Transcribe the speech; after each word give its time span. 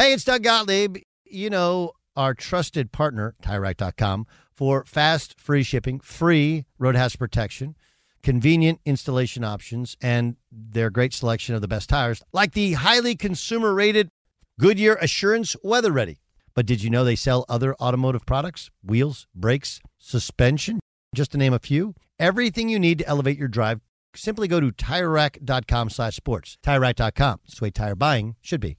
Hey, 0.00 0.14
it's 0.14 0.24
Doug 0.24 0.42
Gottlieb. 0.42 0.96
You 1.26 1.50
know, 1.50 1.92
our 2.16 2.32
trusted 2.32 2.90
partner, 2.90 3.34
TireRack.com, 3.42 4.26
for 4.50 4.82
fast, 4.86 5.38
free 5.38 5.62
shipping, 5.62 6.00
free 6.00 6.64
road 6.78 6.96
hazard 6.96 7.18
protection, 7.18 7.76
convenient 8.22 8.80
installation 8.86 9.44
options, 9.44 9.98
and 10.00 10.36
their 10.50 10.88
great 10.88 11.12
selection 11.12 11.54
of 11.54 11.60
the 11.60 11.68
best 11.68 11.90
tires, 11.90 12.22
like 12.32 12.52
the 12.52 12.72
highly 12.72 13.14
consumer 13.14 13.74
rated 13.74 14.08
Goodyear 14.58 14.94
Assurance 15.02 15.54
Weather 15.62 15.92
Ready. 15.92 16.22
But 16.54 16.64
did 16.64 16.82
you 16.82 16.88
know 16.88 17.04
they 17.04 17.14
sell 17.14 17.44
other 17.46 17.74
automotive 17.74 18.24
products? 18.24 18.70
Wheels, 18.82 19.26
brakes, 19.34 19.82
suspension, 19.98 20.80
just 21.14 21.32
to 21.32 21.36
name 21.36 21.52
a 21.52 21.58
few. 21.58 21.94
Everything 22.18 22.70
you 22.70 22.78
need 22.78 23.00
to 23.00 23.06
elevate 23.06 23.36
your 23.36 23.48
drive. 23.48 23.82
Simply 24.16 24.48
go 24.48 24.60
to 24.60 24.72
TireRack.com 24.72 25.90
slash 25.90 26.16
sports. 26.16 26.56
TireRack.com. 26.64 27.40
It's 27.44 27.58
the 27.58 27.64
way 27.66 27.70
tire 27.70 27.94
buying 27.94 28.36
should 28.40 28.62
be. 28.62 28.78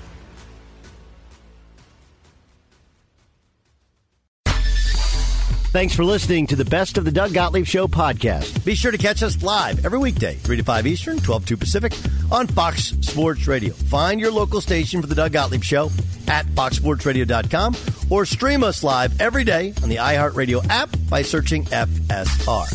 Thanks 5.71 5.95
for 5.95 6.03
listening 6.03 6.47
to 6.47 6.57
the 6.57 6.65
Best 6.65 6.97
of 6.97 7.05
the 7.05 7.13
Doug 7.13 7.33
Gottlieb 7.33 7.65
Show 7.65 7.87
podcast. 7.87 8.65
Be 8.65 8.75
sure 8.75 8.91
to 8.91 8.97
catch 8.97 9.23
us 9.23 9.41
live 9.41 9.85
every 9.85 9.99
weekday, 9.99 10.35
3 10.35 10.57
to 10.57 10.63
5 10.63 10.85
Eastern, 10.85 11.17
12 11.17 11.43
to 11.43 11.47
2 11.55 11.57
Pacific, 11.57 11.93
on 12.29 12.45
Fox 12.47 12.93
Sports 12.99 13.47
Radio. 13.47 13.73
Find 13.73 14.19
your 14.19 14.31
local 14.33 14.59
station 14.59 14.99
for 14.99 15.07
the 15.07 15.15
Doug 15.15 15.31
Gottlieb 15.31 15.63
Show 15.63 15.89
at 16.27 16.45
foxsportsradio.com 16.47 17.77
or 18.09 18.25
stream 18.25 18.65
us 18.65 18.83
live 18.83 19.21
every 19.21 19.45
day 19.45 19.73
on 19.81 19.87
the 19.87 19.95
iHeartRadio 19.95 20.61
app 20.69 20.89
by 21.09 21.21
searching 21.21 21.63
FSR. 21.63 22.67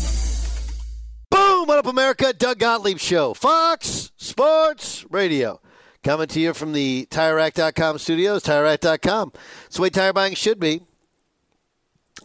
Boom! 1.29 1.67
What 1.67 1.77
up, 1.77 1.85
America? 1.85 2.33
Doug 2.33 2.57
Gottlieb 2.57 2.97
Show, 2.97 3.35
Fox 3.35 4.11
Sports 4.17 5.05
Radio. 5.11 5.61
Coming 6.03 6.27
to 6.29 6.39
you 6.39 6.55
from 6.55 6.73
the 6.73 7.07
TireRack.com 7.11 7.99
studios, 7.99 8.41
TireRack.com. 8.41 9.33
It's 9.67 9.75
the 9.75 9.83
way 9.83 9.91
tire 9.91 10.13
buying 10.13 10.33
should 10.33 10.59
be. 10.59 10.86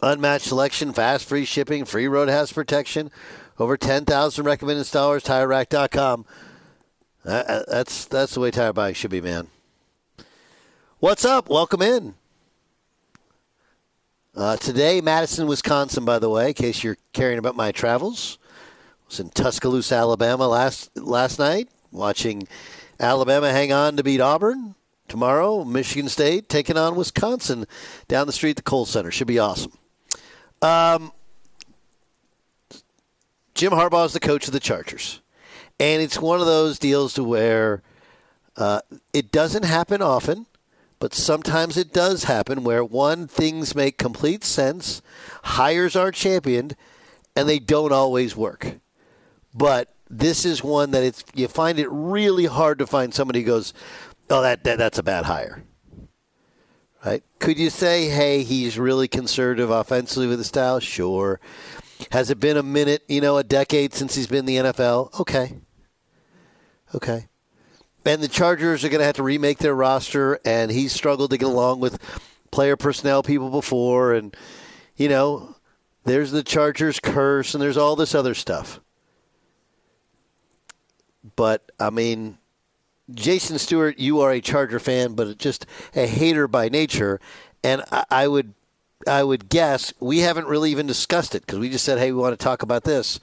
Unmatched 0.01 0.45
selection, 0.45 0.91
fast 0.93 1.27
free 1.27 1.45
shipping, 1.45 1.85
free 1.85 2.07
road 2.07 2.29
hazard 2.29 2.55
protection, 2.55 3.11
over 3.59 3.77
10,000 3.77 4.45
recommended 4.45 4.83
installers, 4.83 5.23
TireRack.com. 5.23 6.25
Uh, 7.25 7.63
that's, 7.67 8.05
that's 8.05 8.33
the 8.33 8.39
way 8.39 8.51
tire 8.51 8.73
buying 8.73 8.93
should 8.93 9.11
be, 9.11 9.21
man. 9.21 9.47
What's 10.99 11.23
up? 11.25 11.49
Welcome 11.49 11.81
in. 11.81 12.15
Uh, 14.35 14.57
today, 14.57 14.99
Madison, 14.99 15.47
Wisconsin, 15.47 16.05
by 16.05 16.17
the 16.17 16.29
way, 16.29 16.49
in 16.49 16.53
case 16.53 16.83
you're 16.83 16.97
caring 17.13 17.37
about 17.37 17.55
my 17.55 17.71
travels. 17.71 18.39
I 18.41 19.05
was 19.07 19.19
in 19.19 19.29
Tuscaloosa, 19.29 19.95
Alabama 19.95 20.47
last, 20.47 20.97
last 20.97 21.37
night, 21.37 21.69
watching 21.91 22.47
Alabama 22.99 23.51
hang 23.51 23.71
on 23.71 23.95
to 23.97 24.03
beat 24.03 24.21
Auburn. 24.21 24.75
Tomorrow, 25.07 25.63
Michigan 25.65 26.09
State 26.09 26.49
taking 26.49 26.77
on 26.77 26.95
Wisconsin 26.95 27.65
down 28.07 28.25
the 28.25 28.33
street 28.33 28.55
the 28.55 28.63
Kohl 28.63 28.85
Center. 28.85 29.11
Should 29.11 29.27
be 29.27 29.37
awesome. 29.37 29.73
Um, 30.63 31.11
Jim 33.53 33.73
Harbaugh 33.73 34.05
is 34.05 34.13
the 34.13 34.21
coach 34.21 34.47
of 34.47 34.53
the 34.53 34.61
Chargers, 34.61 35.19
and 35.77 36.01
it's 36.01 36.21
one 36.21 36.39
of 36.39 36.45
those 36.45 36.79
deals 36.79 37.13
to 37.15 37.23
where 37.23 37.83
uh, 38.55 38.79
it 39.11 39.29
doesn't 39.29 39.65
happen 39.65 40.01
often, 40.01 40.45
but 40.99 41.13
sometimes 41.13 41.75
it 41.75 41.91
does 41.91 42.23
happen 42.23 42.63
where 42.63 42.81
one 42.81 43.27
things 43.27 43.75
make 43.75 43.97
complete 43.97 44.45
sense, 44.45 45.01
hires 45.43 45.97
are 45.97 46.11
championed, 46.11 46.77
and 47.35 47.49
they 47.49 47.59
don't 47.59 47.91
always 47.91 48.33
work. 48.33 48.77
But 49.53 49.93
this 50.09 50.45
is 50.45 50.63
one 50.63 50.91
that 50.91 51.03
it's 51.03 51.25
you 51.35 51.49
find 51.49 51.77
it 51.77 51.89
really 51.91 52.45
hard 52.45 52.79
to 52.79 52.87
find 52.87 53.13
somebody 53.13 53.41
who 53.41 53.47
goes, 53.47 53.73
oh 54.29 54.41
that, 54.41 54.63
that 54.63 54.77
that's 54.77 54.97
a 54.97 55.03
bad 55.03 55.25
hire. 55.25 55.65
Right? 57.05 57.23
Could 57.39 57.59
you 57.59 57.69
say, 57.69 58.07
hey, 58.07 58.43
he's 58.43 58.79
really 58.79 59.07
conservative 59.07 59.69
offensively 59.69 60.27
with 60.27 60.39
his 60.39 60.47
style? 60.47 60.79
Sure. 60.79 61.39
Has 62.11 62.29
it 62.29 62.39
been 62.39 62.57
a 62.57 62.63
minute, 62.63 63.03
you 63.07 63.19
know, 63.19 63.37
a 63.37 63.43
decade 63.43 63.93
since 63.93 64.15
he's 64.15 64.27
been 64.27 64.39
in 64.39 64.45
the 64.45 64.55
NFL? 64.57 65.19
Okay. 65.19 65.53
Okay. 66.95 67.27
And 68.05 68.21
the 68.21 68.27
Chargers 68.27 68.83
are 68.83 68.89
going 68.89 68.99
to 68.99 69.05
have 69.05 69.15
to 69.15 69.23
remake 69.23 69.57
their 69.57 69.75
roster, 69.75 70.39
and 70.45 70.71
he's 70.71 70.91
struggled 70.91 71.31
to 71.31 71.37
get 71.37 71.47
along 71.47 71.79
with 71.79 71.99
player 72.51 72.75
personnel 72.75 73.23
people 73.23 73.49
before, 73.49 74.13
and, 74.13 74.35
you 74.95 75.09
know, 75.09 75.55
there's 76.03 76.31
the 76.31 76.43
Chargers 76.43 76.99
curse, 76.99 77.53
and 77.53 77.63
there's 77.63 77.77
all 77.77 77.95
this 77.95 78.13
other 78.13 78.33
stuff. 78.33 78.81
But, 81.35 81.71
I 81.79 81.89
mean, 81.89 82.37
Jason 83.11 83.57
Stewart, 83.59 83.99
you 83.99 84.21
are 84.21 84.31
a 84.31 84.41
Charger 84.41 84.79
fan, 84.79 85.13
but 85.13 85.37
just 85.37 85.65
a 85.95 86.07
hater 86.07 86.47
by 86.47 86.69
nature, 86.69 87.19
and 87.63 87.83
I, 87.91 88.05
I 88.09 88.27
would, 88.27 88.53
I 89.07 89.23
would 89.23 89.49
guess 89.49 89.93
we 89.99 90.19
haven't 90.19 90.47
really 90.47 90.71
even 90.71 90.87
discussed 90.87 91.35
it 91.35 91.45
because 91.45 91.59
we 91.59 91.69
just 91.69 91.83
said, 91.83 91.99
hey, 91.99 92.11
we 92.11 92.19
want 92.19 92.37
to 92.37 92.43
talk 92.43 92.61
about 92.61 92.83
this. 92.83 93.19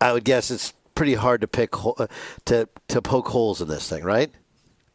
I 0.00 0.12
would 0.12 0.24
guess 0.24 0.50
it's 0.50 0.72
pretty 0.94 1.14
hard 1.14 1.40
to 1.40 1.48
pick 1.48 1.70
uh, 1.84 2.06
to 2.44 2.68
to 2.88 3.02
poke 3.02 3.28
holes 3.28 3.62
in 3.62 3.68
this 3.68 3.88
thing, 3.88 4.04
right? 4.04 4.30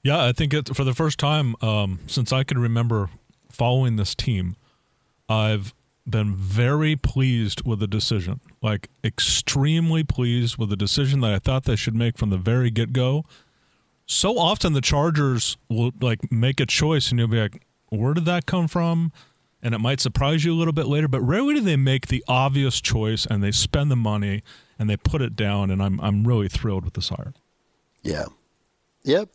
Yeah, 0.03 0.23
I 0.23 0.33
think 0.33 0.53
it, 0.53 0.75
for 0.75 0.83
the 0.83 0.93
first 0.93 1.17
time 1.17 1.55
um, 1.61 1.99
since 2.05 2.31
I 2.31 2.43
can 2.43 2.59
remember 2.59 3.09
following 3.49 3.95
this 3.95 4.13
team, 4.13 4.55
I've 5.27 5.73
been 6.07 6.35
very 6.35 6.95
pleased 6.95 7.65
with 7.65 7.79
the 7.79 7.87
decision. 7.87 8.39
Like 8.61 8.89
extremely 9.03 10.03
pleased 10.03 10.57
with 10.57 10.69
the 10.69 10.75
decision 10.75 11.21
that 11.21 11.33
I 11.33 11.39
thought 11.39 11.63
they 11.63 11.75
should 11.75 11.95
make 11.95 12.19
from 12.19 12.29
the 12.29 12.37
very 12.37 12.69
get 12.69 12.93
go 12.93 13.25
so 14.05 14.37
often 14.37 14.73
the 14.73 14.81
Chargers 14.81 15.57
will 15.69 15.91
like 15.99 16.31
make 16.31 16.59
a 16.59 16.65
choice 16.65 17.09
and 17.09 17.19
you'll 17.19 17.27
be 17.27 17.39
like, 17.39 17.63
where 17.89 18.13
did 18.13 18.25
that 18.25 18.45
come 18.45 18.67
from? 18.67 19.11
And 19.61 19.73
it 19.73 19.79
might 19.79 19.99
surprise 19.99 20.45
you 20.45 20.53
a 20.53 20.57
little 20.57 20.73
bit 20.73 20.85
later, 20.85 21.07
but 21.07 21.21
rarely 21.21 21.55
do 21.55 21.61
they 21.61 21.75
make 21.75 22.07
the 22.07 22.23
obvious 22.27 22.81
choice 22.81 23.25
and 23.25 23.43
they 23.43 23.51
spend 23.51 23.89
the 23.89 23.95
money 23.95 24.43
and 24.77 24.89
they 24.89 24.97
put 24.97 25.21
it 25.21 25.35
down. 25.35 25.71
And 25.71 25.81
I'm 25.81 25.99
I'm 26.01 26.27
really 26.27 26.47
thrilled 26.47 26.85
with 26.85 26.93
this 26.93 27.09
hire. 27.09 27.33
Yeah. 28.03 28.25
Yep. 29.03 29.29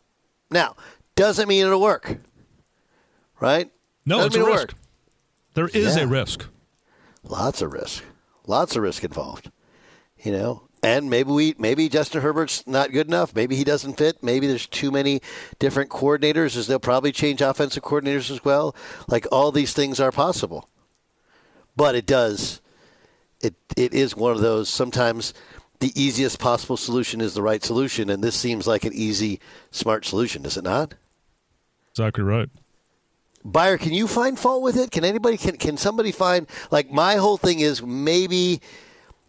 Now, 0.51 0.77
doesn't 1.17 1.49
mean 1.49 1.67
it'll 1.67 1.81
work. 1.81 2.19
Right? 3.41 3.71
No, 4.07 4.19
doesn't 4.19 4.41
it's 4.41 4.49
a 4.49 4.51
risk. 4.51 4.69
Work. 4.69 4.75
There 5.55 5.69
is 5.69 5.97
yeah. 5.97 6.05
a 6.05 6.07
risk. 6.07 6.47
Lots 7.25 7.63
of 7.63 7.73
risk. 7.73 8.05
Lots 8.47 8.77
of 8.77 8.83
risk 8.83 9.03
involved. 9.05 9.51
You 10.23 10.33
know, 10.33 10.63
and 10.83 11.11
maybe 11.11 11.31
we 11.31 11.55
maybe 11.59 11.89
Justin 11.89 12.23
Herbert's 12.23 12.67
not 12.67 12.93
good 12.93 13.07
enough. 13.09 13.35
Maybe 13.35 13.57
he 13.57 13.65
doesn't 13.65 13.99
fit. 13.99 14.23
Maybe 14.23 14.47
there's 14.47 14.67
too 14.67 14.91
many 14.91 15.21
different 15.59 15.91
coordinators. 15.91 16.57
As 16.57 16.67
they'll 16.67 16.79
probably 16.79 17.13
change 17.13 17.41
offensive 17.43 17.83
coordinators 17.83 18.31
as 18.31 18.45
well. 18.45 18.75
Like 19.09 19.27
all 19.33 19.53
these 19.53 19.73
things 19.75 20.01
are 20.01 20.13
possible. 20.13 20.69
but 21.77 21.95
it 21.95 22.07
does. 22.07 22.61
It 23.43 23.55
it 23.77 23.95
is 23.95 24.17
one 24.17 24.33
of 24.33 24.41
those. 24.41 24.69
Sometimes 24.69 25.33
the 25.81 25.93
easiest 26.01 26.39
possible 26.39 26.77
solution 26.77 27.21
is 27.21 27.35
the 27.35 27.43
right 27.43 27.65
solution, 27.65 28.11
and 28.11 28.23
this 28.23 28.37
seems 28.37 28.67
like 28.67 28.85
an 28.85 28.93
easy, 28.95 29.41
smart 29.71 30.05
solution. 30.05 30.43
Does 30.43 30.57
it 30.59 30.65
not? 30.65 30.95
Exactly 31.93 32.25
right. 32.25 32.49
Byer, 33.45 33.79
can 33.81 33.95
you 33.95 34.07
find 34.07 34.39
fault 34.39 34.63
with 34.63 34.77
it? 34.77 34.91
Can 34.91 35.05
anybody? 35.05 35.37
Can 35.39 35.57
can 35.57 35.77
somebody 35.77 36.13
find? 36.13 36.47
Like 36.71 36.91
my 36.91 37.17
whole 37.17 37.39
thing 37.39 37.61
is 37.61 37.83
maybe 37.83 38.61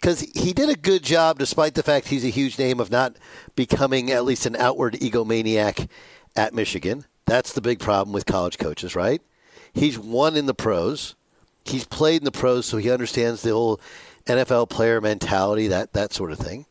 because 0.01 0.21
he 0.21 0.51
did 0.51 0.69
a 0.69 0.75
good 0.75 1.03
job, 1.03 1.37
despite 1.37 1.75
the 1.75 1.83
fact 1.83 2.07
he's 2.07 2.25
a 2.25 2.29
huge 2.29 2.57
name 2.57 2.79
of 2.79 2.89
not 2.89 3.15
becoming 3.55 4.09
at 4.11 4.25
least 4.25 4.47
an 4.47 4.55
outward 4.55 4.95
egomaniac 4.95 5.87
at 6.35 6.55
Michigan. 6.55 7.05
That's 7.25 7.53
the 7.53 7.61
big 7.61 7.79
problem 7.79 8.11
with 8.11 8.25
college 8.25 8.57
coaches, 8.57 8.95
right? 8.95 9.21
He's 9.73 9.99
won 9.99 10.35
in 10.35 10.47
the 10.47 10.55
pros. 10.55 11.15
He's 11.63 11.85
played 11.85 12.21
in 12.21 12.25
the 12.25 12.31
pros, 12.31 12.65
so 12.65 12.77
he 12.77 12.89
understands 12.89 13.43
the 13.43 13.51
whole 13.51 13.79
NFL 14.25 14.69
player 14.69 14.99
mentality, 14.99 15.67
that 15.67 15.93
that 15.93 16.13
sort 16.13 16.31
of 16.31 16.39
thing. 16.39 16.65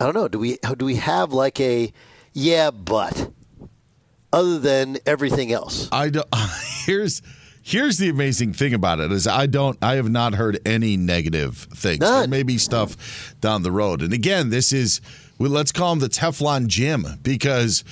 I 0.00 0.04
don't 0.04 0.14
know. 0.14 0.28
Do 0.28 0.40
we 0.40 0.58
do 0.76 0.84
we 0.84 0.96
have 0.96 1.32
like 1.32 1.60
a 1.60 1.92
yeah, 2.32 2.72
but 2.72 3.30
other 4.32 4.58
than 4.58 4.98
everything 5.06 5.52
else? 5.52 5.88
I 5.92 6.10
don't. 6.10 6.26
Here's 6.84 7.22
here's 7.62 7.98
the 7.98 8.08
amazing 8.08 8.52
thing 8.52 8.74
about 8.74 9.00
it 9.00 9.12
is 9.12 9.26
I 9.26 9.46
don't 9.46 9.76
I 9.82 9.94
have 9.94 10.08
not 10.08 10.34
heard 10.34 10.58
any 10.64 10.96
negative 10.96 11.56
things. 11.74 12.00
None. 12.00 12.20
There 12.20 12.28
may 12.28 12.42
be 12.42 12.58
stuff 12.58 13.34
down 13.40 13.62
the 13.62 13.72
road, 13.72 14.02
and 14.02 14.12
again, 14.12 14.50
this 14.50 14.72
is 14.72 15.00
well, 15.38 15.50
let's 15.50 15.72
call 15.72 15.92
him 15.92 15.98
the 16.00 16.08
Teflon 16.08 16.66
Jim 16.66 17.06
because. 17.22 17.84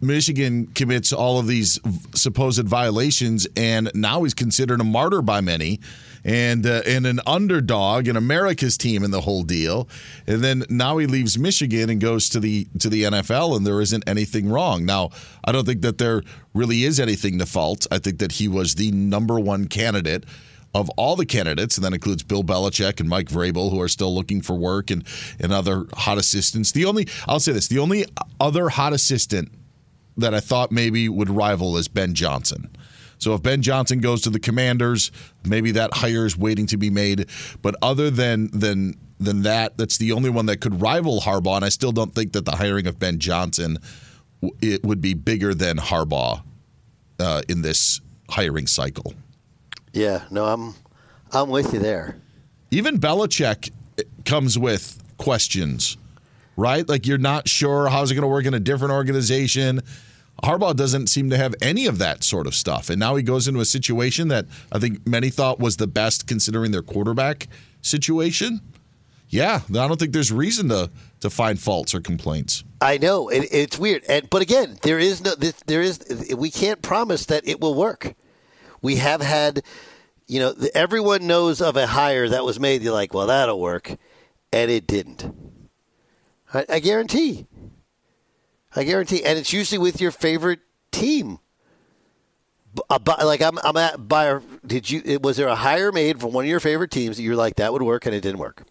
Michigan 0.00 0.66
commits 0.68 1.12
all 1.12 1.40
of 1.40 1.48
these 1.48 1.80
supposed 2.14 2.62
violations, 2.64 3.44
and 3.56 3.90
now 3.92 4.22
he's 4.22 4.32
considered 4.32 4.80
a 4.80 4.84
martyr 4.84 5.20
by 5.20 5.40
many, 5.40 5.80
and 6.24 6.66
uh, 6.66 6.82
and 6.86 7.06
an 7.06 7.20
underdog 7.26 8.08
in 8.08 8.16
America's 8.16 8.78
team 8.78 9.04
in 9.04 9.10
the 9.10 9.20
whole 9.20 9.42
deal. 9.42 9.88
And 10.26 10.42
then 10.42 10.64
now 10.68 10.96
he 10.98 11.06
leaves 11.06 11.38
Michigan 11.38 11.90
and 11.90 12.00
goes 12.00 12.28
to 12.30 12.40
the 12.40 12.66
to 12.80 12.88
the 12.88 13.04
NFL, 13.04 13.56
and 13.56 13.66
there 13.66 13.80
isn't 13.80 14.08
anything 14.08 14.48
wrong. 14.48 14.84
Now 14.84 15.10
I 15.44 15.52
don't 15.52 15.66
think 15.66 15.82
that 15.82 15.98
there 15.98 16.22
really 16.54 16.84
is 16.84 16.98
anything 16.98 17.38
to 17.38 17.46
fault. 17.46 17.86
I 17.90 17.98
think 17.98 18.18
that 18.18 18.32
he 18.32 18.48
was 18.48 18.76
the 18.76 18.90
number 18.92 19.38
one 19.38 19.66
candidate 19.66 20.24
of 20.74 20.90
all 20.90 21.14
the 21.14 21.26
candidates, 21.26 21.76
and 21.76 21.84
that 21.84 21.92
includes 21.92 22.24
Bill 22.24 22.42
Belichick 22.42 22.98
and 22.98 23.08
Mike 23.08 23.28
Vrabel, 23.28 23.70
who 23.70 23.80
are 23.80 23.88
still 23.88 24.12
looking 24.12 24.42
for 24.42 24.54
work, 24.54 24.90
and 24.90 25.04
and 25.38 25.52
other 25.52 25.86
hot 25.94 26.18
assistants. 26.18 26.72
The 26.72 26.84
only 26.86 27.06
I'll 27.28 27.40
say 27.40 27.52
this: 27.52 27.68
the 27.68 27.78
only 27.78 28.06
other 28.40 28.70
hot 28.70 28.92
assistant 28.92 29.52
that 30.16 30.34
I 30.34 30.40
thought 30.40 30.70
maybe 30.72 31.08
would 31.08 31.30
rival 31.30 31.76
is 31.76 31.88
Ben 31.88 32.14
Johnson. 32.14 32.70
So 33.24 33.32
if 33.32 33.42
Ben 33.42 33.62
Johnson 33.62 34.00
goes 34.00 34.20
to 34.22 34.30
the 34.30 34.38
Commanders, 34.38 35.10
maybe 35.46 35.72
that 35.72 35.94
hire 35.94 36.26
is 36.26 36.36
waiting 36.36 36.66
to 36.66 36.76
be 36.76 36.90
made. 36.90 37.30
But 37.62 37.74
other 37.80 38.10
than 38.10 38.50
than 38.52 38.94
than 39.18 39.42
that, 39.42 39.78
that's 39.78 39.96
the 39.96 40.12
only 40.12 40.28
one 40.28 40.44
that 40.46 40.58
could 40.58 40.82
rival 40.82 41.22
Harbaugh. 41.22 41.56
And 41.56 41.64
I 41.64 41.70
still 41.70 41.90
don't 41.90 42.14
think 42.14 42.34
that 42.34 42.44
the 42.44 42.56
hiring 42.56 42.86
of 42.86 42.98
Ben 42.98 43.18
Johnson 43.18 43.78
it 44.60 44.84
would 44.84 45.00
be 45.00 45.14
bigger 45.14 45.54
than 45.54 45.78
Harbaugh 45.78 46.42
uh, 47.18 47.40
in 47.48 47.62
this 47.62 48.02
hiring 48.28 48.66
cycle. 48.66 49.14
Yeah, 49.94 50.24
no, 50.30 50.44
I'm 50.44 50.74
I'm 51.32 51.48
with 51.48 51.72
you 51.72 51.78
there. 51.78 52.20
Even 52.70 52.98
Belichick 52.98 53.70
comes 54.26 54.58
with 54.58 55.02
questions, 55.16 55.96
right? 56.58 56.86
Like 56.86 57.06
you're 57.06 57.16
not 57.16 57.48
sure 57.48 57.88
how's 57.88 58.10
it 58.10 58.14
going 58.16 58.22
to 58.22 58.28
work 58.28 58.44
in 58.44 58.52
a 58.52 58.60
different 58.60 58.92
organization. 58.92 59.80
Harbaugh 60.44 60.76
doesn't 60.76 61.08
seem 61.08 61.30
to 61.30 61.36
have 61.36 61.54
any 61.60 61.86
of 61.86 61.98
that 61.98 62.22
sort 62.24 62.46
of 62.46 62.54
stuff. 62.54 62.90
And 62.90 63.00
now 63.00 63.16
he 63.16 63.22
goes 63.22 63.48
into 63.48 63.60
a 63.60 63.64
situation 63.64 64.28
that 64.28 64.46
I 64.70 64.78
think 64.78 65.06
many 65.06 65.30
thought 65.30 65.58
was 65.58 65.76
the 65.76 65.86
best 65.86 66.26
considering 66.26 66.70
their 66.70 66.82
quarterback 66.82 67.48
situation. 67.82 68.60
Yeah, 69.28 69.62
I 69.68 69.88
don't 69.88 69.98
think 69.98 70.12
there's 70.12 70.30
reason 70.30 70.68
to 70.68 70.90
to 71.20 71.30
find 71.30 71.58
faults 71.58 71.94
or 71.94 72.00
complaints. 72.00 72.62
I 72.80 72.98
know 72.98 73.28
it, 73.28 73.48
it's 73.50 73.78
weird, 73.78 74.04
and 74.08 74.28
but 74.30 74.42
again, 74.42 74.78
there 74.82 74.98
is 74.98 75.24
no 75.24 75.34
there 75.66 75.82
is 75.82 76.32
we 76.36 76.50
can't 76.50 76.82
promise 76.82 77.26
that 77.26 77.48
it 77.48 77.60
will 77.60 77.74
work. 77.74 78.14
We 78.82 78.96
have 78.96 79.22
had, 79.22 79.62
you 80.26 80.38
know, 80.40 80.54
everyone 80.74 81.26
knows 81.26 81.60
of 81.62 81.76
a 81.76 81.86
hire 81.86 82.28
that 82.28 82.44
was 82.44 82.60
made. 82.60 82.82
You're 82.82 82.92
like, 82.92 83.14
well, 83.14 83.26
that'll 83.26 83.60
work, 83.60 83.96
and 84.52 84.70
it 84.70 84.86
didn't. 84.86 85.34
I, 86.52 86.66
I 86.68 86.78
guarantee. 86.78 87.46
I 88.76 88.84
guarantee, 88.84 89.24
and 89.24 89.38
it's 89.38 89.52
usually 89.52 89.78
with 89.78 90.00
your 90.00 90.10
favorite 90.10 90.60
team. 90.90 91.38
Uh, 92.90 92.98
like 93.24 93.40
I'm, 93.40 93.58
I'm 93.62 93.76
at 93.76 94.08
by. 94.08 94.40
Did 94.66 94.90
you? 94.90 95.20
Was 95.20 95.36
there 95.36 95.48
a 95.48 95.54
hire 95.54 95.92
made 95.92 96.20
from 96.20 96.32
one 96.32 96.44
of 96.44 96.48
your 96.48 96.60
favorite 96.60 96.90
teams 96.90 97.16
that 97.16 97.22
you're 97.22 97.36
like 97.36 97.56
that 97.56 97.72
would 97.72 97.82
work 97.82 98.06
and 98.06 98.14
it 98.14 98.20
didn't 98.20 98.38
work? 98.40 98.64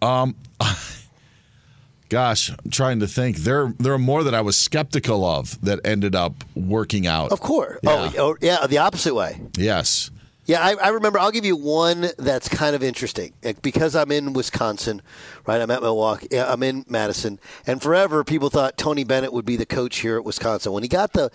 Um, 0.00 0.36
gosh, 2.08 2.50
I'm 2.50 2.70
trying 2.70 3.00
to 3.00 3.06
think. 3.06 3.38
There, 3.38 3.74
there 3.78 3.92
are 3.92 3.98
more 3.98 4.22
that 4.24 4.34
I 4.34 4.40
was 4.40 4.56
skeptical 4.56 5.24
of 5.24 5.60
that 5.62 5.80
ended 5.84 6.14
up 6.14 6.44
working 6.54 7.06
out. 7.06 7.32
Of 7.32 7.40
course. 7.40 7.78
Yeah. 7.82 8.12
Oh, 8.16 8.30
oh, 8.30 8.36
yeah, 8.40 8.66
the 8.66 8.78
opposite 8.78 9.14
way. 9.14 9.40
Yes. 9.56 10.10
Yeah, 10.48 10.62
I, 10.62 10.76
I 10.82 10.88
remember. 10.88 11.18
I'll 11.18 11.30
give 11.30 11.44
you 11.44 11.56
one 11.56 12.08
that's 12.16 12.48
kind 12.48 12.74
of 12.74 12.82
interesting 12.82 13.34
Like, 13.44 13.60
because 13.60 13.94
I'm 13.94 14.10
in 14.10 14.32
Wisconsin, 14.32 15.02
right? 15.44 15.60
I'm 15.60 15.70
at 15.70 15.82
Milwaukee. 15.82 16.40
I'm 16.40 16.62
in 16.62 16.86
Madison, 16.88 17.38
and 17.66 17.82
forever 17.82 18.24
people 18.24 18.48
thought 18.48 18.78
Tony 18.78 19.04
Bennett 19.04 19.34
would 19.34 19.44
be 19.44 19.56
the 19.56 19.66
coach 19.66 19.98
here 19.98 20.16
at 20.16 20.24
Wisconsin. 20.24 20.72
When 20.72 20.82
he 20.82 20.88
got 20.88 21.12
the 21.12 21.30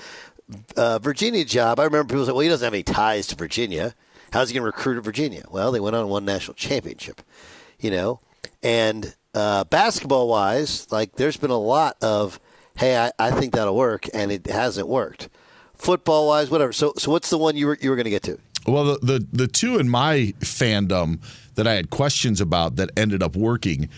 uh, 0.75 0.97
Virginia 0.97 1.45
job, 1.45 1.79
I 1.79 1.83
remember 1.83 2.11
people 2.11 2.25
said, 2.25 2.31
"Well, 2.31 2.41
he 2.41 2.49
doesn't 2.49 2.65
have 2.65 2.73
any 2.73 2.81
ties 2.81 3.27
to 3.27 3.35
Virginia. 3.35 3.93
How's 4.31 4.49
he 4.49 4.55
going 4.55 4.63
to 4.63 4.65
recruit 4.65 4.97
at 4.97 5.03
Virginia?" 5.03 5.45
Well, 5.51 5.71
they 5.71 5.79
went 5.79 5.95
on 5.95 6.09
won 6.09 6.25
national 6.25 6.55
championship, 6.55 7.21
you 7.79 7.91
know. 7.91 8.19
And 8.63 9.15
uh, 9.35 9.65
basketball 9.65 10.27
wise, 10.27 10.91
like 10.91 11.17
there's 11.17 11.37
been 11.37 11.51
a 11.51 11.59
lot 11.59 11.97
of, 12.01 12.39
"Hey, 12.77 12.97
I, 12.97 13.11
I 13.19 13.29
think 13.29 13.53
that'll 13.53 13.75
work," 13.75 14.07
and 14.11 14.31
it 14.31 14.47
hasn't 14.47 14.87
worked. 14.87 15.29
Football 15.75 16.29
wise, 16.29 16.49
whatever. 16.49 16.73
So, 16.73 16.93
so 16.97 17.11
what's 17.11 17.29
the 17.29 17.37
one 17.37 17.55
you 17.55 17.67
were 17.67 17.77
you 17.79 17.91
were 17.91 17.95
going 17.95 18.05
to 18.05 18.09
get 18.09 18.23
to? 18.23 18.39
Well, 18.65 18.85
the, 18.85 18.99
the 19.01 19.27
the 19.33 19.47
two 19.47 19.77
in 19.77 19.89
my 19.89 20.33
fandom 20.39 21.19
that 21.55 21.67
I 21.67 21.73
had 21.73 21.89
questions 21.89 22.41
about 22.41 22.77
that 22.77 22.91
ended 22.97 23.21
up 23.21 23.35
working. 23.35 23.89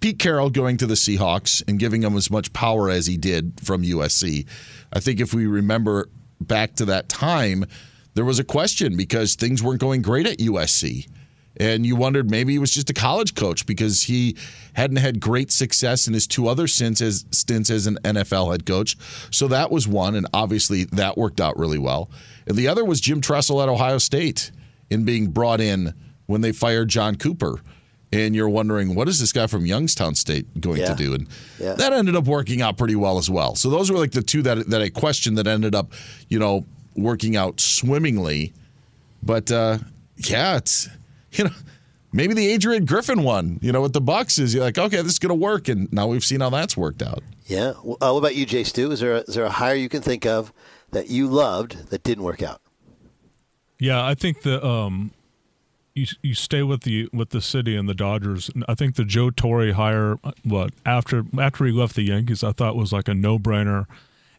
Pete 0.00 0.18
Carroll 0.18 0.48
going 0.48 0.78
to 0.78 0.86
the 0.86 0.94
Seahawks 0.94 1.62
and 1.68 1.78
giving 1.78 2.00
them 2.00 2.16
as 2.16 2.30
much 2.30 2.52
power 2.54 2.88
as 2.88 3.06
he 3.06 3.18
did 3.18 3.60
from 3.62 3.82
USC. 3.82 4.46
I 4.92 5.00
think 5.00 5.20
if 5.20 5.34
we 5.34 5.46
remember 5.46 6.08
back 6.40 6.74
to 6.76 6.86
that 6.86 7.10
time, 7.10 7.66
there 8.14 8.24
was 8.24 8.38
a 8.38 8.44
question 8.44 8.96
because 8.96 9.34
things 9.34 9.62
weren't 9.62 9.80
going 9.80 10.00
great 10.00 10.26
at 10.26 10.38
USC. 10.38 11.06
And 11.56 11.84
you 11.84 11.96
wondered 11.96 12.30
maybe 12.30 12.52
he 12.54 12.58
was 12.58 12.72
just 12.72 12.88
a 12.88 12.94
college 12.94 13.34
coach 13.34 13.66
because 13.66 14.02
he 14.02 14.36
hadn't 14.72 14.96
had 14.96 15.20
great 15.20 15.52
success 15.52 16.06
in 16.06 16.14
his 16.14 16.26
two 16.26 16.48
other 16.48 16.66
stints 16.66 17.02
as, 17.02 17.26
stints 17.32 17.68
as 17.68 17.86
an 17.86 17.98
NFL 18.02 18.52
head 18.52 18.64
coach. 18.64 18.96
So 19.30 19.48
that 19.48 19.70
was 19.70 19.86
one, 19.86 20.14
and 20.14 20.26
obviously 20.32 20.84
that 20.84 21.18
worked 21.18 21.40
out 21.40 21.58
really 21.58 21.78
well. 21.78 22.08
And 22.50 22.58
the 22.58 22.66
other 22.66 22.84
was 22.84 23.00
Jim 23.00 23.20
Tressel 23.20 23.62
at 23.62 23.68
Ohio 23.68 23.98
State 23.98 24.50
in 24.90 25.04
being 25.04 25.28
brought 25.28 25.60
in 25.60 25.94
when 26.26 26.40
they 26.40 26.50
fired 26.50 26.88
John 26.88 27.14
Cooper. 27.14 27.60
And 28.12 28.34
you're 28.34 28.48
wondering, 28.48 28.96
what 28.96 29.08
is 29.08 29.20
this 29.20 29.30
guy 29.32 29.46
from 29.46 29.66
Youngstown 29.66 30.16
State 30.16 30.60
going 30.60 30.80
Yeah. 30.80 30.86
to 30.92 30.94
do? 30.96 31.14
And 31.14 31.28
Yeah. 31.60 31.74
that 31.74 31.92
ended 31.92 32.16
up 32.16 32.24
working 32.24 32.60
out 32.60 32.76
pretty 32.76 32.96
well 32.96 33.18
as 33.18 33.30
well. 33.30 33.54
So 33.54 33.70
those 33.70 33.88
were 33.88 33.98
like 33.98 34.10
the 34.10 34.20
two 34.22 34.42
that 34.42 34.68
that 34.70 34.82
I 34.82 34.88
questioned 34.88 35.38
that 35.38 35.46
ended 35.46 35.76
up, 35.76 35.92
you 36.28 36.40
know, 36.40 36.66
working 36.96 37.36
out 37.36 37.60
swimmingly. 37.60 38.52
But 39.22 39.52
uh, 39.52 39.78
yeah, 40.16 40.56
it's 40.56 40.88
you 41.32 41.44
know 41.44 41.50
maybe 42.12 42.34
the 42.34 42.48
Adrian 42.48 42.84
Griffin 42.84 43.22
one, 43.22 43.60
you 43.62 43.70
know, 43.70 43.82
with 43.82 43.92
the 43.92 44.00
Bucks 44.00 44.40
is 44.40 44.54
you're 44.54 44.64
like, 44.64 44.76
okay, 44.76 44.96
this 44.96 45.12
is 45.12 45.18
going 45.20 45.28
to 45.28 45.34
work, 45.36 45.68
and 45.68 45.90
now 45.92 46.08
we've 46.08 46.24
seen 46.24 46.40
how 46.40 46.50
that's 46.50 46.76
worked 46.76 47.02
out. 47.02 47.22
Yeah. 47.46 47.74
Uh, 47.84 47.84
what 47.84 48.18
about 48.18 48.34
you, 48.34 48.44
Jay 48.44 48.64
Stu? 48.64 48.90
Is 48.90 48.98
there 48.98 49.14
a, 49.16 49.20
is 49.20 49.34
there 49.36 49.44
a 49.44 49.50
hire 49.50 49.76
you 49.76 49.88
can 49.88 50.02
think 50.02 50.26
of 50.26 50.52
that 50.92 51.08
you 51.08 51.26
loved 51.26 51.90
that 51.90 52.02
didn't 52.02 52.24
work 52.24 52.42
out? 52.42 52.60
Yeah, 53.78 54.04
I 54.04 54.14
think 54.14 54.42
the 54.42 54.64
um, 54.64 55.12
you 55.94 56.06
you 56.22 56.34
stay 56.34 56.62
with 56.62 56.82
the 56.82 57.08
with 57.12 57.30
the 57.30 57.40
city 57.40 57.76
and 57.76 57.88
the 57.88 57.94
Dodgers. 57.94 58.50
I 58.68 58.74
think 58.74 58.96
the 58.96 59.04
Joe 59.04 59.30
Torre 59.30 59.72
hire, 59.72 60.16
what 60.44 60.72
after 60.84 61.24
after 61.38 61.64
he 61.64 61.72
left 61.72 61.94
the 61.94 62.02
Yankees, 62.02 62.44
I 62.44 62.52
thought 62.52 62.76
was 62.76 62.92
like 62.92 63.08
a 63.08 63.14
no 63.14 63.38
brainer, 63.38 63.86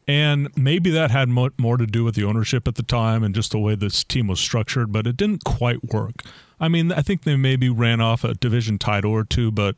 and 0.08 0.50
maybe 0.56 0.90
that 0.92 1.12
had 1.12 1.30
mo- 1.30 1.50
more 1.58 1.78
to 1.78 1.88
do 1.88 2.04
with 2.04 2.16
the 2.16 2.24
ownership 2.24 2.68
at 2.68 2.76
the 2.76 2.84
time 2.84 3.24
and 3.24 3.34
just 3.34 3.52
the 3.52 3.60
way 3.60 3.76
this 3.76 4.04
team 4.04 4.28
was 4.28 4.40
structured, 4.40 4.92
but 4.92 5.08
it 5.08 5.18
didn't 5.18 5.44
quite 5.44 5.94
work. 5.94 6.24
I 6.60 6.68
mean, 6.68 6.92
I 6.92 7.02
think 7.02 7.24
they 7.24 7.36
maybe 7.36 7.70
ran 7.70 8.02
off 8.02 8.24
a 8.24 8.36
division 8.36 8.78
title 8.78 9.12
or 9.12 9.24
two, 9.24 9.52
but 9.52 9.78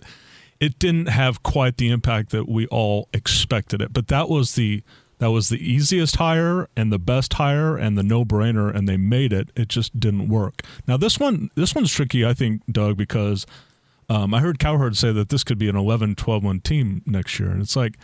it 0.60 0.80
didn't 0.80 1.08
have 1.08 1.44
quite 1.44 1.78
the 1.78 1.90
impact 1.90 2.32
that 2.32 2.48
we 2.48 2.68
all 2.68 3.08
expected 3.14 3.82
it. 3.82 3.94
But 3.94 4.08
that 4.10 4.30
was 4.30 4.56
the 4.56 4.84
that 5.24 5.32
was 5.32 5.48
the 5.48 5.58
easiest 5.58 6.18
hire 6.18 6.68
and 6.76 6.92
the 6.92 7.00
best 7.00 7.36
hire 7.36 7.78
and 7.78 7.98
the 7.98 8.04
no-brainer 8.04 8.76
and 8.76 8.90
they 8.90 8.98
made 8.98 9.32
it. 9.32 9.52
It 9.56 9.70
just 9.70 9.98
didn't 9.98 10.28
work. 10.28 10.64
Now 10.86 10.98
this 10.98 11.18
one 11.18 11.50
this 11.56 11.74
one's 11.74 11.94
tricky 11.94 12.26
I 12.26 12.34
think 12.34 12.62
Doug 12.70 12.98
because 12.98 13.46
um, 14.10 14.34
I 14.34 14.42
heard 14.42 14.60
Cowherd 14.60 14.98
say 14.98 15.14
that 15.14 15.30
this 15.30 15.46
could 15.46 15.58
be 15.58 15.70
an 15.70 15.78
11 15.78 16.16
12 16.16 16.44
1 16.44 16.60
team 16.60 17.04
next 17.06 17.40
year 17.40 17.52
and 17.52 17.62
it's 17.62 17.78
like 17.78 17.98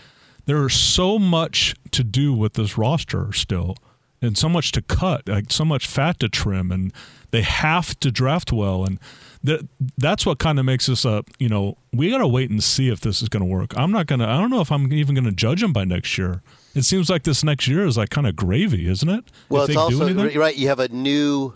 there's 0.45 0.73
so 0.73 1.19
much 1.19 1.75
to 1.91 2.05
do 2.05 2.33
with 2.33 2.53
this 2.53 2.77
roster 2.77 3.33
still 3.33 3.75
and 4.21 4.37
so 4.37 4.47
much 4.47 4.71
to 4.71 4.81
cut, 4.81 5.27
like 5.27 5.51
so 5.51 5.65
much 5.65 5.87
fat 5.87 6.19
to 6.21 6.29
trim 6.29 6.71
and 6.71 6.93
they 7.31 7.41
have 7.41 7.99
to 7.99 8.11
draft 8.11 8.51
well, 8.51 8.85
and 8.85 8.99
that 9.43 9.67
that's 9.97 10.25
what 10.25 10.39
kind 10.39 10.59
of 10.59 10.65
makes 10.65 10.89
us 10.89 11.05
a 11.05 11.23
you 11.37 11.47
know 11.47 11.77
we 11.93 12.09
got 12.09 12.17
to 12.17 12.27
wait 12.27 12.49
and 12.49 12.63
see 12.63 12.89
if 12.89 13.01
this 13.01 13.21
is 13.21 13.29
going 13.29 13.41
to 13.41 13.49
work. 13.49 13.77
I'm 13.77 13.91
not 13.91 14.07
gonna. 14.07 14.27
I 14.27 14.37
don't 14.39 14.49
know 14.49 14.61
if 14.61 14.71
I'm 14.71 14.91
even 14.91 15.15
going 15.15 15.25
to 15.25 15.31
judge 15.31 15.61
them 15.61 15.73
by 15.73 15.85
next 15.85 16.17
year. 16.17 16.41
It 16.79 16.85
seems 16.85 17.09
like 17.09 17.23
this 17.23 17.43
next 17.43 17.67
year 17.67 17.85
is 17.85 17.97
like 17.97 18.09
kind 18.09 18.25
of 18.25 18.35
gravy, 18.35 18.89
isn't 18.89 19.09
it? 19.09 19.25
Well, 19.49 19.63
If 19.63 19.69
it's 19.71 19.77
also 19.77 20.13
right. 20.39 20.55
You 20.55 20.69
have 20.69 20.79
a 20.79 20.87
new, 20.87 21.53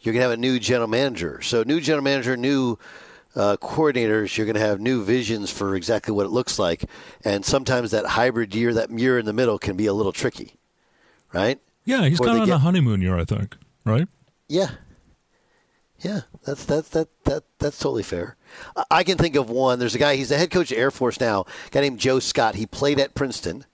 you're 0.00 0.12
gonna 0.12 0.22
have 0.22 0.32
a 0.32 0.36
new 0.36 0.58
general 0.60 0.88
manager. 0.88 1.40
So 1.42 1.62
new 1.62 1.80
general 1.80 2.04
manager, 2.04 2.36
new 2.36 2.78
uh, 3.34 3.56
coordinators. 3.60 4.36
You're 4.36 4.46
gonna 4.46 4.58
have 4.60 4.78
new 4.80 5.02
visions 5.02 5.50
for 5.50 5.74
exactly 5.74 6.12
what 6.12 6.26
it 6.26 6.30
looks 6.30 6.58
like, 6.58 6.84
and 7.24 7.44
sometimes 7.44 7.90
that 7.92 8.04
hybrid 8.04 8.54
year, 8.54 8.74
that 8.74 8.90
year 8.90 9.18
in 9.18 9.26
the 9.26 9.32
middle, 9.32 9.58
can 9.58 9.76
be 9.76 9.86
a 9.86 9.92
little 9.94 10.12
tricky, 10.12 10.54
right? 11.32 11.58
Yeah, 11.84 12.06
he's 12.06 12.18
kind 12.18 12.32
of 12.36 12.40
on 12.42 12.46
get- 12.48 12.54
a 12.56 12.58
honeymoon 12.58 13.00
year, 13.00 13.16
I 13.18 13.24
think. 13.24 13.56
Right? 13.86 14.06
Yeah, 14.48 14.70
yeah. 16.00 16.20
That's 16.44 16.64
that's 16.64 16.88
that 16.90 17.08
that 17.24 17.44
that's 17.58 17.78
totally 17.78 18.02
fair. 18.02 18.36
I- 18.76 18.84
I 18.90 19.02
can 19.04 19.16
think 19.18 19.34
of 19.36 19.48
one. 19.50 19.78
There's 19.78 19.94
a 19.94 19.98
guy. 19.98 20.16
He's 20.16 20.28
the 20.28 20.36
head 20.38 20.50
coach 20.50 20.70
of 20.72 20.78
Air 20.78 20.90
Force 20.90 21.18
now. 21.20 21.46
A 21.68 21.70
guy 21.70 21.80
named 21.80 21.98
Joe 21.98 22.18
Scott. 22.18 22.54
He 22.56 22.66
played 22.66 22.98
at 23.00 23.14
Princeton. 23.14 23.64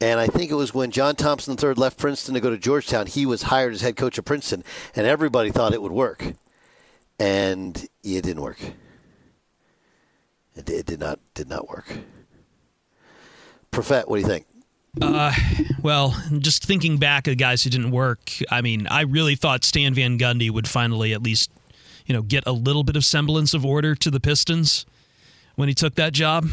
And 0.00 0.20
I 0.20 0.26
think 0.26 0.50
it 0.50 0.54
was 0.54 0.74
when 0.74 0.90
John 0.90 1.16
Thompson 1.16 1.56
III 1.60 1.74
left 1.74 1.98
Princeton 1.98 2.34
to 2.34 2.40
go 2.40 2.50
to 2.50 2.58
Georgetown, 2.58 3.06
he 3.06 3.24
was 3.24 3.44
hired 3.44 3.72
as 3.72 3.80
head 3.80 3.96
coach 3.96 4.18
of 4.18 4.24
Princeton, 4.24 4.62
and 4.94 5.06
everybody 5.06 5.50
thought 5.50 5.72
it 5.72 5.80
would 5.80 5.92
work. 5.92 6.34
And 7.18 7.76
it 8.04 8.22
didn't 8.22 8.42
work. 8.42 8.60
It, 10.54 10.68
it 10.68 10.86
did 10.86 11.00
not 11.00 11.18
did 11.34 11.48
not 11.48 11.68
work. 11.68 11.86
Profet, 13.70 14.08
what 14.08 14.16
do 14.16 14.22
you 14.22 14.28
think? 14.28 14.46
Uh, 15.00 15.32
Well, 15.82 16.20
just 16.38 16.64
thinking 16.64 16.96
back 16.96 17.28
of 17.28 17.38
guys 17.38 17.62
who 17.62 17.70
didn't 17.70 17.92
work, 17.92 18.32
I 18.50 18.60
mean, 18.60 18.88
I 18.88 19.02
really 19.02 19.36
thought 19.36 19.62
Stan 19.62 19.94
Van 19.94 20.18
Gundy 20.18 20.50
would 20.50 20.66
finally 20.66 21.12
at 21.12 21.22
least, 21.22 21.50
you 22.06 22.12
know, 22.12 22.22
get 22.22 22.42
a 22.44 22.50
little 22.50 22.82
bit 22.82 22.96
of 22.96 23.04
semblance 23.04 23.54
of 23.54 23.64
order 23.64 23.94
to 23.94 24.10
the 24.10 24.18
Pistons 24.18 24.84
when 25.54 25.68
he 25.68 25.74
took 25.74 25.94
that 25.94 26.12
job. 26.12 26.48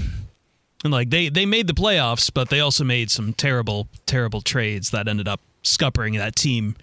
And 0.83 0.91
like 0.91 1.09
they 1.09 1.29
they 1.29 1.45
made 1.45 1.67
the 1.67 1.73
playoffs, 1.73 2.29
but 2.33 2.49
they 2.49 2.59
also 2.59 2.83
made 2.83 3.09
some 3.09 3.33
terrible 3.33 3.87
terrible 4.05 4.41
trades 4.41 4.91
that 4.91 5.07
ended 5.07 5.27
up 5.27 5.39
scuppering 5.63 6.17
that 6.17 6.35
team 6.35 6.75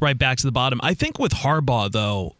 right 0.00 0.16
back 0.16 0.38
to 0.38 0.46
the 0.46 0.52
bottom. 0.52 0.80
I 0.82 0.94
think 0.94 1.18
with 1.18 1.32
Harbaugh 1.32 1.90
though, 1.90 2.36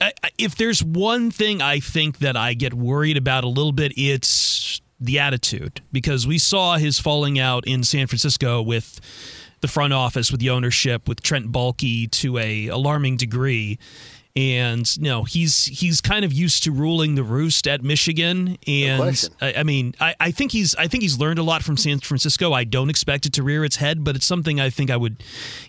I- 0.00 0.12
if 0.38 0.54
there's 0.56 0.82
one 0.82 1.30
thing 1.30 1.60
I 1.62 1.80
think 1.80 2.18
that 2.18 2.36
I 2.36 2.54
get 2.54 2.74
worried 2.74 3.16
about 3.16 3.44
a 3.44 3.48
little 3.48 3.72
bit, 3.72 3.92
it's 3.96 4.80
the 5.00 5.18
attitude 5.18 5.80
because 5.92 6.26
we 6.26 6.38
saw 6.38 6.76
his 6.76 6.98
falling 6.98 7.38
out 7.38 7.66
in 7.66 7.82
San 7.82 8.06
Francisco 8.06 8.60
with 8.60 9.00
the 9.62 9.68
front 9.68 9.92
office, 9.92 10.30
with 10.30 10.40
the 10.40 10.50
ownership, 10.50 11.08
with 11.08 11.22
Trent 11.22 11.50
Baalke 11.52 12.10
to 12.10 12.38
a 12.38 12.68
alarming 12.68 13.16
degree. 13.16 13.78
And 14.36 14.88
you 14.96 15.04
know 15.04 15.24
he's 15.24 15.64
he's 15.64 16.00
kind 16.00 16.24
of 16.24 16.32
used 16.32 16.62
to 16.62 16.70
ruling 16.70 17.16
the 17.16 17.24
roost 17.24 17.66
at 17.66 17.82
Michigan, 17.82 18.58
and 18.66 19.02
question. 19.02 19.34
I, 19.40 19.54
I 19.54 19.62
mean 19.64 19.94
I, 19.98 20.14
I 20.20 20.30
think 20.30 20.52
he's 20.52 20.74
I 20.76 20.86
think 20.86 21.02
he's 21.02 21.18
learned 21.18 21.40
a 21.40 21.42
lot 21.42 21.64
from 21.64 21.76
San 21.76 21.98
Francisco. 21.98 22.52
I 22.52 22.62
don't 22.62 22.90
expect 22.90 23.26
it 23.26 23.32
to 23.34 23.42
rear 23.42 23.64
its 23.64 23.76
head, 23.76 24.04
but 24.04 24.14
it's 24.14 24.26
something 24.26 24.60
I 24.60 24.70
think 24.70 24.88
I 24.88 24.96
would 24.96 25.22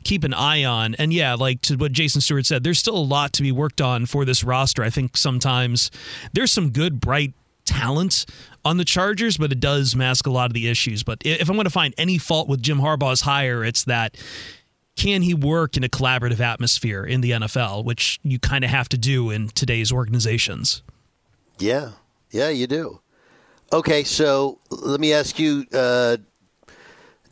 keep 0.04 0.24
an 0.24 0.34
eye 0.36 0.64
on. 0.64 0.94
And 0.96 1.12
yeah, 1.12 1.34
like 1.34 1.62
to 1.62 1.76
what 1.76 1.92
Jason 1.92 2.22
Stewart 2.22 2.46
said, 2.46 2.64
there's 2.64 2.78
still 2.78 2.98
a 2.98 3.00
lot 3.00 3.34
to 3.34 3.42
be 3.42 3.52
worked 3.52 3.82
on 3.82 4.06
for 4.06 4.26
this 4.26 4.44
roster. 4.44 4.84
I 4.84 4.92
think 4.92 5.18
sometimes 5.18 5.90
there's 6.34 6.52
some 6.52 6.70
good, 6.70 7.00
bright 7.00 7.34
talent 7.66 8.26
on 8.64 8.78
the 8.78 8.86
Chargers, 8.86 9.38
but 9.38 9.52
it 9.52 9.60
does 9.60 9.96
mask 9.96 10.28
a 10.28 10.32
lot 10.32 10.48
of 10.48 10.54
the 10.54 10.68
issues. 10.68 11.04
But 11.04 11.22
if 11.26 11.50
I'm 11.50 11.56
going 11.56 11.66
to 11.66 11.72
find 11.72 11.94
any 11.98 12.18
fault 12.18 12.48
with 12.48 12.62
Jim 12.62 12.80
Harbaugh's 12.80 13.22
hire, 13.22 13.64
it's 13.64 13.86
that 13.86 14.18
can 15.02 15.24
he 15.24 15.34
work 15.34 15.76
in 15.76 15.84
a 15.84 15.90
collaborative 15.90 16.40
atmosphere 16.40 17.04
in 17.04 17.22
the 17.22 17.32
NFL, 17.32 17.84
which 17.84 18.20
you 18.22 18.38
kind 18.38 18.64
of 18.64 18.70
have 18.70 18.88
to 18.90 19.00
do 19.00 19.32
in 19.32 19.48
today's 19.48 19.92
organizations. 19.92 20.84
Yeah, 21.58 21.94
yeah, 22.30 22.50
you 22.50 22.68
do. 22.68 23.02
Okay, 23.74 24.04
so 24.04 24.60
let 24.70 25.00
me 25.00 25.12
ask 25.12 25.40
you, 25.40 25.66
uh, 25.74 26.18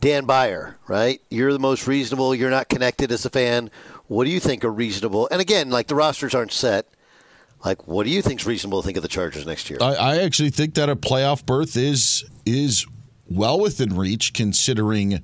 Dan 0.01 0.25
Byer, 0.25 0.75
right? 0.87 1.21
You're 1.29 1.53
the 1.53 1.59
most 1.59 1.85
reasonable. 1.85 2.33
You're 2.33 2.49
not 2.49 2.69
connected 2.69 3.11
as 3.11 3.23
a 3.25 3.29
fan. 3.29 3.69
What 4.07 4.23
do 4.23 4.31
you 4.31 4.39
think 4.39 4.65
are 4.65 4.71
reasonable? 4.71 5.27
And 5.31 5.39
again, 5.39 5.69
like 5.69 5.85
the 5.85 5.95
rosters 5.95 6.33
aren't 6.33 6.51
set. 6.51 6.87
Like, 7.63 7.87
what 7.87 8.05
do 8.05 8.09
you 8.09 8.23
think's 8.23 8.47
reasonable 8.47 8.81
to 8.81 8.85
think 8.85 8.97
of 8.97 9.03
the 9.03 9.09
Chargers 9.09 9.45
next 9.45 9.69
year? 9.69 9.77
I, 9.79 9.93
I 9.93 10.17
actually 10.23 10.49
think 10.49 10.73
that 10.73 10.89
a 10.89 10.95
playoff 10.95 11.45
berth 11.45 11.77
is 11.77 12.25
is 12.47 12.87
well 13.27 13.59
within 13.59 13.95
reach, 13.95 14.33
considering 14.33 15.21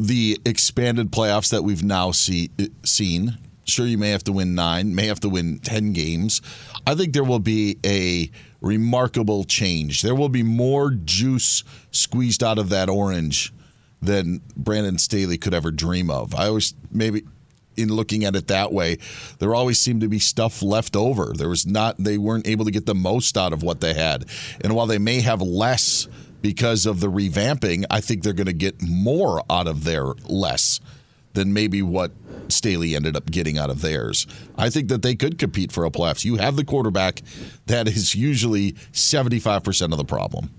the 0.00 0.40
expanded 0.46 1.10
playoffs 1.10 1.50
that 1.50 1.62
we've 1.62 1.84
now 1.84 2.10
see, 2.10 2.50
seen. 2.84 3.36
Sure, 3.64 3.86
you 3.86 3.98
may 3.98 4.10
have 4.10 4.24
to 4.24 4.32
win 4.32 4.54
nine, 4.54 4.94
may 4.94 5.06
have 5.06 5.20
to 5.20 5.28
win 5.28 5.58
ten 5.58 5.92
games. 5.92 6.40
I 6.86 6.94
think 6.94 7.12
there 7.12 7.22
will 7.22 7.38
be 7.38 7.76
a 7.84 8.30
remarkable 8.62 9.44
change. 9.44 10.00
There 10.00 10.14
will 10.14 10.30
be 10.30 10.42
more 10.42 10.90
juice 10.90 11.62
squeezed 11.90 12.42
out 12.42 12.58
of 12.58 12.70
that 12.70 12.88
orange 12.88 13.52
than 14.00 14.40
Brandon 14.56 14.96
Staley 14.98 15.36
could 15.36 15.52
ever 15.52 15.70
dream 15.70 16.10
of. 16.10 16.34
I 16.34 16.46
always 16.46 16.72
maybe 16.90 17.22
in 17.76 17.88
looking 17.88 18.24
at 18.24 18.34
it 18.34 18.48
that 18.48 18.72
way, 18.72 18.96
there 19.38 19.54
always 19.54 19.78
seemed 19.78 20.00
to 20.00 20.08
be 20.08 20.18
stuff 20.18 20.62
left 20.62 20.96
over. 20.96 21.32
There 21.36 21.48
was 21.48 21.66
not 21.66 21.96
they 21.98 22.16
weren't 22.16 22.48
able 22.48 22.64
to 22.64 22.70
get 22.70 22.86
the 22.86 22.94
most 22.94 23.36
out 23.36 23.52
of 23.52 23.62
what 23.62 23.80
they 23.80 23.92
had. 23.92 24.24
And 24.62 24.74
while 24.74 24.86
they 24.86 24.98
may 24.98 25.20
have 25.20 25.42
less 25.42 26.08
because 26.42 26.86
of 26.86 27.00
the 27.00 27.08
revamping, 27.08 27.84
I 27.90 28.00
think 28.00 28.22
they're 28.22 28.32
going 28.32 28.46
to 28.46 28.52
get 28.52 28.82
more 28.82 29.42
out 29.50 29.66
of 29.66 29.84
their 29.84 30.06
less 30.28 30.80
than 31.32 31.52
maybe 31.52 31.82
what 31.82 32.12
Staley 32.48 32.96
ended 32.96 33.16
up 33.16 33.30
getting 33.30 33.56
out 33.58 33.70
of 33.70 33.82
theirs. 33.82 34.26
I 34.56 34.70
think 34.70 34.88
that 34.88 35.02
they 35.02 35.14
could 35.14 35.38
compete 35.38 35.70
for 35.70 35.84
a 35.84 35.90
playoffs. 35.90 36.24
You 36.24 36.36
have 36.36 36.56
the 36.56 36.64
quarterback 36.64 37.22
that 37.66 37.86
is 37.86 38.14
usually 38.14 38.72
75% 38.92 39.92
of 39.92 39.98
the 39.98 40.04
problem. 40.04 40.50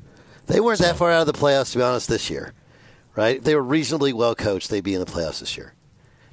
They 0.48 0.60
weren't 0.60 0.80
that 0.80 0.96
far 0.96 1.12
out 1.12 1.28
of 1.28 1.34
the 1.34 1.40
playoffs, 1.40 1.74
to 1.74 1.80
be 1.80 1.84
honest, 1.84 2.08
this 2.08 2.30
year, 2.30 2.54
right? 3.16 3.38
If 3.38 3.44
they 3.44 3.56
were 3.56 3.64
reasonably 3.64 4.14
well 4.14 4.36
coached, 4.36 4.70
they'd 4.70 4.84
be 4.84 4.94
in 4.94 5.00
the 5.00 5.06
playoffs 5.06 5.40
this 5.40 5.58
year. 5.58 5.74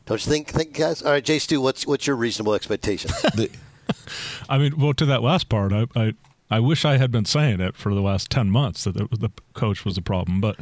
Don't 0.06 0.24
you 0.24 0.30
think, 0.30 0.48
think 0.48 0.72
guys? 0.72 1.02
All 1.02 1.12
right, 1.12 1.24
Jay 1.24 1.38
Stu, 1.38 1.60
what's 1.60 1.86
what's 1.86 2.06
your 2.06 2.16
reasonable 2.16 2.54
expectation? 2.54 3.10
I 4.48 4.58
mean, 4.58 4.78
well, 4.78 4.94
to 4.94 5.06
that 5.06 5.22
last 5.22 5.48
part, 5.48 5.72
I, 5.72 5.86
I, 5.94 6.14
I 6.50 6.60
wish 6.60 6.84
I 6.84 6.96
had 6.96 7.10
been 7.10 7.24
saying 7.24 7.60
it 7.60 7.76
for 7.76 7.94
the 7.94 8.00
last 8.00 8.30
ten 8.30 8.50
months 8.50 8.84
that 8.84 8.94
the 8.94 9.30
coach 9.54 9.84
was 9.84 9.94
the 9.94 10.02
problem. 10.02 10.40
But 10.40 10.58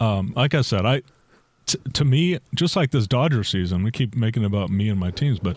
um, 0.00 0.32
like 0.36 0.54
I 0.54 0.62
said, 0.62 0.84
I 0.84 1.02
t- 1.66 1.78
to 1.92 2.04
me, 2.04 2.38
just 2.54 2.76
like 2.76 2.90
this 2.90 3.06
Dodger 3.06 3.44
season, 3.44 3.82
we 3.82 3.90
keep 3.90 4.14
making 4.14 4.42
it 4.42 4.46
about 4.46 4.70
me 4.70 4.88
and 4.88 4.98
my 4.98 5.10
teams, 5.10 5.38
but 5.38 5.56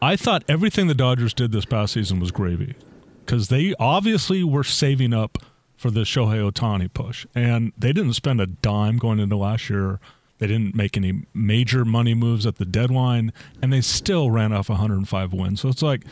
I 0.00 0.16
thought 0.16 0.44
everything 0.48 0.86
the 0.86 0.94
Dodgers 0.94 1.34
did 1.34 1.52
this 1.52 1.64
past 1.64 1.94
season 1.94 2.20
was 2.20 2.30
gravy 2.30 2.74
because 3.24 3.48
they 3.48 3.74
obviously 3.78 4.44
were 4.44 4.64
saving 4.64 5.12
up 5.12 5.38
for 5.76 5.90
the 5.90 6.00
Shohei 6.00 6.50
Ohtani 6.50 6.92
push, 6.92 7.26
and 7.34 7.72
they 7.78 7.92
didn't 7.92 8.14
spend 8.14 8.40
a 8.40 8.46
dime 8.46 8.98
going 8.98 9.20
into 9.20 9.36
last 9.36 9.70
year. 9.70 10.00
They 10.38 10.46
didn't 10.46 10.74
make 10.74 10.96
any 10.96 11.22
major 11.34 11.84
money 11.84 12.14
moves 12.14 12.46
at 12.46 12.56
the 12.56 12.64
deadline, 12.64 13.32
and 13.60 13.72
they 13.72 13.80
still 13.80 14.30
ran 14.30 14.52
off 14.52 14.68
105 14.68 15.32
wins. 15.32 15.60
So 15.60 15.68
it's 15.68 15.82
like 15.82 16.04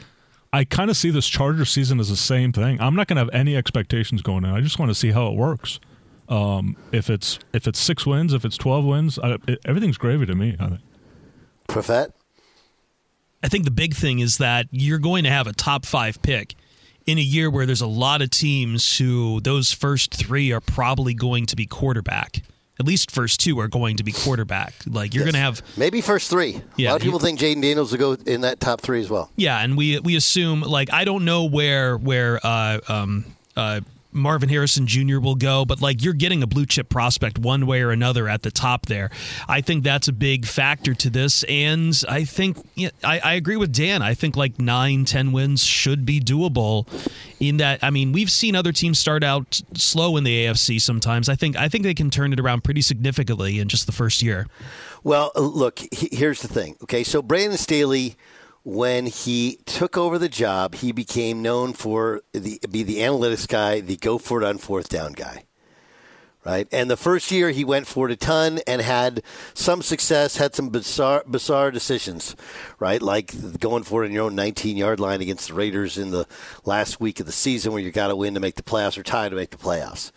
I 0.53 0.65
kind 0.65 0.91
of 0.91 0.97
see 0.97 1.11
this 1.11 1.26
Charger 1.26 1.65
season 1.65 2.00
as 2.00 2.09
the 2.09 2.17
same 2.17 2.53
thing. 2.53 2.81
I'm 2.81 2.95
not 2.95 3.09
going 3.09 3.17
to 3.17 3.21
have 3.21 3.35
any 3.35 3.57
expectations 3.57 4.23
going 4.23 4.45
in. 4.45 4.50
I 4.50 4.61
just 4.61 4.79
want 4.79 4.91
to 4.91 4.95
see 4.95 5.11
how 5.11 5.29
it 5.29 5.37
works. 5.37 5.81
Um, 6.29 6.76
if 6.93 7.09
it's 7.09 7.38
if 7.53 7.69
it's 7.69 7.79
six 7.79 8.05
wins, 8.05 8.33
if 8.33 8.45
it's 8.45 8.57
12 8.57 8.85
wins, 8.85 9.19
I, 9.19 9.37
it, 9.47 9.61
everything's 9.65 9.99
gravy 9.99 10.26
to 10.26 10.35
me. 10.35 10.57
I 10.59 10.69
think. 10.69 10.81
Profet? 11.69 12.12
I 13.43 13.49
think 13.49 13.65
the 13.65 13.71
big 13.71 13.95
thing 13.95 14.19
is 14.19 14.38
that 14.38 14.67
you're 14.71 14.99
going 14.99 15.25
to 15.25 15.31
have 15.31 15.47
a 15.47 15.53
top 15.53 15.87
five 15.87 16.21
pick 16.23 16.55
in 17.07 17.19
a 17.19 17.23
year 17.23 17.49
where 17.49 17.67
there's 17.67 17.81
a 17.81 17.87
lot 17.87 18.23
of 18.23 18.31
teams 18.31 18.99
who 18.99 19.41
those 19.41 19.73
first 19.73 20.15
three 20.15 20.53
are 20.53 20.61
probably 20.61 21.15
going 21.15 21.47
to 21.47 21.57
be 21.57 21.67
quarterback. 21.67 22.43
At 22.78 22.87
least 22.87 23.11
first 23.11 23.40
two 23.40 23.59
are 23.61 23.68
going 23.68 23.97
to 23.97 24.04
be 24.04 24.12
quarterback. 24.12 24.75
Like 24.87 25.14
you're 25.14 25.25
going 25.25 25.35
to 25.35 25.40
have 25.40 25.62
Maybe 25.76 26.00
first 26.00 26.28
three. 26.28 26.61
Yeah, 26.76 26.90
a 26.90 26.92
lot 26.92 26.97
of 26.97 27.02
people 27.02 27.18
think 27.18 27.40
Jayden 27.40 27.62
Daniels 27.62 27.90
will 27.92 27.99
go 27.99 28.12
in 28.30 28.42
that 28.42 28.61
top 28.61 28.83
three 28.83 29.00
as 29.00 29.09
well. 29.09 29.30
Yeah, 29.37 29.59
and 29.59 29.76
we 29.76 29.99
we 30.00 30.16
assume 30.16 30.61
like 30.61 30.92
I 30.92 31.04
don't 31.04 31.25
know 31.25 31.45
where 31.45 31.97
where 31.97 32.38
uh, 32.45 32.80
um, 32.88 33.25
uh, 33.56 33.80
Marvin 34.13 34.49
Harrison 34.49 34.87
Jr. 34.87 35.19
will 35.19 35.35
go, 35.35 35.65
but 35.65 35.81
like 35.81 36.03
you're 36.03 36.15
getting 36.15 36.43
a 36.43 36.47
blue 36.47 36.67
chip 36.67 36.89
prospect 36.89 37.39
one 37.39 37.67
way 37.67 37.83
or 37.83 37.91
another 37.91 38.29
at 38.29 38.43
the 38.43 38.51
top 38.51 38.87
there. 38.87 39.11
I 39.49 39.61
think 39.61 39.85
that's 39.85 40.09
a 40.09 40.13
big 40.13 40.47
factor 40.47 40.95
to 40.95 41.11
this, 41.11 41.43
and 41.45 41.95
I 42.09 42.25
think 42.25 42.59
I, 43.05 43.19
I 43.19 43.33
agree 43.35 43.57
with 43.57 43.73
Dan. 43.73 44.03
I 44.03 44.15
think 44.15 44.37
like 44.37 44.59
nine, 44.59 45.05
ten 45.05 45.33
wins 45.33 45.65
should 45.65 46.07
be 46.07 46.21
doable. 46.21 46.87
In 47.39 47.59
that, 47.59 47.85
I 47.85 47.91
mean, 47.91 48.13
we've 48.13 48.31
seen 48.31 48.57
other 48.57 48.73
teams 48.73 48.99
start 48.99 49.23
out 49.23 49.61
slow 49.75 50.17
in 50.17 50.25
the 50.25 50.47
AFC 50.47 50.81
sometimes. 50.81 51.29
I 51.29 51.35
think 51.35 51.57
I 51.57 51.69
think 51.69 51.85
they 51.85 51.95
can 51.95 52.11
turn 52.11 52.33
it 52.33 52.41
around 52.41 52.65
pretty 52.65 52.81
significantly 52.81 53.59
in 53.59 53.69
just 53.69 53.87
the 53.87 53.93
first 53.93 54.23
year. 54.23 54.47
Well, 55.05 55.31
look, 55.37 55.81
here's 55.93 56.43
the 56.43 56.49
thing. 56.49 56.77
Okay, 56.83 57.05
so 57.05 57.23
Brandon 57.23 57.59
Staley, 57.59 58.17
when 58.67 59.07
he 59.07 59.61
took 59.65 59.97
over 59.97 60.19
the 60.19 60.29
job, 60.29 60.75
he 60.75 60.91
became 60.91 61.41
known 61.41 61.73
for 61.73 62.23
the 62.33 62.59
be 62.69 62.83
the 62.83 62.97
analytics 62.97 63.47
guy, 63.47 63.79
the 63.79 63.97
go 63.97 64.19
for 64.19 64.43
it 64.43 64.45
on 64.45 64.59
fourth 64.59 64.89
down 64.89 65.13
guy. 65.13 65.45
right? 66.45 66.67
And 66.73 66.91
the 66.91 66.97
first 66.97 67.31
year 67.31 67.51
he 67.51 67.65
went 67.65 67.87
for 67.87 68.09
it 68.09 68.13
a 68.13 68.17
ton 68.17 68.59
and 68.67 68.83
had 68.83 69.23
some 69.55 69.83
success, 69.83 70.39
had 70.39 70.57
some 70.57 70.71
bizarre, 70.71 71.23
bizarre 71.29 71.71
decisions, 71.71 72.35
right? 72.81 73.01
Like 73.01 73.61
going 73.61 73.85
for 73.85 74.03
it 74.03 74.09
in 74.09 74.13
your 74.13 74.25
own 74.25 74.35
19 74.35 74.77
yard 74.77 74.99
line 74.99 75.21
against 75.21 75.47
the 75.47 75.55
Raiders 75.55 75.97
in 75.97 76.11
the 76.11 76.27
last 76.65 77.01
week 77.01 77.21
of 77.21 77.27
the 77.27 77.33
season 77.33 77.73
where 77.73 77.83
you 77.83 77.93
got 77.93 78.09
to 78.09 78.17
win 78.17 78.35
to 78.35 78.41
make 78.41 78.57
the 78.57 78.65
playoffs 78.65 78.99
or 78.99 79.05
tie 79.05 79.29
to 79.29 79.37
make 79.37 79.51
the 79.51 79.59
playoffs. 79.59 80.11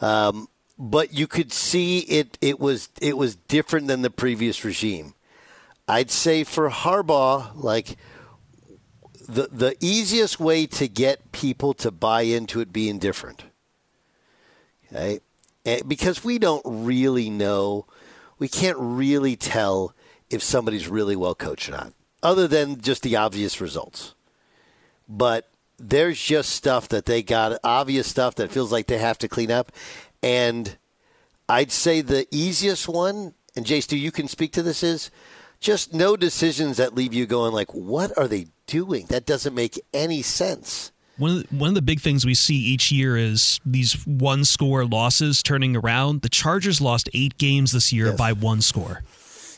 Um, 0.00 0.46
but 0.78 1.12
you 1.12 1.26
could 1.26 1.52
see 1.52 2.00
it, 2.00 2.38
it 2.40 2.60
was 2.60 2.88
it 3.00 3.16
was 3.16 3.34
different 3.34 3.88
than 3.88 4.02
the 4.02 4.10
previous 4.10 4.64
regime. 4.64 5.13
I'd 5.86 6.10
say 6.10 6.44
for 6.44 6.70
Harbaugh, 6.70 7.50
like 7.54 7.96
the 9.28 9.48
the 9.50 9.76
easiest 9.80 10.40
way 10.40 10.66
to 10.66 10.88
get 10.88 11.32
people 11.32 11.74
to 11.74 11.90
buy 11.90 12.22
into 12.22 12.60
it 12.60 12.72
being 12.72 12.98
different. 12.98 13.44
Okay? 14.86 15.20
And 15.66 15.80
eh, 15.80 15.82
because 15.86 16.22
we 16.22 16.38
don't 16.38 16.62
really 16.64 17.30
know, 17.30 17.86
we 18.38 18.48
can't 18.48 18.76
really 18.78 19.36
tell 19.36 19.94
if 20.30 20.42
somebody's 20.42 20.88
really 20.88 21.16
well 21.16 21.34
coached 21.34 21.68
or 21.68 21.72
not, 21.72 21.92
other 22.22 22.46
than 22.46 22.80
just 22.80 23.02
the 23.02 23.16
obvious 23.16 23.60
results. 23.60 24.14
But 25.08 25.48
there's 25.78 26.20
just 26.20 26.50
stuff 26.50 26.88
that 26.88 27.06
they 27.06 27.22
got, 27.22 27.58
obvious 27.64 28.06
stuff 28.06 28.34
that 28.36 28.50
feels 28.50 28.72
like 28.72 28.86
they 28.86 28.98
have 28.98 29.18
to 29.18 29.28
clean 29.28 29.50
up. 29.50 29.72
And 30.22 30.76
I'd 31.48 31.72
say 31.72 32.00
the 32.00 32.26
easiest 32.30 32.88
one, 32.88 33.34
and 33.56 33.66
Jace, 33.66 33.86
do 33.86 33.98
you 33.98 34.10
can 34.10 34.28
speak 34.28 34.52
to 34.52 34.62
this, 34.62 34.82
is 34.82 35.10
just 35.60 35.94
no 35.94 36.16
decisions 36.16 36.76
that 36.76 36.94
leave 36.94 37.14
you 37.14 37.26
going 37.26 37.52
like, 37.52 37.72
what 37.74 38.16
are 38.18 38.28
they 38.28 38.46
doing? 38.66 39.06
That 39.06 39.26
doesn't 39.26 39.54
make 39.54 39.80
any 39.92 40.22
sense. 40.22 40.92
One 41.16 41.30
of, 41.30 41.48
the, 41.48 41.56
one 41.56 41.68
of 41.68 41.74
the 41.76 41.82
big 41.82 42.00
things 42.00 42.26
we 42.26 42.34
see 42.34 42.56
each 42.56 42.90
year 42.90 43.16
is 43.16 43.60
these 43.64 44.04
one 44.06 44.44
score 44.44 44.84
losses 44.84 45.42
turning 45.42 45.76
around. 45.76 46.22
The 46.22 46.28
Chargers 46.28 46.80
lost 46.80 47.08
eight 47.14 47.38
games 47.38 47.70
this 47.72 47.92
year 47.92 48.06
Yes. 48.08 48.16
by 48.16 48.32
one 48.32 48.60
score. 48.60 49.02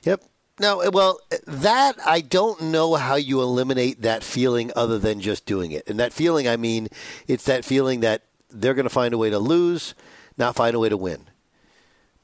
Yep. 0.03 0.23
No, 0.61 0.81
eh, 0.81 0.91
well, 0.93 1.19
eh, 1.33 1.38
that 1.47 1.97
I 2.05 2.21
don't 2.21 2.61
know 2.61 2.95
how 2.95 3.15
you 3.17 3.41
eliminate 3.41 4.03
that 4.03 4.23
feeling 4.23 4.71
other 4.76 4.99
than 4.99 5.21
just 5.21 5.47
doing 5.47 5.73
it. 5.73 5.88
And 5.88 5.99
that 5.99 6.12
feeling, 6.12 6.47
I 6.47 6.57
mean, 6.57 6.88
it's 7.26 7.45
that 7.45 7.65
feeling 7.65 8.00
that 8.00 8.23
they're 8.50 8.75
going 8.75 8.85
to 8.85 8.91
find 8.91 9.12
a 9.15 9.19
way 9.19 9.31
to 9.31 9.38
lose, 9.38 9.95
not 10.37 10.57
find 10.57 10.75
a 10.75 10.79
way 10.79 10.88
to 10.91 10.97
win. 10.97 11.23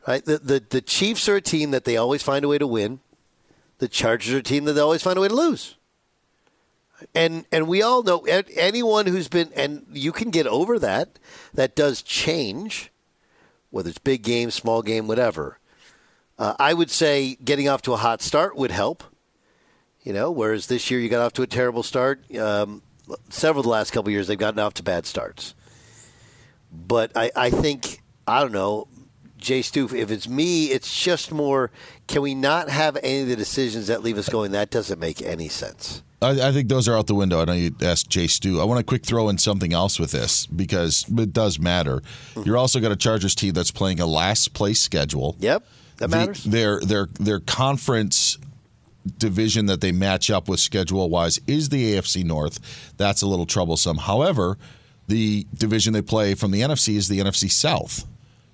Right? 0.07 0.25
The, 0.25 0.38
the 0.38 0.62
the 0.69 0.81
Chiefs 0.81 1.29
are 1.29 1.37
a 1.37 1.41
team 1.41 1.71
that 1.71 1.85
they 1.85 1.97
always 1.97 2.23
find 2.23 2.45
a 2.45 2.49
way 2.49 2.59
to 2.59 2.67
win. 2.67 3.00
The 3.83 3.89
Chargers 3.89 4.33
are 4.33 4.39
a 4.39 4.43
team 4.45 4.65
that 4.67 4.75
they 4.75 4.81
always 4.81 5.03
find 5.03 5.19
a 5.19 5.21
way 5.21 5.27
to 5.27 5.35
lose. 5.35 5.75
And 7.17 7.47
and 7.51 7.67
we 7.67 7.83
all 7.83 8.05
know 8.05 8.21
anyone 8.21 9.09
who's 9.09 9.27
been 9.27 9.51
and 9.57 9.85
you 9.93 10.12
can 10.12 10.31
get 10.31 10.47
over 10.47 10.79
that. 10.79 11.19
That 11.53 11.75
does 11.75 12.01
change, 12.01 12.93
whether 13.71 13.91
it's 13.91 13.99
big 13.99 14.23
game, 14.23 14.53
small 14.53 14.83
game, 14.83 15.09
whatever. 15.09 15.59
Uh, 16.39 16.55
I 16.61 16.75
would 16.75 16.93
say 16.93 17.37
getting 17.45 17.69
off 17.69 17.83
to 17.83 17.93
a 17.93 17.97
hot 17.97 18.23
start 18.23 18.55
would 18.55 18.71
help. 18.71 19.03
You 20.05 20.12
know, 20.12 20.31
whereas 20.31 20.69
this 20.69 20.89
year 20.89 21.01
you 21.01 21.09
got 21.09 21.27
off 21.27 21.33
to 21.33 21.43
a 21.43 21.49
terrible 21.49 21.83
start. 21.83 22.23
Um, 22.37 22.83
several 23.31 23.62
of 23.62 23.65
the 23.65 23.71
last 23.71 23.91
couple 23.91 24.12
years 24.12 24.29
they've 24.29 24.39
gotten 24.39 24.61
off 24.61 24.75
to 24.75 24.85
bad 24.85 25.07
starts. 25.07 25.57
But 26.71 27.11
I, 27.17 27.33
I 27.35 27.51
think 27.51 28.01
I 28.29 28.43
don't 28.43 28.53
know, 28.53 28.87
Jay 29.39 29.61
Stu. 29.61 29.93
If 29.93 30.12
it's 30.12 30.29
me, 30.29 30.67
it's 30.67 31.03
just 31.03 31.33
more. 31.33 31.73
Can 32.12 32.21
we 32.21 32.35
not 32.35 32.69
have 32.69 32.99
any 33.02 33.23
of 33.23 33.28
the 33.28 33.37
decisions 33.37 33.87
that 33.87 34.02
leave 34.02 34.19
us 34.19 34.28
going? 34.28 34.52
That 34.52 34.69
doesn't 34.71 34.99
make 35.00 35.23
any 35.23 35.49
sense. 35.49 36.02
I, 36.21 36.49
I 36.49 36.52
think 36.52 36.69
those 36.69 36.87
are 36.87 36.95
out 36.97 37.07
the 37.07 37.14
window. 37.14 37.40
I 37.40 37.47
know 37.47 37.54
you 37.54 37.75
asked 37.81 38.11
Jay 38.11 38.26
Stu. 38.26 38.61
I 38.61 38.64
want 38.64 38.78
to 38.78 38.85
quick 38.85 39.04
throw 39.07 39.31
in 39.31 39.38
something 39.38 39.73
else 39.73 39.99
with 39.99 40.11
this 40.12 40.45
because 40.47 41.07
it 41.09 41.33
does 41.33 41.59
matter. 41.59 42.02
Hmm. 42.35 42.42
You're 42.42 42.59
also 42.59 42.81
got 42.81 42.92
a 42.92 42.97
Chargers 42.97 43.35
team 43.35 43.54
that's 43.54 43.71
playing 43.71 43.99
a 43.99 44.04
last 44.04 44.52
place 44.52 44.78
schedule. 44.78 45.37
Yep, 45.40 45.64
that 45.97 46.11
The- 46.11 46.16
matters. 46.16 46.45
their 46.45 46.81
their 46.81 47.09
their 47.19 47.40
conference 47.40 48.37
division 49.19 49.64
that 49.66 49.81
they 49.81 49.90
match 49.90 50.31
up 50.31 50.49
with 50.50 50.61
schedule 50.61 51.09
wise 51.09 51.40
is 51.47 51.71
the 51.71 51.95
AFC 51.95 52.25
North. 52.25 52.92
That's 52.99 53.23
a 53.23 53.26
little 53.26 53.47
troublesome. 53.47 53.97
However, 53.97 54.59
the 55.09 55.47
division 55.54 55.95
they 55.95 56.02
play 56.02 56.34
from 56.34 56.50
the 56.50 56.60
NFC 56.60 56.95
is 56.97 57.08
the 57.08 57.19
NFC 57.21 57.50
South. 57.50 58.04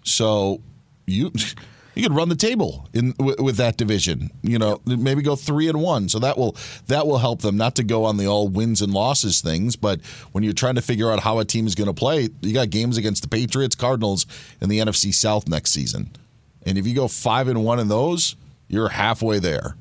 So 0.04 0.60
you 1.06 1.32
you 1.98 2.04
could 2.04 2.16
run 2.16 2.28
the 2.28 2.36
table 2.36 2.88
in 2.94 3.12
with, 3.18 3.40
with 3.40 3.56
that 3.56 3.76
division. 3.76 4.30
You 4.42 4.56
know, 4.58 4.80
maybe 4.86 5.20
go 5.20 5.34
three 5.34 5.68
and 5.68 5.82
one. 5.82 6.08
So 6.08 6.20
that 6.20 6.38
will 6.38 6.56
that 6.86 7.08
will 7.08 7.18
help 7.18 7.42
them 7.42 7.56
not 7.56 7.74
to 7.74 7.82
go 7.82 8.04
on 8.04 8.18
the 8.18 8.26
all 8.28 8.46
wins 8.46 8.80
and 8.80 8.94
losses 8.94 9.40
things, 9.40 9.74
but 9.74 10.00
when 10.30 10.44
you're 10.44 10.52
trying 10.52 10.76
to 10.76 10.82
figure 10.82 11.10
out 11.10 11.18
how 11.20 11.40
a 11.40 11.44
team 11.44 11.66
is 11.66 11.74
going 11.74 11.88
to 11.88 11.94
play, 11.94 12.28
you 12.40 12.54
got 12.54 12.70
games 12.70 12.98
against 12.98 13.22
the 13.22 13.28
Patriots, 13.28 13.74
Cardinals, 13.74 14.26
and 14.60 14.70
the 14.70 14.78
NFC 14.78 15.12
South 15.12 15.48
next 15.48 15.72
season. 15.72 16.10
And 16.64 16.78
if 16.78 16.86
you 16.86 16.94
go 16.94 17.08
five 17.08 17.48
and 17.48 17.64
one 17.64 17.80
in 17.80 17.88
those, 17.88 18.36
you're 18.68 18.90
halfway 18.90 19.40
there. 19.40 19.74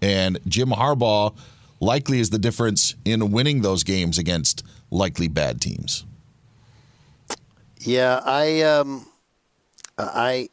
And 0.00 0.38
Jim 0.46 0.68
Harbaugh 0.68 1.36
likely 1.80 2.20
is 2.20 2.30
the 2.30 2.38
difference 2.38 2.94
in 3.04 3.32
winning 3.32 3.62
those 3.62 3.82
games 3.82 4.18
against 4.18 4.64
likely 4.92 5.26
bad 5.26 5.60
teams. 5.60 6.04
Yeah, 7.80 8.20
I, 8.24 8.62
um, 8.62 9.06
I 9.98 10.48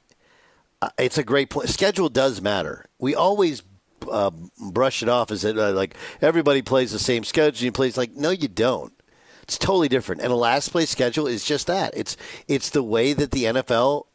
it's 0.98 1.18
a 1.18 1.24
great 1.24 1.50
point. 1.50 1.70
Schedule 1.70 2.10
does 2.10 2.42
matter. 2.42 2.86
We 3.00 3.16
always 3.16 3.64
uh, 4.10 4.32
brush 4.72 5.04
it 5.04 5.10
off 5.10 5.32
as 5.32 5.44
it, 5.44 5.58
uh, 5.58 5.72
like 5.72 5.96
everybody 6.22 6.62
plays 6.62 6.92
the 6.92 7.00
same 7.00 7.24
schedule. 7.24 7.66
You 7.66 7.72
play 7.72 7.88
it's 7.88 7.98
like 7.98 8.16
no, 8.16 8.30
you 8.30 8.48
don't. 8.48 8.94
It's 9.44 9.58
totally 9.58 9.90
different. 9.90 10.22
And 10.22 10.32
a 10.32 10.36
last 10.36 10.70
place 10.70 10.90
schedule 10.90 11.28
is 11.28 11.46
just 11.46 11.68
that. 11.68 11.94
It's 11.96 12.18
it's 12.48 12.70
the 12.70 12.84
way 12.84 13.14
that 13.14 13.32
the 13.32 13.46
NFL 13.46 14.06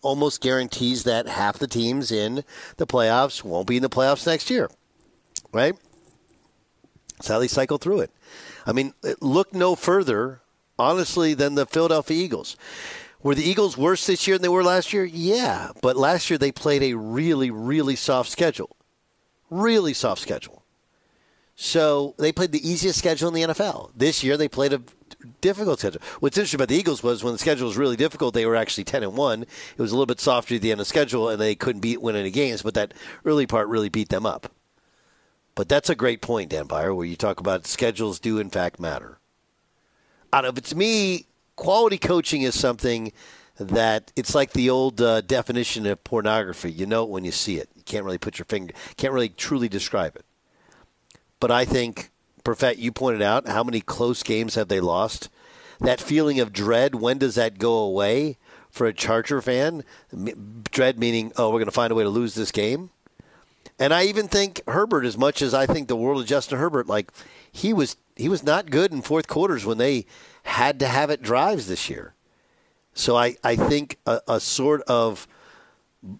almost 0.00 0.40
guarantees 0.40 1.04
that 1.04 1.26
half 1.26 1.58
the 1.58 1.66
teams 1.66 2.12
in 2.12 2.44
the 2.76 2.86
playoffs 2.86 3.42
won't 3.42 3.66
be 3.66 3.76
in 3.76 3.82
the 3.82 3.90
playoffs 3.90 4.26
next 4.26 4.50
year. 4.50 4.70
Right? 5.52 5.74
How 7.26 7.40
they 7.40 7.48
cycle 7.48 7.78
through 7.78 8.00
it. 8.00 8.12
I 8.64 8.72
mean, 8.72 8.94
look 9.20 9.52
no 9.52 9.74
further, 9.74 10.40
honestly, 10.78 11.34
than 11.34 11.56
the 11.56 11.66
Philadelphia 11.66 12.16
Eagles. 12.16 12.56
Were 13.22 13.34
the 13.34 13.48
Eagles 13.48 13.76
worse 13.76 14.06
this 14.06 14.26
year 14.26 14.36
than 14.36 14.42
they 14.42 14.48
were 14.48 14.62
last 14.62 14.92
year? 14.92 15.04
Yeah, 15.04 15.70
but 15.82 15.96
last 15.96 16.30
year 16.30 16.38
they 16.38 16.52
played 16.52 16.82
a 16.82 16.94
really, 16.94 17.50
really 17.50 17.96
soft 17.96 18.30
schedule. 18.30 18.76
Really 19.50 19.92
soft 19.92 20.22
schedule. 20.22 20.62
So 21.56 22.14
they 22.18 22.30
played 22.30 22.52
the 22.52 22.68
easiest 22.68 22.98
schedule 22.98 23.28
in 23.28 23.34
the 23.34 23.52
NFL. 23.52 23.90
This 23.96 24.22
year 24.22 24.36
they 24.36 24.46
played 24.46 24.72
a 24.72 24.82
difficult 25.40 25.80
schedule. 25.80 26.00
What's 26.20 26.38
interesting 26.38 26.58
about 26.58 26.68
the 26.68 26.76
Eagles 26.76 27.02
was 27.02 27.24
when 27.24 27.32
the 27.32 27.38
schedule 27.38 27.66
was 27.66 27.76
really 27.76 27.96
difficult, 27.96 28.34
they 28.34 28.46
were 28.46 28.54
actually 28.54 28.84
ten 28.84 29.02
and 29.02 29.16
one. 29.16 29.42
It 29.42 29.78
was 29.78 29.90
a 29.90 29.94
little 29.94 30.06
bit 30.06 30.20
softer 30.20 30.54
at 30.54 30.62
the 30.62 30.70
end 30.70 30.80
of 30.80 30.86
the 30.86 30.88
schedule, 30.88 31.28
and 31.28 31.40
they 31.40 31.56
couldn't 31.56 31.80
beat 31.80 32.00
win 32.00 32.14
any 32.14 32.30
games. 32.30 32.62
But 32.62 32.74
that 32.74 32.94
early 33.24 33.46
part 33.46 33.66
really 33.66 33.88
beat 33.88 34.10
them 34.10 34.24
up. 34.24 34.52
But 35.56 35.68
that's 35.68 35.90
a 35.90 35.96
great 35.96 36.22
point, 36.22 36.50
Dan 36.50 36.68
Byer, 36.68 36.94
where 36.94 37.06
you 37.06 37.16
talk 37.16 37.40
about 37.40 37.66
schedules 37.66 38.20
do 38.20 38.38
in 38.38 38.50
fact 38.50 38.78
matter. 38.78 39.18
Out 40.32 40.44
of 40.44 40.56
it's 40.56 40.72
me, 40.72 41.26
quality 41.58 41.98
coaching 41.98 42.42
is 42.42 42.58
something 42.58 43.12
that 43.58 44.12
it's 44.14 44.32
like 44.32 44.52
the 44.52 44.70
old 44.70 45.00
uh, 45.00 45.20
definition 45.22 45.86
of 45.86 46.02
pornography. 46.04 46.70
You 46.70 46.86
know 46.86 47.02
it 47.02 47.08
when 47.08 47.24
you 47.24 47.32
see 47.32 47.56
it. 47.56 47.68
You 47.74 47.82
can't 47.82 48.04
really 48.04 48.16
put 48.16 48.38
your 48.38 48.46
finger, 48.46 48.72
can't 48.96 49.12
really 49.12 49.28
truly 49.28 49.68
describe 49.68 50.14
it. 50.16 50.24
But 51.40 51.50
I 51.50 51.64
think, 51.64 52.10
Perfect, 52.44 52.78
you 52.78 52.92
pointed 52.92 53.20
out 53.20 53.48
how 53.48 53.64
many 53.64 53.80
close 53.80 54.22
games 54.22 54.54
have 54.54 54.68
they 54.68 54.80
lost. 54.80 55.28
That 55.80 56.00
feeling 56.00 56.40
of 56.40 56.52
dread, 56.52 56.94
when 56.94 57.18
does 57.18 57.34
that 57.34 57.58
go 57.58 57.78
away 57.78 58.38
for 58.70 58.86
a 58.86 58.94
Charger 58.94 59.42
fan? 59.42 59.84
Dread 60.70 60.98
meaning, 60.98 61.32
oh, 61.36 61.48
we're 61.48 61.58
going 61.58 61.66
to 61.66 61.72
find 61.72 61.92
a 61.92 61.94
way 61.94 62.04
to 62.04 62.08
lose 62.08 62.34
this 62.34 62.52
game. 62.52 62.90
And 63.78 63.92
I 63.92 64.04
even 64.04 64.28
think 64.28 64.60
Herbert, 64.66 65.04
as 65.04 65.18
much 65.18 65.42
as 65.42 65.54
I 65.54 65.66
think 65.66 65.88
the 65.88 65.96
world 65.96 66.20
of 66.22 66.26
Justin 66.26 66.58
Herbert, 66.58 66.86
like 66.86 67.12
he 67.52 67.72
was 67.72 67.96
he 68.16 68.28
was 68.28 68.42
not 68.42 68.70
good 68.70 68.92
in 68.92 69.02
fourth 69.02 69.28
quarters 69.28 69.64
when 69.64 69.78
they 69.78 70.06
had 70.48 70.80
to 70.80 70.88
have 70.88 71.10
it 71.10 71.22
drives 71.22 71.68
this 71.68 71.88
year. 71.88 72.14
So 72.94 73.16
I, 73.16 73.36
I 73.44 73.54
think 73.54 73.98
a, 74.06 74.20
a 74.26 74.40
sort 74.40 74.82
of 74.82 75.28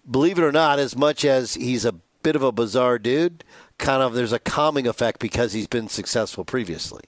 believe 0.09 0.37
it 0.37 0.43
or 0.43 0.51
not, 0.51 0.79
as 0.79 0.95
much 0.95 1.25
as 1.25 1.55
he's 1.55 1.83
a 1.83 1.95
bit 2.21 2.35
of 2.35 2.43
a 2.43 2.51
bizarre 2.51 2.99
dude, 2.99 3.43
kind 3.77 4.03
of 4.03 4.13
there's 4.13 4.33
a 4.33 4.39
calming 4.39 4.87
effect 4.87 5.19
because 5.19 5.53
he's 5.53 5.67
been 5.67 5.87
successful 5.87 6.45
previously. 6.45 7.01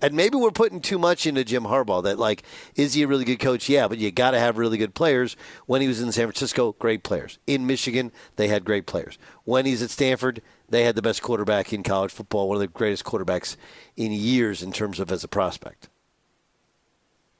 And 0.00 0.14
maybe 0.14 0.36
we're 0.36 0.50
putting 0.50 0.80
too 0.80 0.98
much 0.98 1.26
into 1.26 1.44
Jim 1.44 1.64
Harbaugh 1.64 2.02
that 2.02 2.18
like, 2.18 2.42
is 2.74 2.92
he 2.92 3.04
a 3.04 3.06
really 3.06 3.24
good 3.24 3.38
coach? 3.38 3.68
Yeah, 3.68 3.88
but 3.88 3.96
you 3.96 4.10
got 4.10 4.32
to 4.32 4.38
have 4.38 4.58
really 4.58 4.76
good 4.76 4.94
players. 4.94 5.36
When 5.64 5.80
he 5.80 5.88
was 5.88 6.02
in 6.02 6.12
San 6.12 6.26
Francisco, 6.26 6.72
great 6.78 7.02
players. 7.02 7.38
In 7.46 7.66
Michigan, 7.66 8.12
they 8.36 8.48
had 8.48 8.66
great 8.66 8.86
players. 8.86 9.16
When 9.44 9.64
he's 9.64 9.82
at 9.82 9.90
Stanford, 9.90 10.42
they 10.68 10.84
had 10.84 10.96
the 10.96 11.02
best 11.02 11.22
quarterback 11.22 11.72
in 11.72 11.82
college 11.82 12.12
football, 12.12 12.48
one 12.48 12.56
of 12.56 12.60
the 12.60 12.66
greatest 12.66 13.04
quarterbacks 13.04 13.56
in 13.96 14.12
years 14.12 14.62
in 14.62 14.72
terms 14.72 15.00
of 15.00 15.10
as 15.10 15.24
a 15.24 15.28
prospect. 15.28 15.88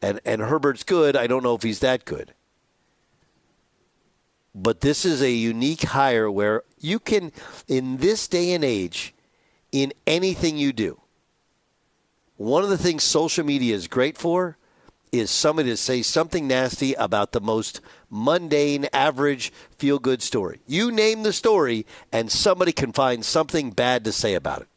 And 0.04 0.20
and 0.26 0.42
Herbert's 0.42 0.82
good. 0.82 1.16
I 1.16 1.26
don't 1.26 1.42
know 1.42 1.54
if 1.54 1.62
he's 1.62 1.78
that 1.78 2.04
good. 2.04 2.34
But 4.54 4.82
this 4.82 5.06
is 5.06 5.22
a 5.22 5.30
unique 5.30 5.82
hire 5.82 6.30
where 6.30 6.62
you 6.78 6.98
can, 6.98 7.32
in 7.66 7.96
this 7.96 8.28
day 8.28 8.52
and 8.52 8.62
age, 8.62 9.14
in 9.72 9.94
anything 10.06 10.58
you 10.58 10.74
do, 10.74 11.00
one 12.36 12.62
of 12.62 12.68
the 12.68 12.76
things 12.76 13.02
social 13.02 13.46
media 13.46 13.74
is 13.74 13.88
great 13.88 14.18
for 14.18 14.58
is 15.10 15.30
somebody 15.30 15.70
to 15.70 15.76
say 15.76 16.02
something 16.02 16.46
nasty 16.46 16.92
about 16.94 17.32
the 17.32 17.40
most 17.40 17.80
mundane, 18.10 18.86
average, 18.92 19.52
feel 19.78 19.98
good 19.98 20.20
story. 20.20 20.60
You 20.66 20.92
name 20.92 21.22
the 21.22 21.32
story, 21.32 21.86
and 22.12 22.30
somebody 22.30 22.72
can 22.72 22.92
find 22.92 23.24
something 23.24 23.70
bad 23.70 24.04
to 24.04 24.12
say 24.12 24.34
about 24.34 24.62
it. 24.62 24.68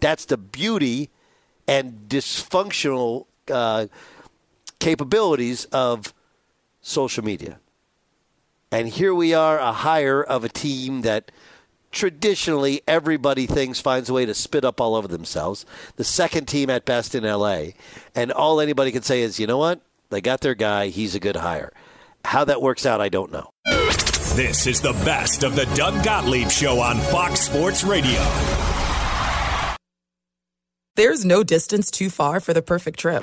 That's 0.00 0.24
the 0.24 0.38
beauty 0.38 1.10
and 1.68 2.08
dysfunctional 2.08 3.26
uh, 3.50 3.86
capabilities 4.82 5.64
of 5.66 6.12
social 6.80 7.24
media. 7.24 7.60
And 8.72 8.88
here 8.88 9.14
we 9.14 9.32
are, 9.32 9.60
a 9.60 9.70
hire 9.70 10.20
of 10.20 10.42
a 10.42 10.48
team 10.48 11.02
that 11.02 11.30
traditionally 11.92 12.82
everybody 12.88 13.46
thinks 13.46 13.78
finds 13.78 14.10
a 14.10 14.12
way 14.12 14.26
to 14.26 14.34
spit 14.34 14.64
up 14.64 14.80
all 14.80 14.96
over 14.96 15.06
themselves. 15.06 15.64
The 15.96 16.04
second 16.04 16.46
team 16.46 16.68
at 16.68 16.84
best 16.84 17.14
in 17.14 17.22
LA. 17.22 17.74
And 18.16 18.32
all 18.32 18.60
anybody 18.60 18.90
can 18.90 19.02
say 19.02 19.22
is, 19.22 19.38
you 19.38 19.46
know 19.46 19.58
what? 19.58 19.80
They 20.10 20.20
got 20.20 20.40
their 20.40 20.56
guy. 20.56 20.88
He's 20.88 21.14
a 21.14 21.20
good 21.20 21.36
hire. 21.36 21.72
How 22.24 22.44
that 22.44 22.60
works 22.60 22.84
out, 22.84 23.00
I 23.00 23.08
don't 23.08 23.30
know. 23.30 23.50
This 24.34 24.66
is 24.66 24.80
the 24.80 24.94
best 25.04 25.44
of 25.44 25.54
the 25.54 25.66
Doug 25.76 26.02
Gottlieb 26.02 26.50
Show 26.50 26.80
on 26.80 26.98
Fox 26.98 27.40
Sports 27.40 27.84
Radio. 27.84 28.20
There's 30.96 31.24
no 31.24 31.44
distance 31.44 31.88
too 31.88 32.10
far 32.10 32.40
for 32.40 32.52
the 32.52 32.62
perfect 32.62 32.98
trip. 32.98 33.22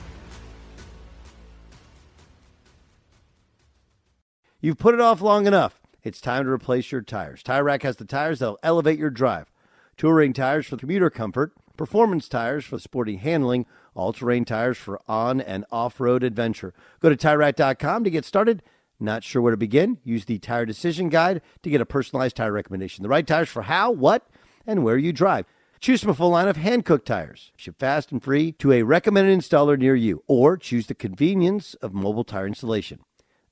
You've 4.63 4.77
put 4.77 4.93
it 4.93 5.01
off 5.01 5.21
long 5.21 5.47
enough. 5.47 5.81
It's 6.03 6.21
time 6.21 6.43
to 6.43 6.51
replace 6.51 6.91
your 6.91 7.01
tires. 7.01 7.41
Tire 7.41 7.63
Rack 7.63 7.81
has 7.81 7.95
the 7.95 8.05
tires 8.05 8.37
that'll 8.37 8.59
elevate 8.61 8.99
your 8.99 9.09
drive. 9.09 9.51
Touring 9.97 10.33
tires 10.33 10.67
for 10.67 10.77
commuter 10.77 11.09
comfort, 11.09 11.53
performance 11.77 12.29
tires 12.29 12.63
for 12.63 12.77
sporty 12.77 13.15
handling, 13.15 13.65
all-terrain 13.95 14.45
tires 14.45 14.77
for 14.77 15.01
on 15.07 15.41
and 15.41 15.65
off-road 15.71 16.21
adventure. 16.23 16.75
Go 16.99 17.09
to 17.09 17.17
TireRack.com 17.17 18.03
to 18.03 18.11
get 18.11 18.23
started. 18.23 18.61
Not 18.99 19.23
sure 19.23 19.41
where 19.41 19.49
to 19.49 19.57
begin? 19.57 19.97
Use 20.03 20.25
the 20.25 20.37
Tire 20.37 20.67
Decision 20.67 21.09
Guide 21.09 21.41
to 21.63 21.69
get 21.71 21.81
a 21.81 21.85
personalized 21.85 22.35
tire 22.35 22.51
recommendation. 22.51 23.01
The 23.01 23.09
right 23.09 23.25
tires 23.25 23.49
for 23.49 23.63
how, 23.63 23.89
what, 23.89 24.27
and 24.67 24.83
where 24.83 24.97
you 24.99 25.11
drive. 25.11 25.47
Choose 25.79 26.01
from 26.01 26.11
a 26.11 26.13
full 26.13 26.29
line 26.29 26.47
of 26.47 26.57
hand-cooked 26.57 27.07
tires. 27.07 27.51
Ship 27.55 27.75
fast 27.79 28.11
and 28.11 28.21
free 28.21 28.51
to 28.53 28.71
a 28.71 28.83
recommended 28.83 29.39
installer 29.39 29.75
near 29.75 29.95
you. 29.95 30.23
Or 30.27 30.55
choose 30.55 30.85
the 30.85 30.93
convenience 30.93 31.73
of 31.75 31.95
mobile 31.95 32.23
tire 32.23 32.45
installation. 32.45 32.99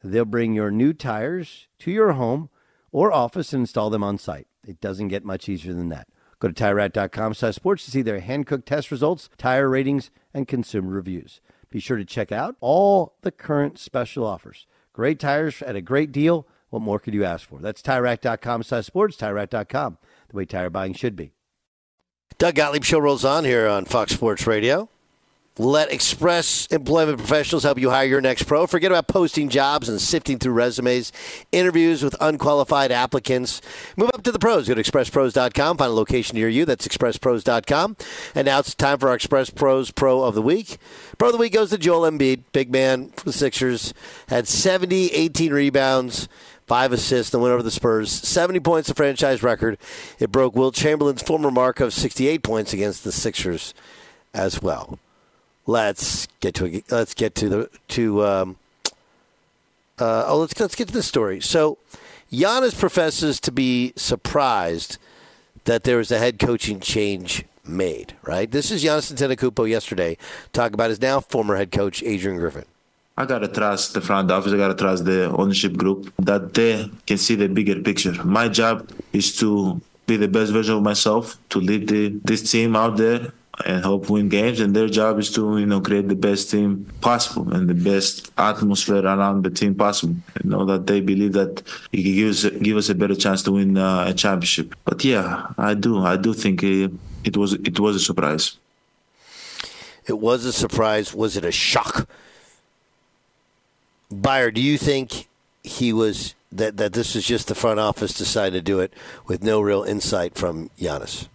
They'll 0.04 0.26
bring 0.26 0.54
your 0.54 0.72
new 0.72 0.94
tires 0.94 1.68
to 1.80 1.92
your 1.92 2.14
home 2.14 2.50
or 2.92 3.12
office 3.12 3.54
and 3.54 3.62
install 3.62 3.90
them 3.90 4.04
on 4.04 4.18
site. 4.18 4.48
It 4.66 4.82
doesn't 4.82 5.10
get 5.10 5.26
much 5.26 5.50
easier 5.50 5.74
than 5.74 5.90
that. 5.90 6.08
Go 6.40 6.48
to 6.48 6.54
TireRack.com 6.54 7.34
slash 7.34 7.56
sports 7.56 7.86
to 7.86 7.92
see 7.92 8.02
their 8.02 8.22
hand-cooked 8.22 8.66
test 8.66 8.92
results, 8.92 9.30
tire 9.38 9.68
ratings, 9.70 10.10
and 10.34 10.48
consumer 10.48 10.90
reviews. 10.90 11.42
Be 11.70 11.80
sure 11.80 11.98
to 11.98 12.06
check 12.06 12.32
out 12.32 12.56
all 12.62 13.16
the 13.22 13.32
current 13.32 13.78
special 13.78 14.26
offers. 14.26 14.66
Great 14.94 15.20
tires 15.20 15.62
at 15.62 15.76
a 15.76 15.82
great 15.82 16.12
deal. 16.12 16.48
What 16.70 16.82
more 16.82 17.00
could 17.00 17.14
you 17.14 17.26
ask 17.26 17.48
for? 17.48 17.60
That's 17.60 17.82
TireRack.com 17.82 18.64
slash 18.64 18.86
sports, 18.86 19.18
TireRack.com, 19.18 19.98
the 20.30 20.36
way 20.36 20.46
tire 20.46 20.70
buying 20.70 20.94
should 20.94 21.16
be. 21.16 21.32
Doug 22.38 22.56
Gottlieb 22.56 22.86
Show 22.86 23.00
rolls 23.00 23.26
on 23.26 23.44
here 23.44 23.68
on 23.68 23.86
Fox 23.86 24.14
Sports 24.14 24.48
Radio. 24.48 24.90
Let 25.60 25.92
Express 25.92 26.68
Employment 26.68 27.18
Professionals 27.18 27.64
help 27.64 27.78
you 27.78 27.90
hire 27.90 28.08
your 28.08 28.22
next 28.22 28.44
pro. 28.44 28.66
Forget 28.66 28.94
about 28.94 29.10
posting 29.10 29.50
jobs 29.50 29.90
and 29.90 30.00
sifting 30.00 30.40
through 30.40 30.54
resumes, 30.54 31.12
interviews 31.52 32.02
with 32.02 32.16
unqualified 32.22 32.94
applicants. 32.94 33.62
Move 33.98 34.10
up 34.14 34.24
to 34.24 34.32
the 34.32 34.40
pros. 34.40 34.70
Go 34.70 34.76
to 34.76 34.82
expresspros.com. 34.82 35.78
Find 35.78 35.92
a 35.92 35.94
location 35.94 36.38
near 36.38 36.48
you. 36.48 36.64
That's 36.64 36.88
expresspros.com. 36.88 37.98
And 38.36 38.46
now 38.46 38.60
it's 38.60 38.74
time 38.74 39.00
for 39.00 39.10
our 39.10 39.16
Express 39.16 39.50
Pros 39.50 39.92
Pro 39.92 40.24
of 40.24 40.34
the 40.34 40.42
Week. 40.42 40.78
Pro 41.18 41.28
of 41.28 41.34
the 41.34 41.40
Week 41.40 41.52
goes 41.52 41.72
to 41.72 41.78
Joel 41.78 42.10
Embiid, 42.10 42.44
big 42.54 42.72
man 42.72 43.10
for 43.10 43.26
the 43.26 43.34
Sixers. 43.34 43.94
Had 44.30 44.48
70, 44.48 45.08
18 45.08 45.52
rebounds 45.52 46.30
five 46.68 46.94
assists, 46.94 47.34
and 47.34 47.44
win 47.44 47.52
over 47.52 47.64
the 47.64 47.72
Spurs. 47.72 48.10
70 48.12 48.62
points, 48.62 48.88
the 48.88 48.94
franchise 48.94 49.44
record. 49.44 49.78
It 50.20 50.32
broke 50.32 50.56
Wilt 50.56 50.76
Chamberlain's 50.76 51.24
former 51.24 51.52
mark 51.52 51.82
of 51.82 51.94
68 51.94 52.44
points 52.44 52.72
against 52.72 53.04
the 53.04 53.12
Sixers 53.12 53.74
as 54.34 54.62
well. 54.62 55.00
Let's 55.70 56.28
get 56.40 56.56
to 56.56 56.82
let's 56.90 57.14
get 57.14 57.36
to 57.36 57.48
the 57.48 57.70
to 57.90 58.26
um, 58.26 58.56
uh, 60.00 60.24
oh 60.26 60.40
let's 60.40 60.60
let's 60.60 60.74
get 60.74 60.88
to 60.88 60.94
the 60.96 61.04
story. 61.04 61.40
So, 61.42 61.78
Giannis 62.32 62.74
professes 62.74 63.40
to 63.42 63.52
be 63.52 63.94
surprised 63.96 64.98
that 65.66 65.84
there 65.84 65.98
was 65.98 66.12
a 66.12 66.18
head 66.18 66.40
coaching 66.40 66.80
change 66.80 67.46
made. 67.64 68.16
Right. 68.24 68.50
This 68.50 68.72
is 68.72 68.84
Giannis 68.84 69.14
Antetokounmpo 69.14 69.70
yesterday 69.70 70.18
talking 70.54 70.74
about 70.74 70.90
his 70.90 71.00
now 71.04 71.20
former 71.20 71.56
head 71.56 71.72
coach 71.72 72.02
Adrian 72.02 72.40
Griffin. 72.40 72.66
I 73.16 73.26
gotta 73.26 73.48
trust 73.48 73.94
the 73.94 74.02
front 74.02 74.32
office. 74.32 74.52
I 74.52 74.58
gotta 74.58 74.74
trust 74.74 75.06
the 75.06 75.30
ownership 75.38 75.78
group 75.78 76.12
that 76.18 76.56
they 76.56 76.90
can 77.06 77.20
see 77.20 77.36
the 77.36 77.48
bigger 77.48 77.80
picture. 77.80 78.16
My 78.24 78.50
job 78.50 78.90
is 79.14 79.38
to 79.38 79.80
be 80.08 80.18
the 80.18 80.28
best 80.28 80.52
version 80.52 80.74
of 80.78 80.82
myself, 80.82 81.38
to 81.50 81.60
lead 81.60 81.90
the, 81.90 82.20
this 82.24 82.50
team 82.50 82.76
out 82.76 82.98
there 82.98 83.34
and 83.66 83.84
help 83.84 84.10
win 84.10 84.30
games. 84.30 84.60
And 84.60 84.76
their 84.76 84.88
job 84.88 85.20
is 85.20 85.32
to 85.34 85.58
you 85.58 85.66
know 85.66 85.82
create 85.82 86.08
the 86.08 86.16
best 86.16 86.50
team 86.50 86.86
possible 87.02 87.54
and 87.54 87.70
the 87.70 87.74
best 87.74 88.32
atmosphere 88.38 89.06
around 89.06 89.44
the 89.44 89.50
team 89.50 89.76
possible. 89.76 90.16
You 90.44 90.50
know 90.50 90.66
that 90.66 90.88
they 90.88 91.02
believe 91.02 91.34
that 91.34 91.64
it 91.92 92.02
gives 92.02 92.44
give 92.44 92.52
us 92.52 92.60
give 92.60 92.78
us 92.78 92.90
a 92.90 92.96
better 92.96 93.16
chance 93.16 93.44
to 93.44 93.52
win 93.52 93.78
uh, 93.78 94.06
a 94.08 94.14
championship. 94.14 94.76
But 94.86 95.04
yeah, 95.04 95.48
I 95.58 95.74
do 95.74 96.00
I 96.04 96.18
do 96.18 96.34
think 96.34 96.64
it, 96.64 96.92
it 97.24 97.38
was 97.38 97.54
it 97.54 97.80
was 97.80 97.96
a 97.96 98.00
surprise. 98.00 98.58
It 100.06 100.20
was 100.20 100.46
a 100.46 100.54
surprise. 100.54 101.14
Was 101.14 101.38
it 101.38 101.46
a 101.46 101.52
shock? 101.52 102.08
Byer, 104.12 104.52
do 104.52 104.60
you 104.62 104.78
think 104.78 105.28
he 105.64 105.94
was 105.94 106.34
that 106.52 106.78
that 106.78 106.94
this 106.94 107.14
was 107.14 107.26
just 107.26 107.48
the 107.48 107.56
front 107.56 107.80
office 107.80 108.14
decided 108.14 108.54
to 108.54 108.62
do 108.62 108.80
it 108.80 108.92
with 109.28 109.44
no 109.44 109.62
real 109.62 109.84
insight 109.84 110.36
from 110.36 110.72
Giannis? 110.80 111.28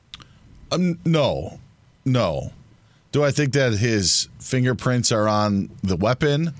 Um, 0.73 0.99
no, 1.05 1.61
no. 2.05 2.53
Do 3.13 3.23
I 3.23 3.31
think 3.31 3.53
that 3.53 3.75
his 3.75 4.29
fingerprints 4.41 5.13
are 5.13 5.29
on 5.29 5.71
the 5.83 5.95
weapon? 5.97 6.53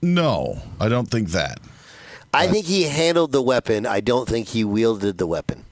No, 0.00 0.62
I 0.80 0.88
don't 0.88 1.10
think 1.10 1.30
that. 1.30 1.58
I 2.34 2.46
think 2.46 2.66
he 2.66 2.84
handled 2.84 3.32
the 3.32 3.42
weapon. 3.42 3.84
I 3.86 4.00
don't 4.00 4.28
think 4.28 4.48
he 4.48 4.64
wielded 4.64 5.18
the 5.18 5.26
weapon. 5.26 5.64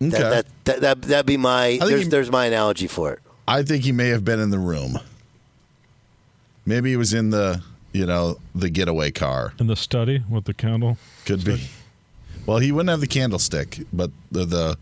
Okay. 0.00 0.10
That, 0.10 0.30
that, 0.30 0.46
that, 0.64 0.80
that, 0.80 1.02
that'd 1.02 1.26
be 1.26 1.36
my, 1.38 1.78
think 1.78 1.88
there's, 1.88 2.02
he- 2.02 2.08
there's 2.08 2.30
my 2.30 2.46
analogy 2.46 2.86
for 2.86 3.12
it. 3.14 3.20
I 3.48 3.62
think 3.62 3.84
he 3.84 3.92
may 3.92 4.08
have 4.08 4.24
been 4.24 4.40
in 4.40 4.50
the 4.50 4.58
room. 4.58 4.98
Maybe 6.66 6.90
he 6.90 6.96
was 6.96 7.14
in 7.14 7.30
the, 7.30 7.62
you 7.92 8.04
know, 8.04 8.38
the 8.54 8.68
getaway 8.68 9.10
car. 9.10 9.54
In 9.58 9.68
the 9.68 9.76
study 9.76 10.22
with 10.28 10.44
the 10.44 10.54
candle. 10.54 10.98
Could 11.24 11.44
be. 11.44 11.62
Well, 12.44 12.58
he 12.58 12.72
wouldn't 12.72 12.90
have 12.90 13.00
the 13.00 13.06
candlestick, 13.06 13.78
but 13.92 14.10
the 14.30 14.44
the 14.44 14.78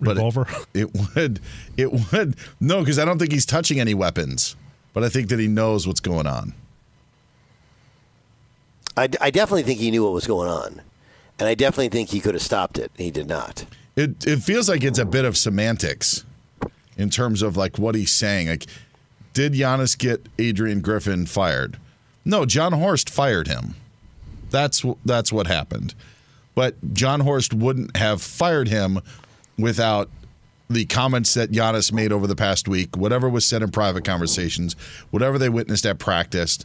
but 0.00 0.12
it- 0.12 0.14
Revolver. 0.14 0.46
It, 0.74 0.90
would. 1.14 1.40
It 1.76 1.92
would. 2.12 2.36
No, 2.60 2.80
because 2.80 2.98
I 2.98 3.04
don't 3.04 3.18
think 3.18 3.32
he's 3.32 3.46
touching 3.46 3.80
any 3.80 3.94
weapons. 3.94 4.56
But 4.94 5.04
I 5.04 5.08
think 5.08 5.28
that 5.28 5.38
he 5.38 5.48
knows 5.48 5.86
what's 5.86 6.00
going 6.00 6.26
on. 6.26 6.54
I, 8.96 9.08
I 9.20 9.30
definitely 9.30 9.62
think 9.62 9.78
he 9.78 9.90
knew 9.90 10.02
what 10.04 10.12
was 10.12 10.26
going 10.26 10.48
on, 10.48 10.80
and 11.38 11.48
I 11.48 11.54
definitely 11.54 11.88
think 11.88 12.08
he 12.10 12.20
could 12.20 12.34
have 12.34 12.42
stopped 12.42 12.78
it. 12.78 12.90
He 12.96 13.10
did 13.10 13.28
not. 13.28 13.64
It 13.96 14.26
it 14.26 14.38
feels 14.42 14.68
like 14.68 14.82
it's 14.82 14.98
a 14.98 15.04
bit 15.04 15.24
of 15.24 15.36
semantics 15.36 16.24
in 16.96 17.10
terms 17.10 17.42
of 17.42 17.56
like 17.56 17.78
what 17.78 17.94
he's 17.94 18.10
saying. 18.10 18.48
Like, 18.48 18.66
did 19.34 19.52
Giannis 19.52 19.96
get 19.96 20.26
Adrian 20.38 20.80
Griffin 20.80 21.26
fired? 21.26 21.76
No, 22.24 22.44
Jon 22.44 22.72
Horst 22.72 23.08
fired 23.08 23.46
him. 23.46 23.74
That's 24.50 24.84
that's 25.04 25.32
what 25.32 25.46
happened. 25.46 25.94
But 26.56 26.74
Jon 26.92 27.20
Horst 27.20 27.54
wouldn't 27.54 27.96
have 27.96 28.20
fired 28.20 28.66
him 28.66 29.00
without 29.58 30.08
the 30.70 30.84
comments 30.84 31.34
that 31.34 31.50
Giannis 31.50 31.92
made 31.92 32.12
over 32.12 32.26
the 32.26 32.36
past 32.36 32.68
week, 32.68 32.96
whatever 32.96 33.28
was 33.28 33.46
said 33.46 33.62
in 33.62 33.70
private 33.70 34.04
conversations, 34.04 34.76
whatever 35.10 35.38
they 35.38 35.48
witnessed 35.48 35.86
at 35.86 35.98
practice. 35.98 36.58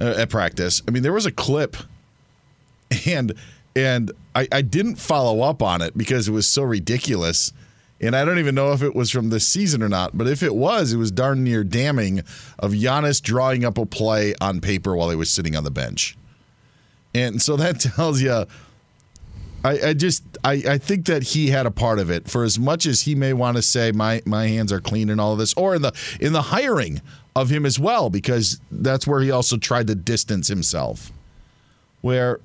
Uh, 0.00 0.12
at 0.16 0.28
practice, 0.28 0.82
I 0.88 0.90
mean, 0.90 1.04
there 1.04 1.12
was 1.12 1.24
a 1.24 1.30
clip 1.30 1.76
and 3.06 3.34
and 3.76 4.12
I, 4.34 4.46
I 4.52 4.62
didn't 4.62 4.96
follow 4.96 5.40
up 5.40 5.62
on 5.62 5.82
it 5.82 5.96
because 5.96 6.28
it 6.28 6.32
was 6.32 6.46
so 6.46 6.62
ridiculous 6.62 7.52
and 8.00 8.14
i 8.14 8.24
don't 8.24 8.38
even 8.38 8.54
know 8.54 8.72
if 8.72 8.82
it 8.82 8.94
was 8.94 9.10
from 9.10 9.30
this 9.30 9.46
season 9.46 9.82
or 9.82 9.88
not 9.88 10.16
but 10.16 10.26
if 10.26 10.42
it 10.42 10.54
was 10.54 10.92
it 10.92 10.96
was 10.96 11.10
darn 11.10 11.44
near 11.44 11.64
damning 11.64 12.20
of 12.58 12.72
Giannis 12.72 13.20
drawing 13.20 13.64
up 13.64 13.78
a 13.78 13.86
play 13.86 14.34
on 14.40 14.60
paper 14.60 14.94
while 14.96 15.10
he 15.10 15.16
was 15.16 15.30
sitting 15.30 15.56
on 15.56 15.64
the 15.64 15.70
bench 15.70 16.16
and 17.14 17.40
so 17.40 17.56
that 17.56 17.80
tells 17.96 18.20
you 18.20 18.44
I, 19.64 19.88
I 19.88 19.94
just 19.94 20.22
I, 20.44 20.52
I 20.68 20.78
think 20.78 21.06
that 21.06 21.22
he 21.22 21.48
had 21.48 21.64
a 21.64 21.70
part 21.70 21.98
of 21.98 22.10
it. 22.10 22.28
For 22.28 22.44
as 22.44 22.58
much 22.58 22.84
as 22.84 23.00
he 23.00 23.14
may 23.14 23.32
want 23.32 23.56
to 23.56 23.62
say 23.62 23.90
my 23.92 24.22
my 24.26 24.46
hands 24.46 24.70
are 24.70 24.80
clean 24.80 25.08
and 25.08 25.20
all 25.20 25.32
of 25.32 25.38
this 25.38 25.54
or 25.54 25.74
in 25.74 25.82
the 25.82 25.92
in 26.20 26.34
the 26.34 26.42
hiring 26.42 27.00
of 27.34 27.48
him 27.50 27.64
as 27.66 27.78
well 27.78 28.10
because 28.10 28.60
that's 28.70 29.06
where 29.06 29.20
he 29.20 29.30
also 29.30 29.56
tried 29.56 29.86
to 29.86 29.94
distance 29.94 30.48
himself. 30.48 31.10
Where 32.02 32.40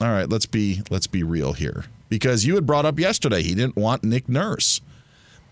all 0.00 0.08
right 0.08 0.28
let's 0.28 0.46
be 0.46 0.82
let's 0.90 1.06
be 1.06 1.22
real 1.22 1.52
here. 1.52 1.84
Because 2.08 2.44
you 2.44 2.56
had 2.56 2.66
brought 2.66 2.84
up 2.84 2.98
yesterday 2.98 3.42
he 3.42 3.54
didn't 3.54 3.76
want 3.76 4.02
Nick 4.02 4.28
Nurse. 4.28 4.80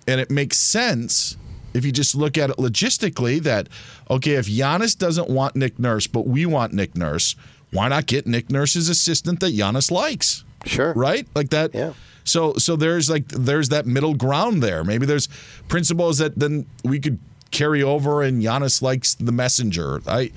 And 0.08 0.20
it 0.20 0.30
makes 0.30 0.58
sense 0.58 1.36
if 1.72 1.86
you 1.86 1.92
just 1.92 2.16
look 2.16 2.36
at 2.36 2.50
it 2.50 2.56
logistically 2.56 3.40
that 3.44 3.68
okay 4.10 4.32
if 4.32 4.48
Giannis 4.48 4.98
doesn't 4.98 5.30
want 5.30 5.54
Nick 5.54 5.78
Nurse 5.78 6.08
but 6.08 6.26
we 6.26 6.46
want 6.46 6.72
Nick 6.72 6.96
Nurse 6.96 7.36
why 7.70 7.88
not 7.88 8.06
get 8.06 8.26
Nick 8.26 8.50
Nurse's 8.50 8.88
assistant 8.88 9.38
that 9.40 9.54
Giannis 9.54 9.90
likes 9.90 10.44
Sure. 10.64 10.92
right 10.94 11.26
like 11.34 11.50
that 11.50 11.74
Yeah. 11.74 11.92
so 12.24 12.54
so 12.54 12.76
there's 12.76 13.10
like 13.10 13.28
there's 13.28 13.68
that 13.70 13.86
middle 13.86 14.14
ground 14.14 14.62
there 14.62 14.84
maybe 14.84 15.06
there's 15.06 15.28
principles 15.68 16.18
that 16.18 16.38
then 16.38 16.66
we 16.84 16.98
could 17.00 17.18
carry 17.50 17.82
over 17.82 18.22
and 18.22 18.42
Giannis 18.42 18.80
likes 18.82 19.14
the 19.14 19.32
messenger 19.32 20.00
I 20.06 20.30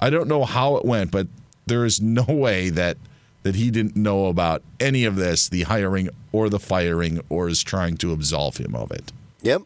I 0.00 0.10
don't 0.10 0.28
know 0.28 0.44
how 0.44 0.76
it 0.76 0.84
went 0.84 1.10
but 1.10 1.26
there 1.66 1.84
is 1.84 2.00
no 2.00 2.24
way 2.28 2.70
that 2.70 2.96
that 3.42 3.54
he 3.54 3.70
didn't 3.70 3.94
know 3.96 4.26
about 4.26 4.62
any 4.80 5.04
of 5.04 5.16
this 5.16 5.48
the 5.48 5.62
hiring 5.64 6.08
or 6.32 6.48
the 6.48 6.58
firing 6.58 7.20
or 7.28 7.48
is 7.48 7.62
trying 7.62 7.96
to 7.98 8.12
absolve 8.12 8.56
him 8.56 8.74
of 8.74 8.90
it 8.90 9.12
Yep. 9.42 9.62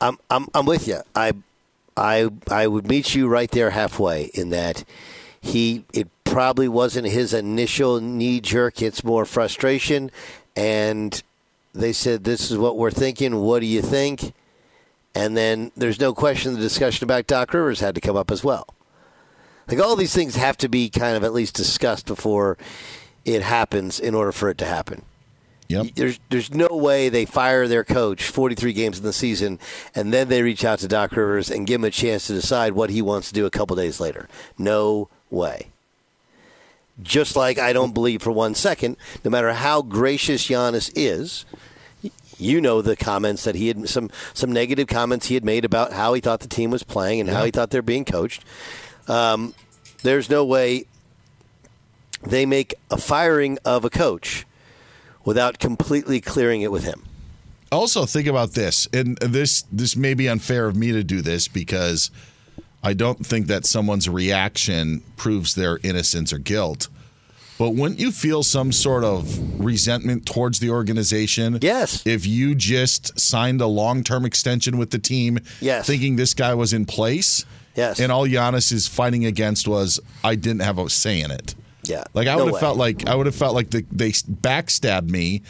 I'm 0.00 0.18
I'm 0.28 0.48
I'm 0.54 0.66
with 0.66 0.86
you. 0.88 0.98
I 1.14 1.32
I 1.96 2.28
I 2.50 2.66
would 2.66 2.86
meet 2.88 3.14
you 3.14 3.28
right 3.28 3.50
there 3.50 3.70
halfway 3.70 4.24
in 4.34 4.50
that 4.50 4.84
he 5.40 5.84
it 5.94 6.08
probably 6.30 6.68
wasn't 6.68 7.08
his 7.08 7.34
initial 7.34 8.00
knee 8.00 8.40
jerk. 8.40 8.82
It's 8.82 9.02
more 9.04 9.24
frustration, 9.24 10.10
and 10.56 11.22
they 11.74 11.92
said 11.92 12.24
this 12.24 12.50
is 12.50 12.58
what 12.58 12.76
we're 12.76 12.90
thinking. 12.90 13.36
What 13.36 13.60
do 13.60 13.66
you 13.66 13.82
think? 13.82 14.32
And 15.14 15.36
then 15.36 15.72
there's 15.76 16.00
no 16.00 16.14
question 16.14 16.54
the 16.54 16.60
discussion 16.60 17.04
about 17.04 17.26
Doc 17.26 17.52
Rivers 17.52 17.80
had 17.80 17.94
to 17.94 18.00
come 18.00 18.16
up 18.16 18.30
as 18.30 18.44
well. 18.44 18.68
Like 19.66 19.80
all 19.80 19.96
these 19.96 20.14
things 20.14 20.36
have 20.36 20.56
to 20.58 20.68
be 20.68 20.88
kind 20.88 21.16
of 21.16 21.24
at 21.24 21.32
least 21.32 21.54
discussed 21.54 22.06
before 22.06 22.56
it 23.24 23.42
happens 23.42 24.00
in 24.00 24.14
order 24.14 24.32
for 24.32 24.48
it 24.48 24.58
to 24.58 24.64
happen. 24.64 25.02
Yep. 25.68 25.86
There's 25.96 26.20
there's 26.30 26.54
no 26.54 26.68
way 26.70 27.10
they 27.10 27.26
fire 27.26 27.68
their 27.68 27.84
coach 27.84 28.22
43 28.22 28.72
games 28.72 28.98
in 28.98 29.04
the 29.04 29.12
season 29.12 29.58
and 29.94 30.14
then 30.14 30.28
they 30.28 30.42
reach 30.42 30.64
out 30.64 30.78
to 30.78 30.88
Doc 30.88 31.12
Rivers 31.12 31.50
and 31.50 31.66
give 31.66 31.80
him 31.80 31.84
a 31.84 31.90
chance 31.90 32.26
to 32.26 32.32
decide 32.32 32.72
what 32.72 32.88
he 32.88 33.02
wants 33.02 33.28
to 33.28 33.34
do 33.34 33.44
a 33.44 33.50
couple 33.50 33.76
days 33.76 34.00
later. 34.00 34.28
No 34.56 35.10
way. 35.30 35.68
Just 37.02 37.36
like 37.36 37.58
I 37.58 37.72
don't 37.72 37.94
believe 37.94 38.22
for 38.22 38.32
one 38.32 38.54
second, 38.54 38.96
no 39.24 39.30
matter 39.30 39.52
how 39.52 39.82
gracious 39.82 40.46
Giannis 40.48 40.90
is, 40.96 41.44
you 42.38 42.60
know 42.60 42.80
the 42.80 42.96
comments 42.96 43.44
that 43.44 43.54
he 43.54 43.68
had 43.68 43.88
some 43.88 44.10
some 44.32 44.52
negative 44.52 44.86
comments 44.86 45.26
he 45.26 45.34
had 45.34 45.44
made 45.44 45.64
about 45.64 45.92
how 45.92 46.14
he 46.14 46.20
thought 46.20 46.40
the 46.40 46.48
team 46.48 46.70
was 46.70 46.82
playing 46.82 47.20
and 47.20 47.28
how 47.28 47.44
he 47.44 47.50
thought 47.50 47.70
they're 47.70 47.82
being 47.82 48.04
coached. 48.04 48.44
Um, 49.08 49.54
there's 50.02 50.30
no 50.30 50.44
way 50.44 50.86
they 52.22 52.46
make 52.46 52.74
a 52.90 52.96
firing 52.96 53.58
of 53.64 53.84
a 53.84 53.90
coach 53.90 54.46
without 55.24 55.58
completely 55.58 56.20
clearing 56.20 56.62
it 56.62 56.72
with 56.72 56.84
him. 56.84 57.04
also 57.70 58.06
think 58.06 58.26
about 58.26 58.52
this 58.52 58.88
and 58.92 59.18
this 59.18 59.62
this 59.72 59.96
may 59.96 60.14
be 60.14 60.28
unfair 60.28 60.66
of 60.66 60.76
me 60.76 60.92
to 60.92 61.04
do 61.04 61.20
this 61.20 61.48
because 61.48 62.10
i 62.82 62.92
don't 62.92 63.24
think 63.26 63.46
that 63.46 63.64
someone's 63.66 64.08
reaction 64.08 65.02
proves 65.16 65.54
their 65.54 65.78
innocence 65.82 66.32
or 66.32 66.38
guilt 66.38 66.88
but 67.58 67.70
wouldn't 67.70 67.98
you 67.98 68.12
feel 68.12 68.44
some 68.44 68.70
sort 68.70 69.02
of 69.02 69.60
resentment 69.60 70.24
towards 70.24 70.60
the 70.60 70.70
organization 70.70 71.58
Yes. 71.60 72.06
if 72.06 72.24
you 72.26 72.54
just 72.54 73.18
signed 73.18 73.60
a 73.60 73.66
long-term 73.66 74.24
extension 74.24 74.78
with 74.78 74.90
the 74.90 74.98
team 74.98 75.40
Yes. 75.60 75.86
thinking 75.86 76.16
this 76.16 76.34
guy 76.34 76.54
was 76.54 76.72
in 76.72 76.84
place 76.86 77.44
Yes. 77.74 77.98
and 78.00 78.10
all 78.12 78.26
Giannis 78.26 78.72
is 78.72 78.86
fighting 78.86 79.24
against 79.24 79.66
was 79.68 79.98
i 80.22 80.34
didn't 80.36 80.60
have 80.62 80.78
a 80.78 80.88
say 80.88 81.20
in 81.20 81.30
it 81.32 81.54
Yeah. 81.84 82.04
like 82.14 82.28
I 82.28 82.36
No 82.36 82.44
would 82.44 82.52
have 82.54 82.60
felt 82.60 82.76
like 82.76 83.06
I 83.08 83.14
would 83.16 83.26
have 83.26 83.34
felt 83.34 83.54
like 83.54 83.70
the, 83.70 83.84
they 83.90 84.10
backstabbed 84.12 85.08
me, 85.10 85.42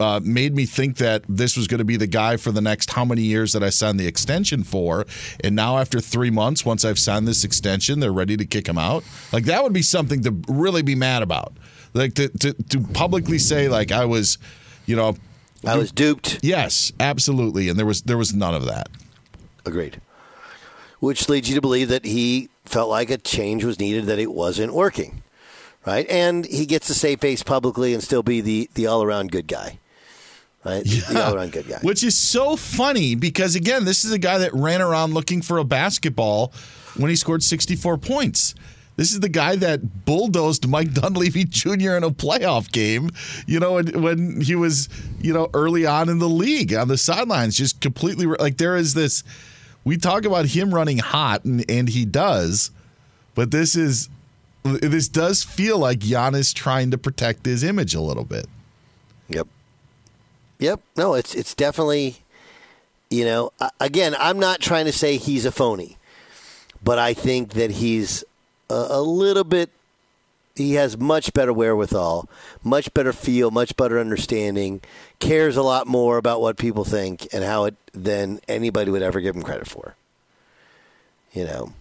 uh, 0.00 0.20
made 0.22 0.54
me 0.54 0.64
think 0.66 0.96
that 0.98 1.24
this 1.28 1.56
was 1.56 1.66
going 1.66 1.78
to 1.78 1.84
be 1.84 1.96
the 1.96 2.06
guy 2.06 2.36
for 2.36 2.52
the 2.52 2.60
next 2.60 2.90
how 2.92 3.04
many 3.04 3.22
years 3.22 3.52
that 3.52 3.62
I 3.62 3.70
signed 3.70 3.98
the 3.98 4.06
extension 4.06 4.62
for, 4.62 5.06
and 5.42 5.56
now 5.56 5.78
after 5.78 6.00
three 6.00 6.30
months, 6.30 6.64
once 6.64 6.84
I've 6.84 6.98
signed 6.98 7.26
this 7.26 7.44
extension, 7.44 8.00
they're 8.00 8.12
ready 8.12 8.36
to 8.36 8.44
kick 8.44 8.68
him 8.68 8.78
out. 8.78 9.04
Like 9.32 9.44
that 9.44 9.62
would 9.62 9.72
be 9.72 9.82
something 9.82 10.22
to 10.22 10.34
really 10.48 10.82
be 10.82 10.94
mad 10.94 11.22
about. 11.22 11.52
Like 11.94 12.14
to 12.14 12.28
to, 12.28 12.52
to 12.52 12.80
publicly 12.80 13.38
say 13.38 13.68
like 13.68 13.92
I 13.92 14.04
was, 14.04 14.38
you 14.86 14.96
know, 14.96 15.16
I 15.66 15.76
was 15.76 15.90
duped. 15.90 16.40
yes, 16.42 16.92
absolutely, 17.00 17.68
and 17.68 17.78
there 17.78 17.86
was 17.86 18.02
there 18.02 18.18
was 18.18 18.34
none 18.34 18.54
of 18.54 18.66
that. 18.66 18.88
Agreed. 19.64 20.00
Which 21.00 21.28
leads 21.28 21.48
you 21.48 21.54
to 21.54 21.60
believe 21.60 21.88
that 21.88 22.04
he 22.04 22.48
felt 22.64 22.88
like 22.90 23.10
a 23.10 23.18
change 23.18 23.64
was 23.64 23.78
needed, 23.78 24.06
that 24.06 24.18
it 24.18 24.32
wasn't 24.32 24.72
working. 24.74 25.22
Right? 25.86 26.08
And 26.10 26.44
he 26.44 26.66
gets 26.66 26.86
to 26.88 26.94
save 26.94 27.20
face 27.20 27.42
publicly 27.42 27.94
and 27.94 28.02
still 28.02 28.22
be 28.22 28.40
the, 28.40 28.68
the 28.74 28.86
all 28.86 29.02
around 29.02 29.30
good 29.30 29.46
guy. 29.46 29.78
Right? 30.64 30.84
The 30.84 31.24
all 31.24 31.36
around 31.36 31.52
good 31.52 31.68
guy. 31.68 31.78
Which 31.82 32.02
is 32.02 32.16
so 32.16 32.56
funny 32.56 33.14
because 33.14 33.54
again, 33.54 33.84
this 33.84 34.04
is 34.04 34.12
a 34.12 34.18
guy 34.18 34.38
that 34.38 34.52
ran 34.54 34.82
around 34.82 35.14
looking 35.14 35.40
for 35.40 35.58
a 35.58 35.64
basketball 35.64 36.52
when 36.96 37.10
he 37.10 37.16
scored 37.16 37.42
64 37.42 37.98
points. 37.98 38.54
This 38.96 39.12
is 39.12 39.20
the 39.20 39.28
guy 39.28 39.54
that 39.54 40.04
bulldozed 40.04 40.66
Mike 40.68 40.92
Dunleavy 40.92 41.44
Jr. 41.44 41.92
in 41.92 42.02
a 42.02 42.10
playoff 42.10 42.72
game, 42.72 43.10
you 43.46 43.60
know, 43.60 43.74
when, 43.74 44.02
when 44.02 44.40
he 44.40 44.56
was, 44.56 44.88
you 45.20 45.32
know, 45.32 45.48
early 45.54 45.86
on 45.86 46.08
in 46.08 46.18
the 46.18 46.28
league 46.28 46.74
on 46.74 46.88
the 46.88 46.98
sidelines, 46.98 47.56
just 47.56 47.80
completely 47.80 48.26
like 48.26 48.56
there 48.56 48.76
is 48.76 48.94
this. 48.94 49.22
We 49.84 49.98
talk 49.98 50.24
about 50.24 50.46
him 50.46 50.74
running 50.74 50.98
hot, 50.98 51.44
and, 51.44 51.64
and 51.70 51.88
he 51.88 52.04
does, 52.04 52.72
but 53.36 53.52
this 53.52 53.76
is 53.76 54.10
this 54.64 55.06
does 55.06 55.44
feel 55.44 55.78
like 55.78 56.00
Giannis 56.00 56.52
trying 56.52 56.90
to 56.90 56.98
protect 56.98 57.46
his 57.46 57.62
image 57.62 57.94
a 57.94 58.00
little 58.00 58.24
bit. 58.24 58.46
Yep. 59.28 59.46
Yep. 60.58 60.80
No, 60.96 61.14
it's 61.14 61.34
it's 61.34 61.54
definitely, 61.54 62.18
you 63.10 63.24
know, 63.24 63.52
again, 63.80 64.14
I'm 64.18 64.38
not 64.38 64.60
trying 64.60 64.86
to 64.86 64.92
say 64.92 65.16
he's 65.16 65.44
a 65.44 65.52
phony, 65.52 65.96
but 66.82 66.98
I 66.98 67.14
think 67.14 67.52
that 67.52 67.72
he's 67.72 68.24
a, 68.68 68.86
a 68.90 69.02
little 69.02 69.44
bit. 69.44 69.70
He 70.56 70.74
has 70.74 70.98
much 70.98 71.32
better 71.32 71.52
wherewithal, 71.52 72.28
much 72.64 72.92
better 72.92 73.12
feel, 73.12 73.52
much 73.52 73.76
better 73.76 74.00
understanding, 74.00 74.80
cares 75.20 75.56
a 75.56 75.62
lot 75.62 75.86
more 75.86 76.16
about 76.18 76.40
what 76.40 76.56
people 76.56 76.84
think 76.84 77.28
and 77.32 77.44
how 77.44 77.64
it 77.66 77.76
than 77.92 78.40
anybody 78.48 78.90
would 78.90 79.02
ever 79.02 79.20
give 79.20 79.36
him 79.36 79.42
credit 79.42 79.68
for. 79.68 79.94
You 81.32 81.44
know, 81.44 81.72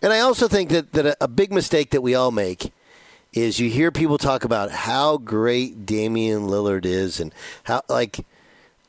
and 0.00 0.12
I 0.12 0.20
also 0.20 0.46
think 0.46 0.70
that 0.70 0.92
that 0.92 1.06
a, 1.06 1.16
a 1.24 1.28
big 1.28 1.52
mistake 1.52 1.90
that 1.90 2.02
we 2.02 2.14
all 2.14 2.30
make 2.30 2.72
is 3.32 3.60
you 3.60 3.70
hear 3.70 3.90
people 3.90 4.18
talk 4.18 4.44
about 4.44 4.70
how 4.70 5.16
great 5.16 5.86
Damian 5.86 6.48
Lillard 6.48 6.84
is 6.84 7.20
and 7.20 7.32
how 7.64 7.82
like 7.88 8.24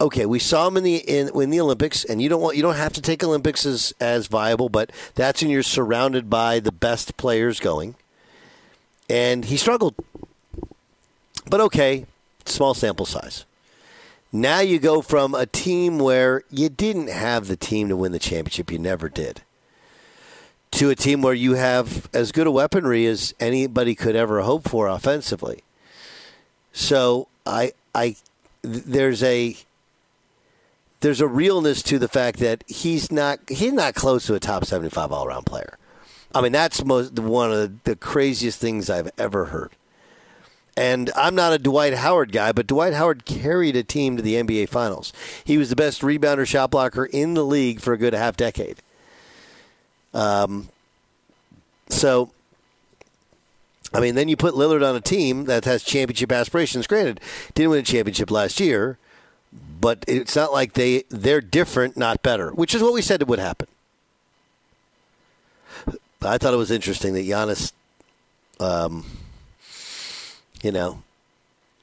okay, 0.02 0.26
we 0.26 0.40
saw 0.40 0.68
him 0.68 0.78
in 0.78 0.84
the 0.84 0.98
in, 0.98 1.30
in 1.40 1.50
the 1.52 1.62
Olympics 1.62 2.04
and 2.04 2.22
you 2.22 2.28
don't 2.28 2.42
want 2.42 2.58
you 2.58 2.64
don't 2.64 2.76
have 2.76 2.94
to 2.94 3.02
take 3.02 3.24
Olympics 3.24 3.66
as 3.66 3.94
as 4.00 4.28
viable, 4.28 4.68
but 4.68 4.92
that's 5.16 5.42
when 5.42 5.52
you're 5.52 5.64
surrounded 5.64 6.30
by 6.30 6.60
the 6.60 6.72
best 6.72 7.18
players 7.18 7.60
going. 7.60 7.96
And 9.10 9.46
he 9.46 9.58
struggled. 9.58 9.96
but 11.48 11.62
okay, 11.62 12.06
small 12.46 12.74
sample 12.74 13.06
size. 13.06 13.46
Now 14.32 14.62
you 14.62 14.80
go 14.80 15.02
from 15.02 15.36
a 15.36 15.46
team 15.46 16.00
where 16.00 16.44
you 16.50 16.70
didn't 16.70 17.10
have 17.10 17.48
the 17.48 17.58
team 17.58 17.90
to 17.90 17.98
win 17.98 18.14
the 18.14 18.20
championship, 18.20 18.72
you 18.72 18.80
never 18.80 19.10
did, 19.10 19.42
to 20.72 20.90
a 20.90 20.96
team 20.96 21.22
where 21.22 21.34
you 21.34 21.54
have 21.54 22.10
as 22.14 22.32
good 22.32 22.48
a 22.48 22.52
weaponry 22.52 23.06
as 23.06 23.34
anybody 23.40 23.96
could 23.96 24.16
ever 24.16 24.42
hope 24.42 24.68
for 24.68 24.88
offensively. 24.88 25.64
So 26.72 27.28
I, 27.46 27.74
I, 27.94 28.16
there's 28.62 29.22
a 29.24 29.58
there's 31.02 31.20
a 31.20 31.28
realness 31.28 31.82
to 31.84 31.98
the 32.00 32.08
fact 32.08 32.40
that 32.40 32.64
he's 32.68 33.12
not 33.12 33.40
he's 33.50 33.74
not 33.74 33.96
close 33.96 34.28
to 34.28 34.36
a 34.36 34.40
top 34.40 34.66
75 34.66 35.12
all 35.12 35.26
around 35.26 35.46
player. 35.46 35.78
I 36.34 36.42
mean, 36.42 36.52
that's 36.52 36.86
most 36.86 37.20
one 37.20 37.52
of 37.52 37.84
the 37.84 37.96
craziest 37.96 38.60
things 38.60 38.90
I've 38.90 39.12
ever 39.18 39.46
heard. 39.46 39.72
And 40.78 41.12
I'm 41.18 41.36
not 41.36 41.52
a 41.52 41.60
Dwight 41.60 41.94
Howard 41.96 42.32
guy, 42.32 42.54
but 42.54 42.66
Dwight 42.66 42.94
Howard 42.94 43.26
carried 43.26 43.76
a 43.76 43.84
team 43.84 44.16
to 44.16 44.24
the 44.24 44.36
NBA 44.36 44.70
Finals. 44.70 45.12
He 45.44 45.58
was 45.58 45.70
the 45.70 45.76
best 45.76 46.02
rebounder, 46.02 46.48
shot 46.48 46.72
blocker 46.72 47.06
in 47.06 47.34
the 47.34 47.44
league 47.44 47.82
for 47.82 47.92
a 47.92 47.98
good 47.98 48.14
half 48.14 48.38
decade. 48.38 48.78
Um, 50.14 50.70
so, 51.90 52.32
I 53.94 54.00
mean, 54.00 54.16
then 54.16 54.30
you 54.30 54.38
put 54.38 54.54
Lillard 54.54 54.88
on 54.88 54.96
a 54.96 55.02
team 55.02 55.46
that 55.46 55.66
has 55.66 55.84
championship 55.84 56.32
aspirations. 56.32 56.88
Granted, 56.88 57.20
didn't 57.54 57.72
win 57.72 57.80
a 57.80 57.84
championship 57.84 58.32
last 58.32 58.60
year, 58.60 58.98
but 59.52 60.04
it's 60.08 60.36
not 60.36 60.54
like 60.54 60.74
they 60.74 61.04
they're 61.10 61.42
different, 61.42 61.98
not 61.98 62.24
better, 62.24 62.52
which 62.52 62.74
is 62.74 62.82
what 62.82 62.94
we 62.94 63.02
said 63.02 63.22
it 63.22 63.28
would 63.28 63.40
happen. 63.40 63.68
I 66.24 66.38
thought 66.38 66.54
it 66.54 66.58
was 66.58 66.72
interesting 66.72 67.14
that 67.16 67.26
Giannis, 67.26 67.74
um, 68.60 69.06
you 70.62 70.72
know, 70.72 71.02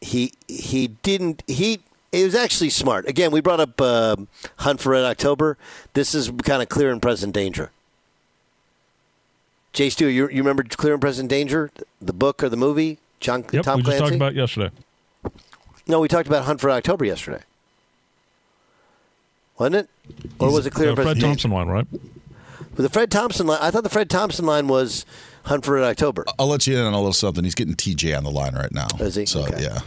he 0.01 0.33
he 0.47 0.88
didn't 0.88 1.43
he. 1.47 1.81
It 2.11 2.25
was 2.25 2.35
actually 2.35 2.71
smart. 2.71 3.07
Again, 3.07 3.33
we 3.33 3.43
brought 3.43 3.61
up 3.61 3.79
uh, 3.81 4.17
Hunt 4.59 4.81
for 4.81 4.91
Red 4.91 5.05
October. 5.05 5.59
This 5.93 6.14
is 6.14 6.31
kind 6.43 6.62
of 6.62 6.71
clear 6.71 6.91
and 6.91 7.03
present 7.03 7.35
danger. 7.35 7.71
Jay 9.79 9.91
Stu, 9.91 10.09
you, 10.09 10.29
you 10.29 10.38
remember 10.38 10.64
Clear 10.64 10.95
and 10.95 11.01
Present 11.01 11.31
Danger, 11.31 11.71
the 12.01 12.12
book 12.12 12.43
or 12.43 12.49
the 12.49 12.57
movie? 12.57 12.99
John 13.21 13.45
yep, 13.53 13.62
Tom 13.62 13.77
we 13.77 13.83
just 13.85 13.97
Clancy. 13.97 14.01
talked 14.01 14.14
about 14.17 14.35
yesterday. 14.35 14.71
No, 15.87 16.01
we 16.01 16.09
talked 16.09 16.27
about 16.27 16.47
Hunt 16.47 16.61
for 16.61 16.69
October 16.69 17.05
yesterday. 17.05 17.43
Wasn't 19.57 19.77
it? 19.77 19.88
Or 20.41 20.51
was 20.53 20.67
it 20.67 20.73
Clear 20.73 20.87
The 20.87 20.91
and 20.91 20.97
Fred 20.97 21.05
Present 21.05 21.21
Thompson 21.21 21.51
Danger? 21.53 21.64
line, 21.64 21.69
right? 21.69 21.87
With 21.93 22.77
the 22.77 22.88
Fred 22.88 23.09
Thompson 23.12 23.47
line, 23.47 23.61
I 23.62 23.71
thought 23.71 23.85
the 23.85 23.88
Fred 23.88 24.11
Thompson 24.11 24.47
line 24.47 24.67
was 24.67 25.07
Hunt 25.45 25.64
for 25.64 25.75
Red 25.75 25.85
October. 25.85 26.25
I'll 26.41 26.49
let 26.49 26.67
you 26.67 26.77
in 26.77 26.83
on 26.85 26.93
a 26.93 26.97
little 26.97 27.12
something. 27.12 27.45
He's 27.45 27.55
getting 27.55 27.77
TJ 27.77 28.19
on 28.19 28.25
the 28.25 28.33
line 28.33 28.57
right 28.57 28.73
now. 28.73 28.88
Is 28.99 29.14
he? 29.14 29.27
So 29.27 29.45
Okay. 29.45 29.62
yeah. 29.62 29.79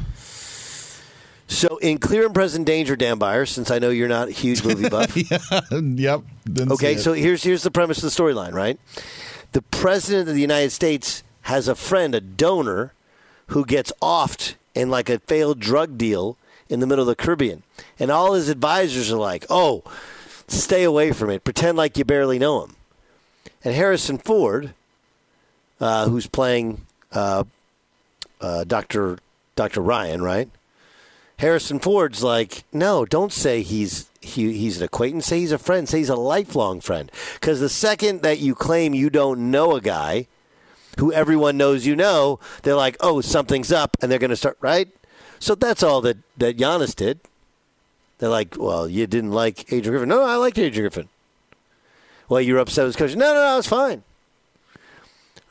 So 1.50 1.76
in 1.80 1.98
Clear 1.98 2.26
and 2.28 2.34
Present 2.34 2.66
Danger, 2.66 2.96
Dan 2.96 3.18
Byers, 3.18 3.50
since 3.50 3.70
I 3.70 3.80
know 3.80 3.90
you're 3.90 4.08
not 4.08 4.30
a 4.30 4.32
huge 4.32 4.64
movie 4.64 4.88
buff. 4.88 5.18
yep. 5.82 6.22
Okay, 6.58 6.96
so 6.96 7.12
here's 7.12 7.44
here's 7.44 7.64
the 7.64 7.72
premise 7.72 7.98
of 7.98 8.04
the 8.04 8.10
storyline, 8.24 8.54
right? 8.54 8.80
The 9.52 9.62
president 9.62 10.30
of 10.30 10.36
the 10.36 10.42
United 10.42 10.72
States 10.72 11.24
has 11.44 11.68
a 11.68 11.76
friend, 11.76 12.16
a 12.16 12.22
donor, 12.22 12.94
who 13.48 13.66
gets 13.66 13.92
offed 14.02 14.56
in 14.74 14.90
like 14.90 15.10
a 15.10 15.20
failed 15.20 15.60
drug 15.60 15.98
deal 15.98 16.38
in 16.70 16.80
the 16.80 16.88
middle 16.88 17.04
of 17.04 17.08
the 17.08 17.22
Caribbean, 17.22 17.64
and 18.00 18.10
all 18.10 18.34
his 18.34 18.48
advisors 18.48 19.12
are 19.12 19.18
like, 19.18 19.46
"Oh, 19.50 19.84
stay 20.48 20.84
away 20.84 21.12
from 21.12 21.30
it. 21.30 21.44
Pretend 21.44 21.78
like 21.78 21.98
you 21.98 22.06
barely 22.06 22.40
know 22.40 22.64
him." 22.64 22.76
And 23.64 23.76
Harrison 23.76 24.18
Ford, 24.18 24.74
uh, 25.82 26.08
who's 26.08 26.28
playing 26.28 26.86
uh, 27.12 27.44
uh, 28.40 28.64
Doctor 28.64 29.20
Doctor 29.56 29.82
Ryan, 29.82 30.22
right? 30.22 30.50
Harrison 31.42 31.80
Ford's 31.80 32.22
like, 32.22 32.66
no, 32.72 33.04
don't 33.04 33.34
say 33.34 33.64
he's 33.64 34.12
he, 34.22 34.54
he's 34.54 34.78
an 34.78 34.84
acquaintance. 34.84 35.26
Say 35.26 35.40
he's 35.40 35.52
a 35.52 35.58
friend. 35.58 35.90
Say 35.90 35.98
he's 35.98 36.10
a 36.10 36.16
lifelong 36.16 36.82
friend. 36.82 37.12
Because 37.34 37.60
the 37.60 37.68
second 37.68 38.22
that 38.22 38.38
you 38.38 38.54
claim 38.54 38.94
you 38.94 39.10
don't 39.10 39.50
know 39.50 39.76
a 39.76 39.82
guy 39.82 40.28
who 41.00 41.12
everyone 41.12 41.58
knows 41.58 41.84
you 41.84 41.96
know, 41.96 42.40
they're 42.62 42.76
like, 42.76 42.96
oh, 43.00 43.22
something's 43.22 43.72
up, 43.72 43.98
and 44.00 44.12
they're 44.12 44.20
going 44.20 44.30
to 44.30 44.36
start 44.36 44.56
right. 44.62 44.90
So 45.40 45.56
that's 45.56 45.82
all 45.82 46.00
that 46.02 46.18
that 46.38 46.58
Giannis 46.58 46.96
did. 46.96 47.20
They're 48.20 48.30
like, 48.30 48.56
well, 48.56 48.88
you 48.88 49.08
didn't 49.08 49.32
like 49.32 49.74
Adrian 49.74 49.94
Griffin. 49.94 50.10
No, 50.10 50.18
no, 50.18 50.26
I 50.26 50.36
liked 50.36 50.60
Adrian 50.60 50.84
Griffin. 50.84 51.10
Well, 52.30 52.42
you 52.42 52.54
were 52.54 52.60
upset 52.60 52.86
with 52.86 52.96
his 52.96 52.98
coach. 52.98 53.18
No, 53.18 53.34
no, 53.34 53.42
no, 53.44 53.58
it's 53.58 53.68
fine. 53.68 54.04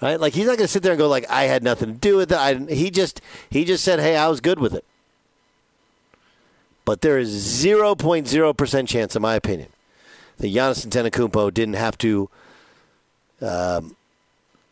Right? 0.00 0.20
Like 0.20 0.34
he's 0.34 0.46
not 0.46 0.56
going 0.56 0.68
to 0.68 0.72
sit 0.72 0.84
there 0.84 0.92
and 0.92 1.00
go 1.00 1.08
like, 1.08 1.28
I 1.28 1.44
had 1.44 1.64
nothing 1.64 1.94
to 1.94 1.98
do 1.98 2.16
with 2.16 2.30
it. 2.30 2.38
I, 2.38 2.54
he 2.54 2.92
just 2.92 3.20
he 3.50 3.64
just 3.64 3.82
said, 3.82 3.98
hey, 3.98 4.16
I 4.16 4.28
was 4.28 4.40
good 4.40 4.60
with 4.60 4.72
it. 4.72 4.84
But 6.90 7.02
there 7.02 7.20
is 7.20 7.32
0.0% 7.32 8.88
chance, 8.88 9.14
in 9.14 9.22
my 9.22 9.36
opinion, 9.36 9.68
that 10.38 10.48
Giannis 10.48 10.84
Antetokounmpo 10.84 11.54
didn't 11.54 11.74
have 11.74 11.96
to. 11.98 12.28
Um, 13.40 13.94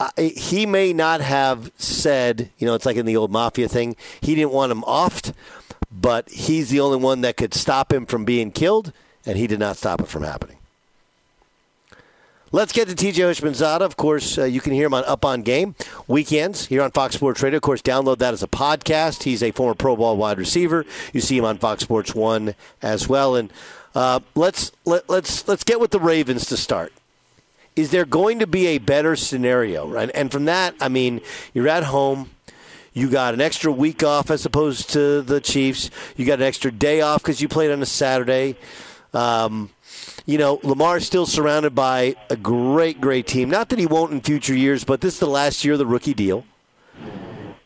I, 0.01 0.33
he 0.37 0.67
may 0.67 0.93
not 0.93 1.21
have 1.21 1.71
said, 1.79 2.51
you 2.59 2.67
know, 2.67 2.75
it's 2.75 2.85
like 2.85 2.97
in 2.97 3.07
the 3.07 3.17
old 3.17 3.31
mafia 3.31 3.69
thing. 3.69 3.95
He 4.21 4.35
didn't 4.35 4.51
want 4.51 4.73
him 4.73 4.83
offed, 4.83 5.33
but 5.93 6.29
he's 6.29 6.71
the 6.71 6.81
only 6.81 6.99
one 6.99 7.21
that 7.21 7.37
could 7.37 7.55
stop 7.55 7.93
him 7.93 8.05
from 8.05 8.25
being 8.25 8.51
killed, 8.51 8.93
and 9.25 9.39
he 9.39 9.47
did 9.47 9.61
not 9.61 9.77
stop 9.77 10.01
it 10.01 10.09
from 10.09 10.25
happening. 10.25 10.58
Let's 12.51 12.73
get 12.73 12.89
to 12.89 12.95
TJ 12.95 13.13
Houshmandzadeh. 13.13 13.83
Of 13.83 13.99
course, 13.99 14.39
uh, 14.39 14.45
you 14.45 14.63
can 14.63 14.73
hear 14.73 14.87
him 14.87 14.95
on 14.95 15.05
Up 15.05 15.23
on 15.23 15.43
Game 15.43 15.75
weekends 16.07 16.67
here 16.67 16.81
on 16.81 16.91
Fox 16.91 17.15
Sports 17.17 17.43
Radio. 17.43 17.59
Of 17.59 17.63
course, 17.63 17.83
download 17.83 18.19
that 18.19 18.33
as 18.33 18.43
a 18.43 18.49
podcast. 18.49 19.25
He's 19.25 19.43
a 19.43 19.51
former 19.51 19.75
Pro 19.75 19.97
Bowl 19.97 20.17
wide 20.17 20.39
receiver. 20.39 20.87
You 21.13 21.21
see 21.21 21.37
him 21.37 21.45
on 21.45 21.59
Fox 21.59 21.83
Sports 21.83 22.15
One 22.15 22.55
as 22.81 23.07
well. 23.07 23.37
And 23.37 23.53
uh, 23.95 24.21
let's 24.35 24.73
let, 24.87 25.11
let's 25.11 25.47
let's 25.47 25.63
get 25.63 25.79
with 25.79 25.91
the 25.91 26.01
Ravens 26.01 26.47
to 26.47 26.57
start. 26.57 26.95
Is 27.77 27.91
there 27.91 28.07
going 28.07 28.39
to 28.39 28.47
be 28.47 28.67
a 28.69 28.79
better 28.79 29.15
scenario? 29.15 29.87
Right? 29.87 30.11
And 30.15 30.33
from 30.33 30.47
that, 30.47 30.75
I 30.81 30.89
mean, 30.89 31.21
you're 31.53 31.69
at 31.69 31.85
home. 31.85 32.31
You 32.95 33.11
got 33.11 33.35
an 33.35 33.43
extra 33.43 33.71
week 33.71 34.03
off 34.03 34.31
as 34.31 34.47
opposed 34.47 34.89
to 34.95 35.21
the 35.21 35.43
Chiefs. 35.43 35.91
You 36.17 36.25
got 36.25 36.39
an 36.39 36.47
extra 36.47 36.73
day 36.73 37.03
off 37.03 37.23
because 37.23 37.43
you 37.43 37.49
played 37.49 37.71
on 37.71 37.83
a 37.83 37.87
Saturday. 37.87 38.57
Um, 39.13 39.69
you 40.29 40.37
know, 40.37 40.61
Lamar's 40.63 41.07
still 41.07 41.25
surrounded 41.25 41.75
by 41.75 42.15
a 42.29 42.37
great, 42.37 43.01
great 43.01 43.27
team. 43.27 43.49
Not 43.49 43.71
that 43.71 43.79
he 43.79 43.87
won't 43.87 44.13
in 44.13 44.21
future 44.21 44.55
years, 44.55 44.85
but 44.85 45.01
this 45.01 45.15
is 45.15 45.21
the 45.21 45.27
last 45.27 45.65
year 45.65 45.73
of 45.73 45.79
the 45.79 45.87
rookie 45.87 46.13
deal. 46.13 46.45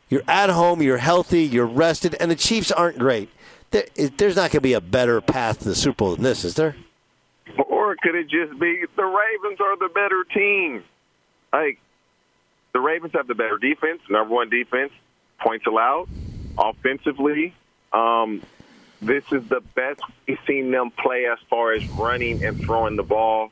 You're 0.08 0.22
at 0.28 0.48
home, 0.48 0.80
you're 0.80 0.98
healthy, 0.98 1.42
you're 1.42 1.66
rested, 1.66 2.14
and 2.20 2.30
the 2.30 2.36
Chiefs 2.36 2.70
aren't 2.70 3.00
great. 3.00 3.30
There, 3.72 3.84
there's 4.16 4.36
not 4.36 4.42
going 4.42 4.50
to 4.50 4.60
be 4.60 4.74
a 4.74 4.80
better 4.80 5.20
path 5.20 5.58
to 5.60 5.64
the 5.64 5.74
Super 5.74 5.96
Bowl 5.96 6.14
than 6.14 6.22
this, 6.22 6.44
is 6.44 6.54
there? 6.54 6.76
Or 7.66 7.96
could 8.00 8.14
it 8.14 8.28
just 8.28 8.56
be 8.60 8.84
the 8.94 9.04
Ravens 9.04 9.60
are 9.60 9.76
the 9.76 9.90
better 9.92 10.22
team? 10.32 10.84
Like 11.52 11.80
the 12.72 12.80
Ravens 12.80 13.12
have 13.14 13.26
the 13.26 13.34
better 13.34 13.58
defense, 13.58 14.02
number 14.08 14.32
one 14.32 14.50
defense, 14.50 14.92
points 15.40 15.66
allowed, 15.66 16.06
offensively. 16.56 17.56
Um, 17.92 18.40
this 19.02 19.24
is 19.32 19.46
the 19.48 19.60
best 19.74 20.00
we've 20.26 20.38
seen 20.46 20.70
them 20.70 20.90
play 20.90 21.26
as 21.26 21.38
far 21.50 21.72
as 21.72 21.86
running 21.90 22.44
and 22.44 22.56
throwing 22.56 22.96
the 22.96 23.02
ball. 23.02 23.50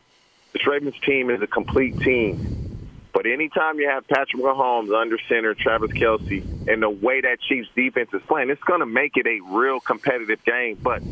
This 0.52 0.66
Ravens 0.66 0.98
team 1.04 1.30
is 1.30 1.42
a 1.42 1.46
complete 1.46 1.98
team. 2.00 2.78
But 3.12 3.26
anytime 3.26 3.80
you 3.80 3.88
have 3.88 4.06
Patrick 4.06 4.40
Mahomes 4.40 4.96
under 4.96 5.18
center, 5.28 5.54
Travis 5.54 5.90
Kelce, 5.90 6.68
and 6.68 6.80
the 6.80 6.88
way 6.88 7.20
that 7.20 7.40
Chiefs 7.40 7.68
defense 7.74 8.10
is 8.14 8.22
playing, 8.28 8.50
it's 8.50 8.62
going 8.62 8.80
to 8.80 8.86
make 8.86 9.16
it 9.16 9.26
a 9.26 9.40
real 9.40 9.80
competitive 9.80 10.44
game. 10.44 10.78
But 10.80 11.02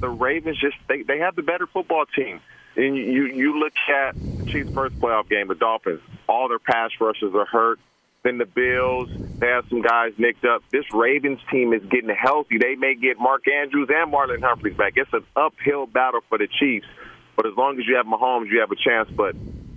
the 0.00 0.08
Ravens 0.08 0.58
just 0.58 0.76
they, 0.88 1.02
they 1.02 1.18
have 1.18 1.36
the 1.36 1.42
better 1.42 1.66
football 1.66 2.06
team. 2.06 2.40
And 2.74 2.96
you 2.96 3.26
you 3.26 3.60
look 3.60 3.74
at 3.88 4.14
the 4.14 4.46
Chiefs' 4.46 4.72
first 4.72 4.98
playoff 4.98 5.28
game, 5.28 5.48
the 5.48 5.54
Dolphins. 5.54 6.00
All 6.26 6.48
their 6.48 6.58
pass 6.58 6.90
rushers 6.98 7.34
are 7.34 7.44
hurt. 7.44 7.78
Then 8.24 8.38
the 8.38 8.46
Bills, 8.46 9.08
they 9.38 9.48
have 9.48 9.64
some 9.68 9.82
guys 9.82 10.12
nicked 10.16 10.44
up. 10.44 10.62
This 10.70 10.84
Ravens 10.92 11.40
team 11.50 11.72
is 11.72 11.82
getting 11.90 12.14
healthy. 12.14 12.56
They 12.56 12.76
may 12.76 12.94
get 12.94 13.18
Mark 13.18 13.48
Andrews 13.48 13.88
and 13.92 14.12
Marlon 14.12 14.40
Humphreys 14.40 14.76
back. 14.76 14.92
It's 14.94 15.12
an 15.12 15.24
uphill 15.34 15.86
battle 15.86 16.20
for 16.28 16.38
the 16.38 16.46
Chiefs. 16.46 16.86
But 17.34 17.46
as 17.46 17.52
long 17.56 17.80
as 17.80 17.86
you 17.86 17.96
have 17.96 18.06
Mahomes, 18.06 18.48
you 18.48 18.60
have 18.60 18.70
a 18.70 18.76
chance. 18.76 19.10
But 19.10 19.34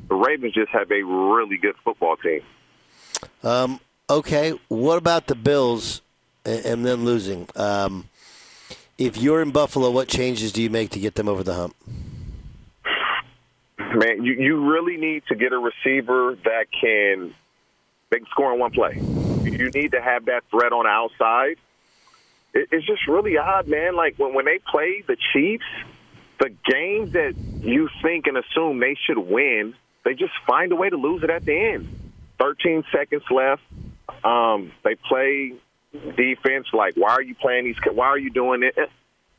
the 0.10 0.16
Ravens 0.16 0.54
just 0.54 0.70
have 0.70 0.92
a 0.92 1.02
really 1.02 1.58
good 1.58 1.76
football 1.84 2.18
team. 2.18 2.42
Um, 3.42 3.80
okay, 4.12 4.54
what 4.68 4.98
about 4.98 5.26
the 5.26 5.36
Bills 5.36 6.02
and, 6.46 6.66
and 6.66 6.86
then 6.86 7.04
losing? 7.04 7.48
Um, 7.56 8.10
if 9.00 9.18
you're 9.18 9.42
in 9.42 9.52
Buffalo, 9.52 9.90
what 9.90 10.08
changes 10.08 10.52
do 10.52 10.62
you 10.62 10.70
make 10.70 10.92
to 10.92 11.00
get 11.00 11.16
them 11.16 11.28
over 11.28 11.44
the 11.44 11.56
hump? 11.56 11.76
Man, 13.80 14.24
you, 14.24 14.34
you 14.34 14.72
really 14.72 14.98
need 14.98 15.24
to 15.30 15.36
get 15.36 15.52
a 15.52 15.58
receiver 15.58 16.38
that 16.44 16.66
can 16.80 17.34
they 18.10 18.18
can 18.18 18.28
score 18.28 18.54
in 18.54 18.60
one 18.60 18.72
play. 18.72 18.96
You 19.44 19.70
need 19.70 19.92
to 19.92 20.02
have 20.02 20.26
that 20.26 20.44
threat 20.50 20.72
on 20.72 20.84
the 20.84 20.90
outside. 20.90 21.58
It's 22.54 22.86
just 22.86 23.08
really 23.08 23.38
odd, 23.38 23.68
man. 23.68 23.96
Like 23.96 24.18
when 24.18 24.34
when 24.34 24.46
they 24.46 24.60
play 24.60 25.04
the 25.06 25.18
Chiefs, 25.34 25.66
the 26.40 26.50
games 26.66 27.12
that 27.12 27.36
you 27.62 27.90
think 28.02 28.28
and 28.28 28.38
assume 28.38 28.80
they 28.80 28.96
should 29.06 29.18
win, 29.18 29.76
they 30.04 30.14
just 30.14 30.34
find 30.48 30.72
a 30.72 30.76
way 30.76 30.90
to 30.90 30.96
lose 30.98 31.24
it 31.24 31.30
at 31.30 31.44
the 31.46 31.74
end. 31.74 32.12
Thirteen 32.40 32.84
seconds 32.92 33.24
left. 33.30 33.62
Um, 34.24 34.72
they 34.84 34.96
play 34.96 35.54
defense. 36.16 36.68
Like, 36.74 36.96
why 36.96 37.12
are 37.12 37.22
you 37.22 37.36
playing 37.36 37.66
these? 37.66 37.78
Why 37.92 38.08
are 38.08 38.20
you 38.20 38.30
doing 38.30 38.64
it? 38.64 38.76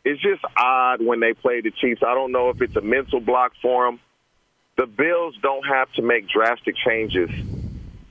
It's 0.05 0.21
just 0.21 0.43
odd 0.57 1.05
when 1.05 1.21
they 1.21 1.33
play 1.33 1.63
the 1.63 1.71
Chiefs. 1.71 2.03
I 2.07 2.15
don't 2.15 2.33
know 2.33 2.51
if 2.51 2.61
it's 2.61 2.77
a 2.77 2.81
mental 2.81 3.21
block 3.21 3.53
for 3.63 3.87
them. 3.87 3.99
The 4.77 4.87
Bills 4.87 5.37
don't 5.43 5.67
have 5.67 5.91
to 5.95 6.03
make 6.03 6.29
drastic 6.29 6.77
changes. 6.77 7.31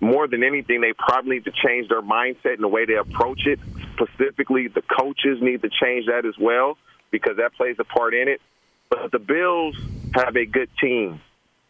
More 0.06 0.28
than 0.28 0.44
anything, 0.44 0.82
they 0.82 0.94
probably 0.94 1.38
need 1.38 1.46
to 1.46 1.52
change 1.52 1.90
their 1.90 2.04
mindset 2.04 2.54
and 2.54 2.64
the 2.64 2.68
way 2.68 2.86
they 2.86 2.94
approach 2.94 3.48
it. 3.48 3.60
Specifically, 3.96 4.68
the 4.68 4.84
coaches 4.84 5.40
need 5.42 5.64
to 5.64 5.70
change 5.82 6.06
that 6.06 6.28
as 6.28 6.36
well 6.40 6.78
because 7.10 7.38
that 7.38 7.56
plays 7.56 7.78
a 7.80 7.84
part 7.84 8.14
in 8.14 8.28
it. 8.28 8.40
But 8.88 9.12
the 9.12 9.18
Bills 9.18 9.76
have 10.14 10.36
a 10.36 10.46
good 10.46 10.70
team. 10.80 11.22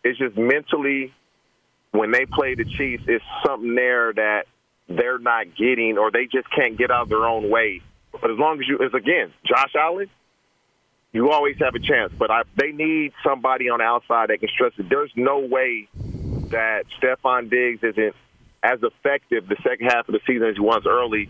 It's 0.03 0.19
just 0.19 0.35
mentally, 0.35 1.13
when 1.91 2.11
they 2.11 2.25
play 2.25 2.55
the 2.55 2.65
Chiefs, 2.65 3.05
it's 3.07 3.23
something 3.45 3.73
there 3.73 4.11
that 4.11 4.47
they're 4.89 5.17
not 5.17 5.55
getting 5.55 5.97
or 5.97 6.11
they 6.11 6.25
just 6.25 6.51
can't 6.51 6.77
get 6.77 6.91
out 6.91 7.03
of 7.03 7.09
their 7.09 7.25
own 7.25 7.49
way. 7.49 7.81
But 8.11 8.31
as 8.31 8.37
long 8.37 8.59
as 8.59 8.67
you, 8.67 8.79
as 8.85 8.93
again, 8.93 9.31
Josh 9.45 9.73
Allen, 9.79 10.09
you 11.13 11.31
always 11.31 11.55
have 11.59 11.73
a 11.73 11.79
chance. 11.79 12.11
But 12.19 12.31
I, 12.31 12.41
they 12.57 12.73
need 12.73 13.13
somebody 13.23 13.69
on 13.69 13.79
the 13.79 13.85
outside 13.85 14.29
that 14.29 14.41
can 14.41 14.49
stress 14.49 14.73
it. 14.77 14.89
There's 14.89 15.13
no 15.15 15.39
way 15.39 15.87
that 16.51 16.83
Stefon 16.99 17.49
Diggs 17.49 17.81
isn't 17.81 18.13
as 18.65 18.79
effective 18.81 19.47
the 19.47 19.57
second 19.63 19.87
half 19.87 20.07
of 20.09 20.13
the 20.13 20.19
season 20.25 20.47
as 20.47 20.55
he 20.55 20.61
was 20.61 20.83
early, 20.87 21.29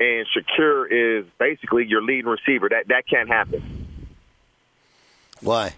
and 0.00 0.26
Shakir 0.34 1.20
is 1.20 1.26
basically 1.38 1.84
your 1.86 2.02
leading 2.02 2.26
receiver. 2.26 2.68
That 2.70 2.88
that 2.88 3.04
can't 3.08 3.28
happen. 3.28 3.86
Why? 5.40 5.74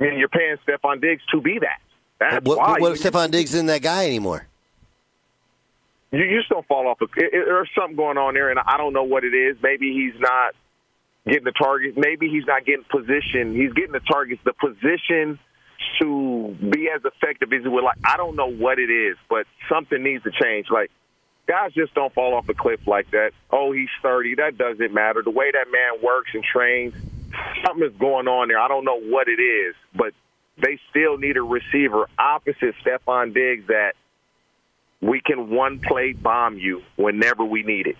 I 0.00 0.04
mean, 0.04 0.18
you're 0.18 0.28
paying 0.28 0.56
Stefon 0.66 1.00
Diggs 1.00 1.22
to 1.30 1.40
be 1.40 1.58
that. 1.60 1.80
That's 2.18 2.44
what, 2.44 2.58
why. 2.58 2.78
what 2.78 2.92
if 2.92 3.00
Stefon 3.00 3.30
Diggs 3.30 3.54
isn't 3.54 3.66
that 3.66 3.82
guy 3.82 4.06
anymore? 4.06 4.46
you, 6.10 6.24
you 6.24 6.38
just 6.38 6.48
don't 6.48 6.66
fall 6.66 6.88
off. 6.88 6.98
It, 7.00 7.10
it, 7.16 7.30
there's 7.32 7.70
something 7.78 7.96
going 7.96 8.18
on 8.18 8.34
there, 8.34 8.50
and 8.50 8.58
I 8.58 8.76
don't 8.76 8.92
know 8.92 9.04
what 9.04 9.24
it 9.24 9.34
is. 9.34 9.56
Maybe 9.62 9.92
he's 9.92 10.20
not 10.20 10.54
getting 11.26 11.44
the 11.44 11.52
target. 11.52 11.94
Maybe 11.96 12.28
he's 12.28 12.46
not 12.46 12.64
getting 12.64 12.84
position. 12.84 13.54
He's 13.54 13.72
getting 13.72 13.92
the 13.92 14.00
targets. 14.00 14.40
The 14.44 14.54
position 14.54 15.38
to 16.00 16.56
be 16.60 16.88
as 16.94 17.02
effective 17.04 17.52
as 17.52 17.62
he 17.62 17.68
would 17.68 17.84
like. 17.84 17.98
I 18.04 18.16
don't 18.16 18.36
know 18.36 18.50
what 18.50 18.78
it 18.78 18.90
is, 18.90 19.16
but 19.28 19.46
something 19.68 20.02
needs 20.02 20.24
to 20.24 20.30
change. 20.30 20.66
Like 20.70 20.90
guys 21.46 21.72
just 21.72 21.94
don't 21.94 22.12
fall 22.12 22.34
off 22.34 22.48
a 22.48 22.54
cliff 22.54 22.80
like 22.86 23.10
that. 23.12 23.30
Oh, 23.50 23.72
he's 23.72 23.88
30. 24.02 24.36
That 24.36 24.58
doesn't 24.58 24.92
matter. 24.92 25.22
The 25.22 25.30
way 25.30 25.50
that 25.52 25.66
man 25.70 26.02
works 26.02 26.30
and 26.34 26.42
trains, 26.44 26.94
something 27.64 27.86
is 27.86 27.96
going 27.98 28.28
on 28.28 28.48
there. 28.48 28.58
I 28.58 28.68
don't 28.68 28.84
know 28.84 29.00
what 29.00 29.28
it 29.28 29.40
is, 29.40 29.74
but 29.94 30.12
they 30.58 30.78
still 30.90 31.18
need 31.18 31.36
a 31.36 31.42
receiver 31.42 32.08
opposite 32.18 32.74
Stefon 32.84 33.34
Diggs 33.34 33.66
that 33.68 33.92
we 35.00 35.20
can 35.20 35.50
one 35.50 35.80
play 35.80 36.12
bomb 36.12 36.58
you 36.58 36.82
whenever 36.96 37.44
we 37.44 37.62
need 37.62 37.86
it. 37.86 37.96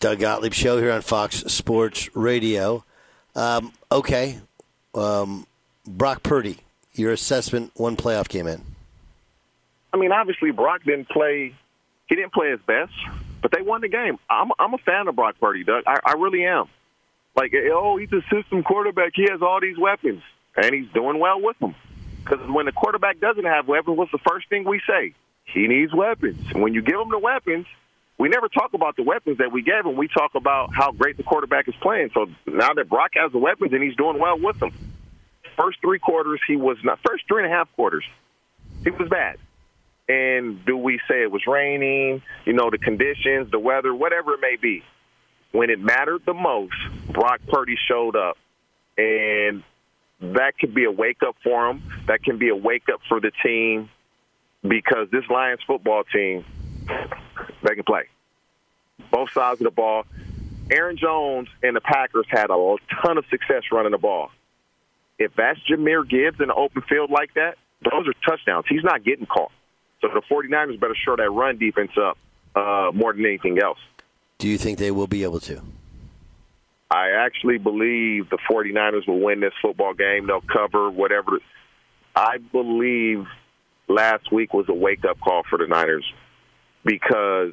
Doug 0.00 0.18
Gottlieb 0.18 0.52
show 0.52 0.78
here 0.78 0.90
on 0.90 1.00
Fox 1.00 1.36
Sports 1.46 2.14
Radio. 2.16 2.84
Um, 3.36 3.72
okay, 3.92 4.40
um, 4.96 5.46
Brock 5.86 6.22
Purdy, 6.22 6.58
your 6.94 7.12
assessment 7.12 7.72
one 7.74 7.96
playoff 7.96 8.28
game 8.28 8.46
in. 8.46 8.62
I 9.92 9.96
mean, 9.96 10.12
obviously 10.12 10.50
Brock 10.50 10.82
didn't 10.84 11.08
play. 11.08 11.54
He 12.08 12.14
didn't 12.14 12.32
play 12.32 12.50
his 12.50 12.60
best, 12.66 12.92
but 13.42 13.50
they 13.50 13.62
won 13.62 13.80
the 13.80 13.88
game. 13.88 14.18
I'm 14.28 14.50
I'm 14.58 14.74
a 14.74 14.78
fan 14.78 15.08
of 15.08 15.16
Brock 15.16 15.36
Purdy, 15.40 15.64
Doug. 15.64 15.84
I, 15.86 15.98
I 16.04 16.12
really 16.12 16.44
am. 16.44 16.66
Like, 17.34 17.52
oh, 17.54 17.98
he's 17.98 18.12
a 18.12 18.22
system 18.34 18.62
quarterback. 18.62 19.12
He 19.14 19.26
has 19.30 19.42
all 19.42 19.60
these 19.60 19.76
weapons, 19.78 20.22
and 20.56 20.74
he's 20.74 20.88
doing 20.94 21.18
well 21.18 21.40
with 21.40 21.58
them. 21.58 21.74
Because 22.24 22.48
when 22.50 22.66
the 22.66 22.72
quarterback 22.72 23.20
doesn't 23.20 23.44
have 23.44 23.68
weapons, 23.68 23.98
what's 23.98 24.10
the 24.10 24.18
first 24.26 24.48
thing 24.48 24.64
we 24.64 24.80
say? 24.88 25.14
He 25.44 25.68
needs 25.68 25.94
weapons. 25.94 26.40
And 26.52 26.62
when 26.62 26.74
you 26.74 26.82
give 26.82 26.98
him 26.98 27.10
the 27.10 27.18
weapons, 27.18 27.66
we 28.18 28.28
never 28.28 28.48
talk 28.48 28.72
about 28.74 28.96
the 28.96 29.02
weapons 29.02 29.38
that 29.38 29.52
we 29.52 29.62
gave 29.62 29.84
him. 29.84 29.96
We 29.96 30.08
talk 30.08 30.34
about 30.34 30.70
how 30.74 30.92
great 30.92 31.16
the 31.16 31.22
quarterback 31.22 31.68
is 31.68 31.74
playing. 31.82 32.10
So 32.14 32.26
now 32.46 32.72
that 32.72 32.88
Brock 32.88 33.10
has 33.14 33.32
the 33.32 33.38
weapons 33.38 33.72
and 33.72 33.82
he's 33.82 33.96
doing 33.96 34.18
well 34.18 34.38
with 34.38 34.58
them, 34.58 34.72
first 35.58 35.78
three 35.80 35.98
quarters 35.98 36.40
he 36.46 36.56
was 36.56 36.78
not. 36.82 36.98
First 37.06 37.24
three 37.28 37.44
and 37.44 37.52
a 37.52 37.54
half 37.54 37.70
quarters, 37.74 38.04
he 38.84 38.90
was 38.90 39.08
bad. 39.08 39.36
And 40.08 40.64
do 40.64 40.76
we 40.76 40.98
say 41.08 41.22
it 41.22 41.30
was 41.30 41.42
raining? 41.46 42.22
You 42.44 42.52
know, 42.52 42.70
the 42.70 42.78
conditions, 42.78 43.50
the 43.50 43.58
weather, 43.58 43.94
whatever 43.94 44.34
it 44.34 44.40
may 44.40 44.56
be. 44.56 44.82
When 45.52 45.70
it 45.70 45.80
mattered 45.80 46.22
the 46.24 46.34
most, 46.34 46.74
Brock 47.10 47.40
Purdy 47.48 47.76
showed 47.88 48.14
up, 48.14 48.36
and 48.96 49.62
that 50.20 50.58
could 50.58 50.74
be 50.74 50.84
a 50.84 50.90
wake 50.90 51.22
up 51.26 51.36
for 51.42 51.68
him. 51.68 51.82
That 52.06 52.22
can 52.22 52.38
be 52.38 52.48
a 52.50 52.56
wake 52.56 52.88
up 52.92 53.00
for 53.08 53.20
the 53.20 53.30
team 53.42 53.90
because 54.62 55.08
this 55.10 55.24
Lions 55.30 55.60
football 55.66 56.04
team, 56.04 56.44
they 57.66 57.74
can 57.74 57.84
play 57.84 58.04
both 59.10 59.30
sides 59.32 59.60
of 59.60 59.64
the 59.64 59.70
ball. 59.70 60.04
Aaron 60.70 60.96
Jones 60.96 61.48
and 61.62 61.76
the 61.76 61.80
Packers 61.80 62.26
had 62.28 62.50
a 62.50 62.76
ton 63.02 63.18
of 63.18 63.24
success 63.30 63.62
running 63.70 63.92
the 63.92 63.98
ball. 63.98 64.30
If 65.18 65.32
that's 65.36 65.58
Jahmyr 65.70 66.08
Gibbs 66.08 66.40
in 66.40 66.48
the 66.48 66.54
open 66.54 66.82
field 66.82 67.10
like 67.10 67.34
that, 67.34 67.56
those 67.82 68.06
are 68.06 68.14
touchdowns. 68.28 68.66
He's 68.68 68.84
not 68.84 69.04
getting 69.04 69.26
caught. 69.26 69.52
So 70.00 70.08
the 70.08 70.22
49ers 70.30 70.78
better 70.78 70.94
shore 70.94 71.16
that 71.16 71.30
run 71.30 71.58
defense 71.58 71.92
up 71.96 72.18
uh, 72.54 72.90
more 72.92 73.12
than 73.12 73.24
anything 73.24 73.58
else. 73.62 73.78
Do 74.38 74.48
you 74.48 74.58
think 74.58 74.78
they 74.78 74.90
will 74.90 75.06
be 75.06 75.22
able 75.22 75.40
to? 75.40 75.62
I 76.90 77.10
actually 77.10 77.58
believe 77.58 78.28
the 78.28 78.38
49ers 78.50 79.08
will 79.08 79.20
win 79.20 79.40
this 79.40 79.54
football 79.62 79.94
game. 79.94 80.26
They'll 80.26 80.40
cover 80.40 80.90
whatever. 80.90 81.40
I 82.14 82.38
believe 82.38 83.26
last 83.88 84.30
week 84.30 84.52
was 84.52 84.66
a 84.68 84.74
wake 84.74 85.04
up 85.04 85.18
call 85.20 85.42
for 85.48 85.58
the 85.58 85.66
Niners 85.66 86.04
because 86.86 87.52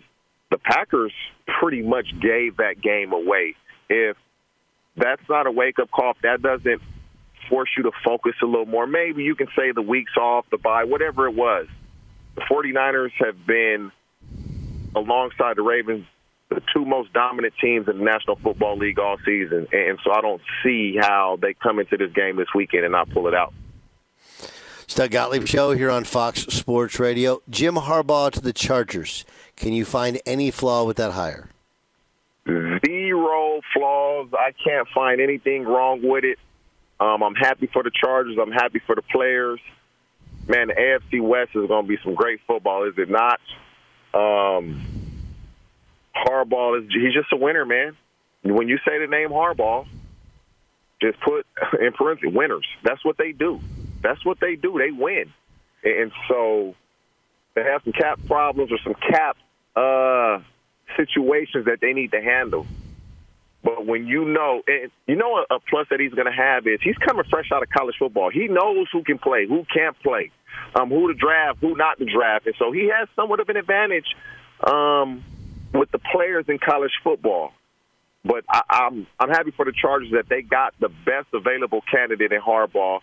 the 0.51 0.57
Packers 0.59 1.11
pretty 1.59 1.81
much 1.81 2.05
gave 2.21 2.57
that 2.57 2.75
game 2.81 3.11
away. 3.11 3.55
If 3.89 4.15
that's 4.95 5.21
not 5.27 5.47
a 5.47 5.51
wake 5.51 5.79
up 5.79 5.91
call, 5.91 6.11
if 6.11 6.21
that 6.21 6.41
doesn't 6.41 6.81
force 7.49 7.69
you 7.75 7.83
to 7.83 7.91
focus 8.05 8.33
a 8.41 8.45
little 8.45 8.67
more, 8.67 8.87
maybe 8.87 9.23
you 9.23 9.35
can 9.35 9.47
say 9.57 9.71
the 9.73 9.81
weeks 9.81 10.15
off, 10.15 10.45
the 10.51 10.57
bye, 10.57 10.83
whatever 10.85 11.27
it 11.27 11.35
was. 11.35 11.67
The 12.35 12.41
49ers 12.41 13.11
have 13.19 13.45
been, 13.45 13.91
alongside 14.95 15.57
the 15.57 15.63
Ravens, 15.63 16.05
the 16.49 16.61
two 16.73 16.85
most 16.85 17.11
dominant 17.13 17.53
teams 17.59 17.87
in 17.87 17.97
the 17.97 18.03
National 18.03 18.35
Football 18.35 18.77
League 18.77 18.99
all 18.99 19.17
season. 19.25 19.67
And 19.71 19.97
so 20.03 20.11
I 20.13 20.21
don't 20.21 20.41
see 20.63 20.95
how 20.99 21.39
they 21.41 21.55
come 21.55 21.79
into 21.79 21.97
this 21.97 22.11
game 22.13 22.37
this 22.37 22.47
weekend 22.53 22.85
and 22.85 22.91
not 22.91 23.09
pull 23.09 23.27
it 23.27 23.33
out. 23.33 23.53
Doug 24.95 25.11
Gottlieb 25.11 25.47
Show 25.47 25.71
here 25.71 25.89
on 25.89 26.03
Fox 26.03 26.41
Sports 26.41 26.99
Radio. 26.99 27.41
Jim 27.49 27.75
Harbaugh 27.75 28.31
to 28.31 28.41
the 28.41 28.53
Chargers. 28.53 29.25
Can 29.55 29.73
you 29.73 29.85
find 29.85 30.21
any 30.25 30.51
flaw 30.51 30.83
with 30.83 30.97
that 30.97 31.13
hire? 31.13 31.49
Zero 32.45 33.61
flaws. 33.73 34.29
I 34.33 34.51
can't 34.63 34.87
find 34.93 35.21
anything 35.21 35.63
wrong 35.63 36.01
with 36.03 36.23
it. 36.23 36.37
Um, 36.99 37.23
I'm 37.23 37.35
happy 37.35 37.67
for 37.67 37.81
the 37.83 37.91
Chargers. 37.91 38.37
I'm 38.41 38.51
happy 38.51 38.81
for 38.85 38.95
the 38.95 39.01
players. 39.01 39.59
Man, 40.47 40.67
the 40.67 40.73
AFC 40.73 41.21
West 41.21 41.51
is 41.55 41.67
going 41.67 41.85
to 41.85 41.87
be 41.87 41.97
some 42.03 42.13
great 42.15 42.41
football, 42.45 42.87
is 42.87 42.93
it 42.97 43.09
not? 43.09 43.39
Um, 44.13 44.85
Harbaugh 46.15 46.79
is 46.83 46.89
he's 46.93 47.13
just 47.13 47.31
a 47.31 47.37
winner, 47.37 47.65
man. 47.65 47.95
When 48.43 48.67
you 48.67 48.77
say 48.85 48.99
the 48.99 49.07
name 49.07 49.29
Harbaugh, 49.29 49.87
just 51.01 51.19
put 51.21 51.45
in 51.79 51.93
parentheses 51.93 52.35
winners. 52.35 52.67
That's 52.83 53.03
what 53.03 53.17
they 53.17 53.31
do. 53.31 53.59
That's 54.03 54.23
what 54.25 54.39
they 54.39 54.55
do. 54.55 54.77
They 54.77 54.91
win. 54.91 55.33
And 55.83 56.11
so 56.27 56.75
they 57.55 57.63
have 57.63 57.81
some 57.83 57.93
cap 57.93 58.19
problems 58.27 58.71
or 58.71 58.77
some 58.83 58.93
cap 58.93 59.37
uh, 59.75 60.39
situations 60.97 61.65
that 61.65 61.79
they 61.81 61.93
need 61.93 62.11
to 62.11 62.21
handle. 62.21 62.67
But 63.63 63.85
when 63.85 64.07
you 64.07 64.25
know, 64.25 64.61
and 64.67 64.91
you 65.07 65.15
know, 65.15 65.45
a, 65.49 65.59
plus 65.59 65.87
that 65.89 65.99
he's 65.99 66.13
going 66.13 66.25
to 66.25 66.33
have 66.33 66.67
is 66.67 66.79
he's 66.83 66.97
coming 66.97 67.23
fresh 67.29 67.49
out 67.51 67.63
of 67.63 67.69
college 67.69 67.95
football. 67.97 68.29
He 68.29 68.47
knows 68.49 68.87
who 68.91 69.03
can 69.03 69.17
play, 69.17 69.47
who 69.47 69.65
can't 69.73 69.97
play, 70.01 70.31
um, 70.75 70.89
who 70.89 71.07
to 71.07 71.13
draft, 71.13 71.59
who 71.61 71.75
not 71.75 71.97
to 71.97 72.05
draft, 72.05 72.45
and 72.45 72.55
so 72.59 72.73
he 72.73 72.91
has 72.93 73.07
somewhat 73.15 73.39
of 73.39 73.47
an 73.47 73.55
advantage 73.55 74.15
um, 74.67 75.23
with 75.73 75.89
the 75.91 75.99
players 75.99 76.45
in 76.49 76.59
college 76.59 76.91
football. 77.05 77.53
But 78.25 78.43
I, 78.49 78.61
I'm 78.69 79.07
I'm 79.17 79.29
happy 79.29 79.51
for 79.51 79.63
the 79.63 79.71
Chargers 79.73 80.11
that 80.11 80.27
they 80.27 80.41
got 80.41 80.73
the 80.81 80.89
best 80.89 81.27
available 81.33 81.81
candidate 81.89 82.33
in 82.33 82.41
Harbaugh. 82.41 82.99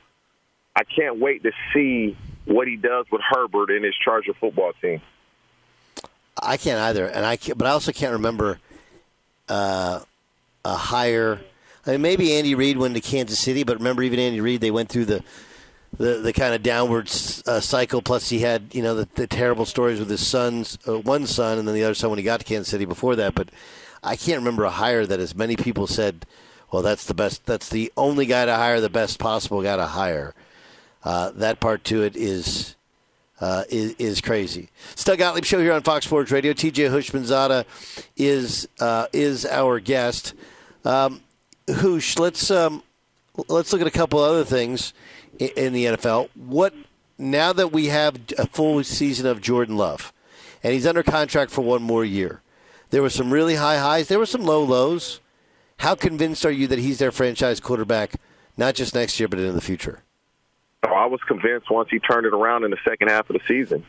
I 0.75 0.85
can't 0.85 1.18
wait 1.18 1.43
to 1.43 1.53
see 1.75 2.16
what 2.45 2.68
he 2.68 2.77
does 2.77 3.07
with 3.11 3.21
Herbert 3.29 3.71
and 3.71 3.85
his 3.85 3.95
Charger 4.03 4.35
football 4.35 4.73
team. 4.81 5.01
I 6.41 6.57
can't 6.57 6.81
either, 6.81 7.07
and 7.07 7.27
I 7.27 7.37
can't, 7.37 7.59
but 7.59 7.66
I 7.66 7.71
also 7.71 7.93
can't 7.93 8.12
remember 8.12 8.59
uh, 9.49 10.01
a 10.64 10.75
higher. 10.75 11.41
I 11.87 11.93
mean, 11.93 12.03
maybe 12.03 12.35
Andy 12.35 12.55
Reid 12.55 12.79
went 12.79 12.95
to 12.95 13.01
Kansas 13.01 13.39
City, 13.39 13.62
but 13.62 13.79
remember, 13.79 14.03
even 14.03 14.18
Andy 14.18 14.41
Reid, 14.41 14.61
they 14.61 14.71
went 14.71 14.89
through 14.89 15.07
the 15.07 15.25
the, 15.97 16.14
the 16.18 16.33
kind 16.33 16.55
of 16.55 16.62
downward 16.62 17.09
uh, 17.47 17.61
cycle. 17.61 18.01
Plus, 18.01 18.29
he 18.29 18.39
had 18.39 18.75
you 18.75 18.83
know 18.83 18.95
the, 18.95 19.09
the 19.14 19.27
terrible 19.27 19.66
stories 19.66 19.99
with 19.99 20.09
his 20.09 20.27
sons, 20.27 20.79
uh, 20.87 20.99
one 20.99 21.27
son, 21.27 21.59
and 21.59 21.66
then 21.66 21.75
the 21.75 21.85
other 21.85 21.95
son 21.95 22.11
when 22.11 22.18
he 22.18 22.25
got 22.25 22.41
to 22.41 22.47
Kansas 22.47 22.68
City 22.68 22.85
before 22.85 23.16
that. 23.16 23.35
But 23.35 23.51
I 24.03 24.16
can't 24.16 24.39
remember 24.39 24.64
a 24.64 24.71
hire 24.71 25.05
that 25.05 25.21
as 25.21 25.35
many 25.35 25.57
people 25.57 25.87
said, 25.87 26.25
"Well, 26.73 26.83
that's 26.83 27.05
the 27.05 27.14
best. 27.14 27.45
That's 27.45 27.68
the 27.68 27.93
only 27.97 28.25
guy 28.25 28.47
to 28.47 28.55
hire, 28.55 28.81
the 28.81 28.89
best 28.89 29.18
possible 29.18 29.62
guy 29.62 29.77
to 29.77 29.87
hire." 29.87 30.35
Uh, 31.03 31.30
that 31.30 31.61
part 31.61 31.84
to 31.84 32.03
it 32.03 32.16
is 32.16 32.76
uh, 33.40 33.64
is, 33.68 33.94
is 33.98 34.20
crazy. 34.20 34.68
Stug 34.94 35.18
Gottlieb 35.18 35.44
show 35.44 35.61
here 35.61 35.72
on 35.72 35.82
Fox 35.82 36.05
Sports 36.05 36.30
Radio. 36.30 36.53
TJ 36.53 36.90
Houshmandzadeh 36.90 37.64
is 38.16 38.68
uh, 38.80 39.07
is 39.12 39.46
our 39.46 39.80
guest. 39.80 40.34
Um, 40.84 41.22
Hoosh, 41.68 42.18
let's 42.18 42.51
um, 42.51 42.82
let's 43.48 43.72
look 43.72 43.80
at 43.80 43.88
a 43.88 43.92
couple 43.92 44.18
other 44.18 44.44
things 44.44 44.92
in, 45.38 45.48
in 45.57 45.72
the 45.72 45.84
NFL. 45.86 46.28
What 46.34 46.74
now 47.18 47.53
that 47.53 47.72
we 47.72 47.86
have 47.86 48.16
a 48.38 48.46
full 48.46 48.82
season 48.84 49.26
of 49.26 49.40
Jordan 49.40 49.76
Love, 49.76 50.12
and 50.62 50.72
he's 50.74 50.86
under 50.86 51.03
contract 51.03 51.51
for 51.51 51.62
one 51.62 51.82
more 51.82 52.05
year. 52.05 52.42
There 52.90 53.03
were 53.03 53.11
some 53.11 53.32
really 53.32 53.55
high 53.55 53.78
highs. 53.78 54.09
There 54.09 54.18
were 54.18 54.26
some 54.26 54.42
low 54.42 54.62
lows. 54.64 55.20
How 55.78 55.94
convinced 55.94 56.44
are 56.44 56.51
you 56.51 56.66
that 56.66 56.78
he's 56.78 56.98
their 56.98 57.12
franchise 57.12 57.61
quarterback, 57.61 58.16
not 58.57 58.74
just 58.74 58.94
next 58.94 59.18
year, 59.18 59.28
but 59.28 59.38
in 59.38 59.55
the 59.55 59.61
future? 59.61 60.03
I 60.83 61.07
was 61.07 61.20
convinced 61.26 61.70
once 61.70 61.89
he 61.91 61.99
turned 61.99 62.26
it 62.26 62.33
around 62.33 62.64
in 62.64 62.70
the 62.70 62.78
second 62.89 63.09
half 63.09 63.28
of 63.31 63.35
the 63.35 63.43
season. 63.47 63.85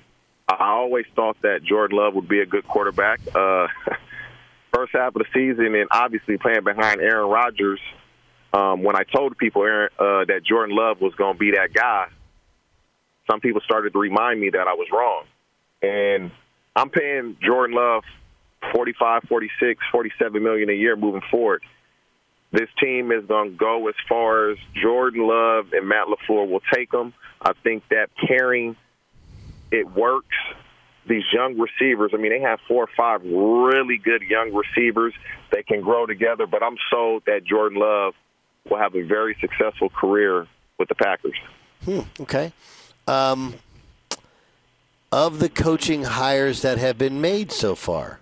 I 0.47 0.71
always 0.71 1.05
thought 1.15 1.37
that 1.43 1.63
Jordan 1.63 1.97
Love 1.97 2.15
would 2.15 2.27
be 2.27 2.41
a 2.41 2.45
good 2.45 2.67
quarterback. 2.67 3.19
Uh, 3.33 3.67
first 4.73 4.91
half 4.93 5.15
of 5.15 5.21
the 5.21 5.25
season, 5.33 5.75
and 5.75 5.87
obviously 5.91 6.37
playing 6.37 6.63
behind 6.63 7.01
Aaron 7.01 7.29
Rodgers. 7.29 7.79
Um, 8.53 8.83
when 8.83 8.97
I 8.97 9.03
told 9.03 9.37
people 9.37 9.63
Aaron, 9.63 9.89
uh, 9.97 10.25
that 10.25 10.41
Jordan 10.43 10.75
Love 10.75 10.99
was 10.99 11.15
going 11.15 11.35
to 11.35 11.39
be 11.39 11.51
that 11.51 11.73
guy, 11.73 12.07
some 13.29 13.39
people 13.39 13.61
started 13.61 13.93
to 13.93 13.99
remind 13.99 14.41
me 14.41 14.49
that 14.49 14.67
I 14.67 14.73
was 14.73 14.87
wrong. 14.91 15.23
And 15.81 16.31
I'm 16.75 16.89
paying 16.89 17.37
Jordan 17.41 17.75
Love 17.75 18.03
45, 18.73 19.23
46, 19.29 19.81
47 19.91 20.43
million 20.43 20.69
a 20.69 20.73
year 20.73 20.97
moving 20.97 21.21
forward. 21.31 21.63
This 22.51 22.69
team 22.81 23.11
is 23.11 23.25
going 23.25 23.51
to 23.51 23.57
go 23.57 23.87
as 23.87 23.95
far 24.09 24.51
as 24.51 24.57
Jordan 24.73 25.25
Love 25.25 25.67
and 25.71 25.87
Matt 25.87 26.07
LaFleur 26.07 26.49
will 26.49 26.61
take 26.73 26.91
them. 26.91 27.13
I 27.41 27.53
think 27.63 27.83
that 27.89 28.09
pairing, 28.27 28.75
it 29.71 29.89
works. 29.95 30.35
These 31.07 31.23
young 31.33 31.57
receivers, 31.57 32.11
I 32.13 32.17
mean, 32.17 32.31
they 32.31 32.41
have 32.41 32.59
four 32.67 32.83
or 32.83 32.89
five 32.95 33.23
really 33.23 33.97
good 33.97 34.21
young 34.21 34.53
receivers. 34.53 35.13
They 35.51 35.63
can 35.63 35.81
grow 35.81 36.05
together, 36.05 36.45
but 36.45 36.61
I'm 36.61 36.77
sold 36.91 37.23
that 37.25 37.43
Jordan 37.43 37.79
Love 37.79 38.13
will 38.69 38.77
have 38.77 38.95
a 38.95 39.01
very 39.01 39.35
successful 39.41 39.89
career 39.89 40.45
with 40.77 40.89
the 40.89 40.95
Packers. 40.95 41.37
Hmm, 41.85 42.01
okay. 42.19 42.53
Um, 43.07 43.55
of 45.11 45.39
the 45.39 45.49
coaching 45.49 46.03
hires 46.03 46.61
that 46.61 46.77
have 46.77 46.97
been 46.97 47.19
made 47.19 47.51
so 47.51 47.75
far, 47.75 48.19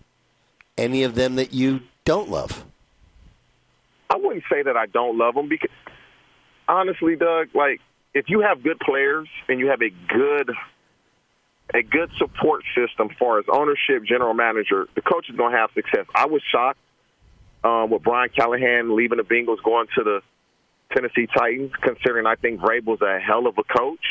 any 0.77 1.03
of 1.03 1.15
them 1.15 1.35
that 1.35 1.53
you 1.53 1.81
don't 2.05 2.29
love? 2.29 2.65
I 4.09 4.17
wouldn't 4.17 4.43
say 4.51 4.63
that 4.63 4.75
I 4.75 4.87
don't 4.87 5.17
love 5.17 5.35
them 5.35 5.49
because 5.49 5.69
honestly, 6.67 7.15
Doug, 7.15 7.49
like 7.53 7.81
if 8.13 8.25
you 8.27 8.41
have 8.41 8.63
good 8.63 8.79
players 8.79 9.27
and 9.47 9.59
you 9.59 9.67
have 9.67 9.81
a 9.81 9.89
good 9.89 10.51
a 11.73 11.83
good 11.83 12.09
support 12.17 12.63
system, 12.75 13.09
far 13.19 13.39
as 13.39 13.45
ownership, 13.51 14.03
general 14.03 14.33
manager, 14.33 14.87
the 14.95 15.01
coach 15.01 15.29
is 15.29 15.35
going 15.35 15.51
to 15.51 15.57
have 15.57 15.69
success. 15.75 16.05
I 16.15 16.25
was 16.25 16.41
shocked 16.51 16.79
um, 17.63 17.91
with 17.91 18.01
Brian 18.01 18.29
Callahan 18.35 18.95
leaving 18.95 19.17
the 19.17 19.23
Bengals, 19.23 19.61
going 19.63 19.85
to 19.95 20.03
the 20.03 20.21
Tennessee 20.91 21.27
Titans, 21.27 21.71
considering 21.79 22.25
I 22.25 22.35
think 22.35 22.59
Vrabel's 22.59 23.01
a 23.01 23.19
hell 23.19 23.45
of 23.45 23.57
a 23.59 23.63
coach. 23.63 24.03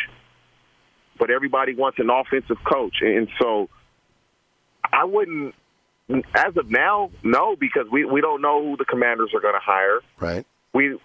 But 1.19 1.31
everybody 1.31 1.75
wants 1.75 1.99
an 1.99 2.11
offensive 2.11 2.59
coach, 2.63 2.99
and 3.01 3.29
so 3.41 3.69
I 4.85 5.05
wouldn't 5.05 5.53
as 6.35 6.57
of 6.57 6.71
now, 6.71 7.11
no, 7.23 7.57
because 7.57 7.87
we 7.91 8.05
we 8.05 8.21
don't 8.21 8.41
know 8.41 8.63
who 8.63 8.77
the 8.77 8.85
Commanders 8.85 9.31
are 9.35 9.41
going 9.41 9.55
to 9.55 9.61
hire. 9.61 10.01
Right. 10.19 10.47
We 10.73 10.99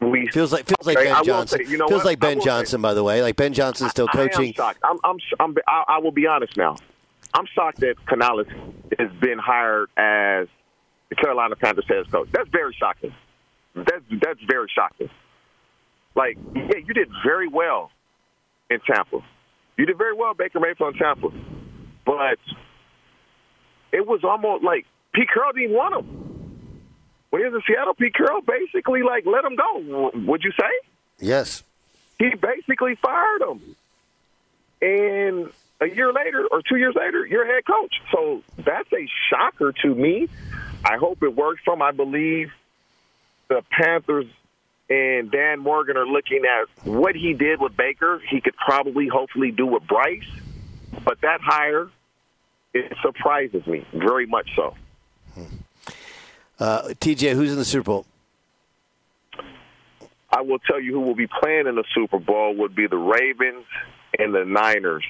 we 0.00 0.28
feels 0.28 0.52
like 0.52 0.66
feels 0.66 0.86
like 0.86 0.96
okay, 0.98 1.12
Ben 1.12 1.24
Johnson. 1.24 1.64
say- 1.64 1.70
you 1.70 1.78
know 1.78 1.88
feels 1.88 2.00
what? 2.00 2.06
like 2.06 2.20
Ben 2.20 2.40
Johnson, 2.40 2.80
by 2.80 2.94
the 2.94 3.02
way. 3.04 3.22
Like 3.22 3.36
Ben 3.36 3.52
Johnson's 3.52 3.90
still 3.90 4.08
I 4.12 4.20
am 4.20 4.28
coaching. 4.28 4.52
shocked. 4.54 4.80
I'm, 4.84 4.98
I'm, 5.04 5.16
I'm, 5.40 5.54
I, 5.66 5.84
I 5.88 5.98
will 5.98 6.10
be 6.12 6.26
honest 6.26 6.56
now. 6.56 6.76
I'm 7.34 7.46
shocked 7.54 7.80
that 7.80 7.94
Canales 8.06 8.46
has 8.98 9.10
been 9.20 9.38
hired 9.38 9.88
as 9.96 10.48
the 11.10 11.16
Carolina 11.16 11.56
Panthers 11.56 11.86
head 11.88 12.10
coach. 12.10 12.28
That's 12.32 12.48
very 12.50 12.74
shocking. 12.78 13.14
That's 13.74 14.04
that's 14.22 14.40
very 14.48 14.68
shocking. 14.74 15.10
Like, 16.14 16.38
yeah, 16.54 16.78
you 16.78 16.94
did 16.94 17.08
very 17.24 17.48
well 17.48 17.90
in 18.70 18.80
Tampa. 18.80 19.20
You 19.76 19.84
did 19.84 19.98
very 19.98 20.14
well, 20.14 20.32
Baker 20.32 20.60
Mayfield 20.60 20.94
in 20.94 20.98
Tampa, 20.98 21.28
but 22.06 22.38
it 23.96 24.06
was 24.06 24.22
almost 24.24 24.62
like 24.62 24.86
Pete 25.14 25.28
Carroll 25.32 25.52
didn't 25.52 25.74
want 25.74 25.94
him. 25.96 26.06
When 27.30 27.42
he 27.42 27.48
was 27.48 27.54
in 27.54 27.62
Seattle, 27.66 27.94
Pete 27.94 28.14
Carroll 28.14 28.42
basically 28.42 29.02
like 29.02 29.24
let 29.24 29.44
him 29.44 29.56
go. 29.56 30.10
Would 30.26 30.44
you 30.44 30.52
say? 30.52 30.88
Yes. 31.18 31.62
he 32.18 32.34
basically 32.34 32.94
fired 32.96 33.40
him. 33.40 33.76
And 34.82 35.50
a 35.80 35.86
year 35.86 36.12
later 36.12 36.46
or 36.50 36.60
two 36.62 36.76
years 36.76 36.94
later, 36.94 37.26
you're 37.26 37.46
head 37.46 37.64
coach. 37.66 37.94
So 38.12 38.42
that's 38.58 38.92
a 38.92 39.08
shocker 39.30 39.72
to 39.82 39.94
me. 39.94 40.28
I 40.84 40.98
hope 40.98 41.22
it 41.22 41.34
works 41.34 41.62
for 41.64 41.74
him. 41.74 41.82
I 41.82 41.92
believe 41.92 42.52
the 43.48 43.62
Panthers 43.70 44.26
and 44.90 45.30
Dan 45.30 45.60
Morgan 45.60 45.96
are 45.96 46.06
looking 46.06 46.42
at 46.44 46.86
what 46.86 47.16
he 47.16 47.32
did 47.32 47.60
with 47.60 47.76
Baker. 47.76 48.20
He 48.28 48.40
could 48.40 48.56
probably, 48.56 49.08
hopefully, 49.08 49.50
do 49.50 49.66
with 49.66 49.86
Bryce. 49.86 50.28
But 51.04 51.22
that 51.22 51.40
hire, 51.40 51.88
it 52.76 52.96
surprises 53.02 53.66
me 53.66 53.86
very 53.94 54.26
much 54.26 54.48
so. 54.54 54.74
Uh, 56.58 56.82
TJ, 57.00 57.34
who's 57.34 57.52
in 57.52 57.58
the 57.58 57.64
Super 57.64 57.84
Bowl? 57.84 58.06
I 60.30 60.40
will 60.42 60.58
tell 60.58 60.80
you 60.80 60.92
who 60.92 61.00
will 61.00 61.14
be 61.14 61.26
playing 61.26 61.66
in 61.66 61.76
the 61.76 61.84
Super 61.94 62.18
Bowl 62.18 62.54
would 62.56 62.74
be 62.74 62.86
the 62.86 62.96
Ravens 62.96 63.64
and 64.18 64.34
the 64.34 64.44
Niners. 64.44 65.04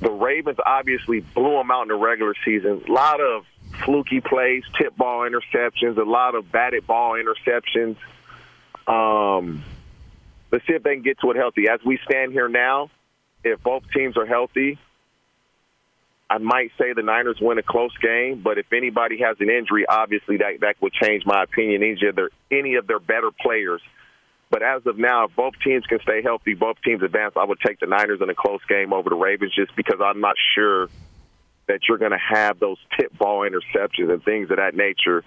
The 0.00 0.10
Ravens 0.10 0.58
obviously 0.64 1.20
blew 1.20 1.52
them 1.52 1.70
out 1.70 1.82
in 1.82 1.88
the 1.88 1.94
regular 1.94 2.34
season. 2.44 2.82
A 2.88 2.92
lot 2.92 3.20
of 3.20 3.44
fluky 3.84 4.20
plays, 4.20 4.64
tip 4.78 4.96
ball 4.96 5.28
interceptions, 5.28 5.96
a 5.96 6.02
lot 6.02 6.34
of 6.34 6.50
batted 6.52 6.86
ball 6.86 7.14
interceptions. 7.14 7.96
Um, 8.86 9.62
let's 10.50 10.66
see 10.66 10.74
if 10.74 10.82
they 10.82 10.94
can 10.94 11.02
get 11.02 11.20
to 11.20 11.30
it 11.30 11.36
healthy. 11.36 11.68
As 11.68 11.80
we 11.84 11.98
stand 12.04 12.32
here 12.32 12.48
now, 12.48 12.90
if 13.44 13.62
both 13.62 13.82
teams 13.94 14.16
are 14.16 14.26
healthy, 14.26 14.78
I 16.32 16.38
might 16.38 16.70
say 16.78 16.94
the 16.94 17.02
Niners 17.02 17.36
win 17.42 17.58
a 17.58 17.62
close 17.62 17.94
game, 17.98 18.40
but 18.42 18.56
if 18.56 18.72
anybody 18.72 19.18
has 19.18 19.36
an 19.40 19.50
injury, 19.50 19.84
obviously 19.86 20.38
that 20.38 20.60
that 20.62 20.76
would 20.80 20.94
change 20.94 21.26
my 21.26 21.42
opinion. 21.42 21.82
Any 21.82 22.08
of 22.08 22.16
their 22.16 22.30
any 22.50 22.76
of 22.76 22.86
their 22.86 23.00
better 23.00 23.30
players. 23.38 23.82
But 24.48 24.62
as 24.62 24.86
of 24.86 24.96
now, 24.96 25.26
if 25.26 25.36
both 25.36 25.52
teams 25.62 25.84
can 25.84 26.00
stay 26.00 26.22
healthy, 26.22 26.54
both 26.54 26.76
teams 26.82 27.02
advance, 27.02 27.34
I 27.36 27.44
would 27.44 27.60
take 27.60 27.80
the 27.80 27.86
Niners 27.86 28.20
in 28.22 28.30
a 28.30 28.34
close 28.34 28.62
game 28.66 28.94
over 28.94 29.10
the 29.10 29.16
Ravens 29.16 29.54
just 29.54 29.76
because 29.76 30.00
I'm 30.02 30.20
not 30.20 30.36
sure 30.54 30.88
that 31.68 31.80
you're 31.86 31.98
going 31.98 32.12
to 32.12 32.18
have 32.18 32.58
those 32.58 32.78
tip 32.98 33.16
ball 33.18 33.46
interceptions 33.46 34.10
and 34.10 34.24
things 34.24 34.50
of 34.50 34.56
that 34.56 34.74
nature 34.74 35.24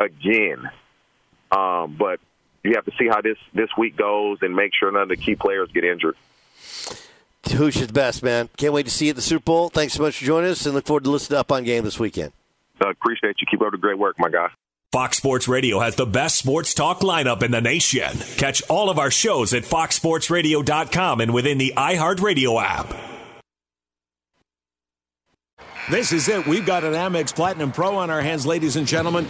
again. 0.00 0.68
Um, 1.52 1.94
but 1.96 2.18
you 2.64 2.72
have 2.74 2.84
to 2.86 2.92
see 2.98 3.06
how 3.06 3.20
this 3.20 3.38
this 3.54 3.70
week 3.78 3.96
goes 3.96 4.38
and 4.42 4.56
make 4.56 4.72
sure 4.74 4.90
none 4.90 5.02
of 5.02 5.08
the 5.08 5.16
key 5.16 5.36
players 5.36 5.70
get 5.72 5.84
injured. 5.84 6.16
Who's 7.50 7.74
the 7.74 7.92
best, 7.92 8.22
man? 8.22 8.48
Can't 8.56 8.72
wait 8.72 8.84
to 8.84 8.90
see 8.90 9.06
you 9.06 9.10
at 9.10 9.16
the 9.16 9.22
Super 9.22 9.44
Bowl. 9.44 9.68
Thanks 9.68 9.94
so 9.94 10.02
much 10.02 10.18
for 10.18 10.24
joining 10.24 10.50
us 10.50 10.64
and 10.64 10.74
look 10.74 10.86
forward 10.86 11.04
to 11.04 11.10
listening 11.10 11.38
up 11.38 11.50
on 11.50 11.64
game 11.64 11.82
this 11.84 11.98
weekend. 11.98 12.32
Uh, 12.80 12.90
appreciate 12.90 13.36
you. 13.40 13.46
Keep 13.50 13.62
up 13.62 13.72
the 13.72 13.78
great 13.78 13.98
work, 13.98 14.16
my 14.18 14.30
guy. 14.30 14.48
Fox 14.92 15.16
Sports 15.16 15.48
Radio 15.48 15.80
has 15.80 15.96
the 15.96 16.06
best 16.06 16.36
sports 16.36 16.74
talk 16.74 17.00
lineup 17.00 17.42
in 17.42 17.50
the 17.50 17.60
nation. 17.60 18.10
Catch 18.36 18.62
all 18.68 18.90
of 18.90 18.98
our 18.98 19.10
shows 19.10 19.54
at 19.54 19.62
foxsportsradio.com 19.62 21.20
and 21.20 21.32
within 21.34 21.58
the 21.58 21.72
iHeartRadio 21.76 22.62
app. 22.62 22.94
This 25.90 26.12
is 26.12 26.28
it. 26.28 26.46
We've 26.46 26.64
got 26.64 26.84
an 26.84 26.92
Amex 26.92 27.34
Platinum 27.34 27.72
Pro 27.72 27.96
on 27.96 28.10
our 28.10 28.20
hands, 28.20 28.46
ladies 28.46 28.76
and 28.76 28.86
gentlemen. 28.86 29.26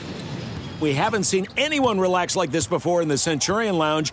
We 0.80 0.94
haven't 0.94 1.24
seen 1.24 1.46
anyone 1.56 1.98
relax 2.00 2.34
like 2.36 2.50
this 2.50 2.66
before 2.66 3.00
in 3.00 3.08
the 3.08 3.16
Centurion 3.16 3.78
Lounge. 3.78 4.12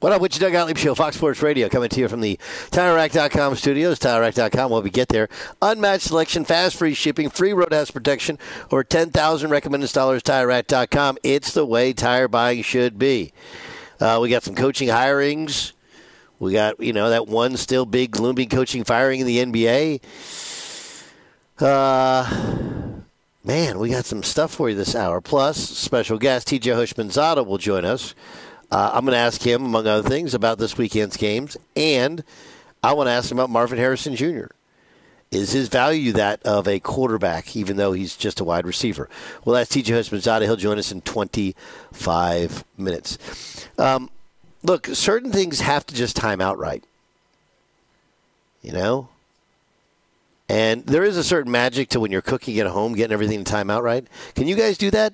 What 0.00 0.12
up, 0.12 0.22
Wichita 0.22 0.50
Gottlieb 0.50 0.76
Show, 0.76 0.94
Fox 0.94 1.16
Sports 1.16 1.42
Radio, 1.42 1.68
coming 1.68 1.88
to 1.88 1.98
you 1.98 2.06
from 2.06 2.20
the 2.20 2.38
TireRack.com 2.70 3.56
studios. 3.56 3.98
TireRack.com, 3.98 4.70
when 4.70 4.84
we 4.84 4.90
get 4.90 5.08
there. 5.08 5.28
Unmatched 5.60 6.04
selection, 6.04 6.44
fast 6.44 6.76
free 6.76 6.94
shipping, 6.94 7.28
free 7.30 7.52
road 7.52 7.72
hazard 7.72 7.94
protection, 7.94 8.38
over 8.70 8.84
10,000 8.84 9.50
recommended 9.50 9.90
installers. 9.90 10.22
TireRack.com. 10.22 11.18
It's 11.24 11.52
the 11.52 11.66
way 11.66 11.92
tire 11.92 12.28
buying 12.28 12.62
should 12.62 12.96
be. 12.96 13.32
Uh, 13.98 14.20
we 14.22 14.28
got 14.28 14.44
some 14.44 14.54
coaching 14.54 14.88
hirings. 14.88 15.72
We 16.38 16.52
got, 16.52 16.78
you 16.78 16.92
know, 16.92 17.10
that 17.10 17.26
one 17.26 17.56
still 17.56 17.84
big 17.84 18.20
looming 18.20 18.50
coaching 18.50 18.84
firing 18.84 19.18
in 19.18 19.26
the 19.26 19.44
NBA. 19.44 20.00
Uh, 21.58 23.00
man, 23.42 23.80
we 23.80 23.90
got 23.90 24.04
some 24.04 24.22
stuff 24.22 24.54
for 24.54 24.70
you 24.70 24.76
this 24.76 24.94
hour. 24.94 25.20
Plus, 25.20 25.56
special 25.56 26.18
guest 26.18 26.46
TJ 26.46 26.76
Houshmandzadeh 26.76 27.44
will 27.44 27.58
join 27.58 27.84
us. 27.84 28.14
Uh, 28.70 28.90
I'm 28.92 29.04
going 29.04 29.12
to 29.12 29.18
ask 29.18 29.42
him, 29.42 29.64
among 29.64 29.86
other 29.86 30.08
things, 30.08 30.34
about 30.34 30.58
this 30.58 30.76
weekend's 30.76 31.16
games, 31.16 31.56
and 31.74 32.22
I 32.82 32.92
want 32.92 33.06
to 33.06 33.12
ask 33.12 33.30
him 33.30 33.38
about 33.38 33.50
Marvin 33.50 33.78
Harrison 33.78 34.14
Jr. 34.14 34.46
Is 35.30 35.52
his 35.52 35.68
value 35.68 36.12
that 36.12 36.42
of 36.42 36.66
a 36.66 36.80
quarterback, 36.80 37.54
even 37.54 37.76
though 37.76 37.92
he's 37.92 38.16
just 38.16 38.40
a 38.40 38.44
wide 38.44 38.66
receiver? 38.66 39.10
Well, 39.44 39.54
that's 39.54 39.70
TJ 39.70 39.84
Houshmandzadeh. 39.84 40.42
He'll 40.42 40.56
join 40.56 40.78
us 40.78 40.90
in 40.90 41.02
25 41.02 42.64
minutes. 42.78 43.68
Um, 43.78 44.10
look, 44.62 44.86
certain 44.86 45.30
things 45.30 45.60
have 45.60 45.84
to 45.86 45.94
just 45.94 46.16
time 46.16 46.40
out 46.40 46.58
right. 46.58 46.82
You 48.62 48.72
know? 48.72 49.08
And 50.48 50.86
there 50.86 51.04
is 51.04 51.18
a 51.18 51.24
certain 51.24 51.52
magic 51.52 51.90
to 51.90 52.00
when 52.00 52.10
you're 52.10 52.22
cooking 52.22 52.58
at 52.58 52.66
home, 52.66 52.94
getting 52.94 53.12
everything 53.12 53.44
to 53.44 53.50
time 53.50 53.68
out 53.68 53.82
right. 53.82 54.06
Can 54.34 54.48
you 54.48 54.56
guys 54.56 54.78
do 54.78 54.90
that? 54.92 55.12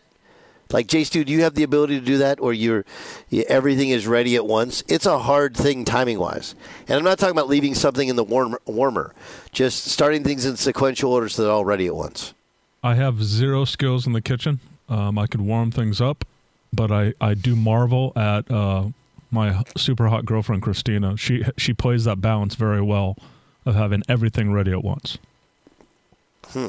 Like 0.72 0.86
Jay 0.86 1.04
Stu, 1.04 1.24
do 1.24 1.32
you 1.32 1.42
have 1.42 1.54
the 1.54 1.62
ability 1.62 2.00
to 2.00 2.04
do 2.04 2.18
that, 2.18 2.40
or 2.40 2.52
you're 2.52 2.84
you, 3.28 3.44
everything 3.48 3.90
is 3.90 4.06
ready 4.06 4.36
at 4.36 4.46
once? 4.46 4.82
It's 4.88 5.06
a 5.06 5.18
hard 5.18 5.56
thing 5.56 5.84
timing 5.84 6.18
wise, 6.18 6.54
and 6.88 6.96
I'm 6.96 7.04
not 7.04 7.18
talking 7.18 7.34
about 7.36 7.48
leaving 7.48 7.74
something 7.74 8.08
in 8.08 8.16
the 8.16 8.24
warm, 8.24 8.56
warmer. 8.64 9.14
Just 9.52 9.84
starting 9.84 10.24
things 10.24 10.44
in 10.44 10.56
sequential 10.56 11.12
order 11.12 11.28
so 11.28 11.42
they're 11.42 11.52
all 11.52 11.64
ready 11.64 11.86
at 11.86 11.94
once. 11.94 12.34
I 12.82 12.94
have 12.96 13.22
zero 13.22 13.64
skills 13.64 14.06
in 14.06 14.12
the 14.12 14.20
kitchen. 14.20 14.60
Um, 14.88 15.18
I 15.18 15.26
could 15.26 15.40
warm 15.40 15.70
things 15.70 16.00
up, 16.00 16.24
but 16.72 16.90
I, 16.90 17.14
I 17.20 17.34
do 17.34 17.56
marvel 17.56 18.12
at 18.16 18.50
uh, 18.50 18.88
my 19.30 19.62
super 19.76 20.08
hot 20.08 20.24
girlfriend 20.24 20.62
Christina. 20.62 21.16
She 21.16 21.44
she 21.56 21.72
plays 21.72 22.04
that 22.04 22.20
balance 22.20 22.54
very 22.54 22.82
well 22.82 23.16
of 23.66 23.74
having 23.74 24.02
everything 24.08 24.52
ready 24.52 24.72
at 24.72 24.84
once. 24.84 25.18
Hmm. 26.48 26.68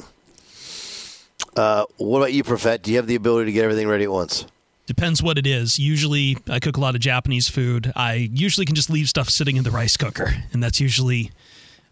Uh, 1.56 1.86
what 1.98 2.20
about 2.20 2.34
you, 2.34 2.44
Profet? 2.44 2.82
Do 2.82 2.92
you 2.92 2.98
have 2.98 3.08
the 3.08 3.16
ability 3.16 3.46
to 3.46 3.52
get 3.52 3.64
everything 3.64 3.88
ready 3.88 4.04
at 4.04 4.12
once? 4.12 4.46
Depends 4.88 5.24
what 5.24 5.38
it 5.38 5.48
is. 5.48 5.80
Usually, 5.80 6.38
I 6.48 6.60
cook 6.60 6.78
a 6.78 6.80
lot 6.80 6.94
of 6.94 7.02
Japanese 7.02 7.50
food. 7.50 7.92
I 7.96 8.30
usually 8.32 8.66
can 8.66 8.76
just 8.76 8.90
leave 8.90 9.10
stuff 9.10 9.30
sitting 9.30 9.58
in 9.58 9.64
the 9.64 9.72
rice 9.72 9.98
cooker, 9.98 10.32
and 10.54 10.62
that's 10.62 10.80
usually 10.80 11.32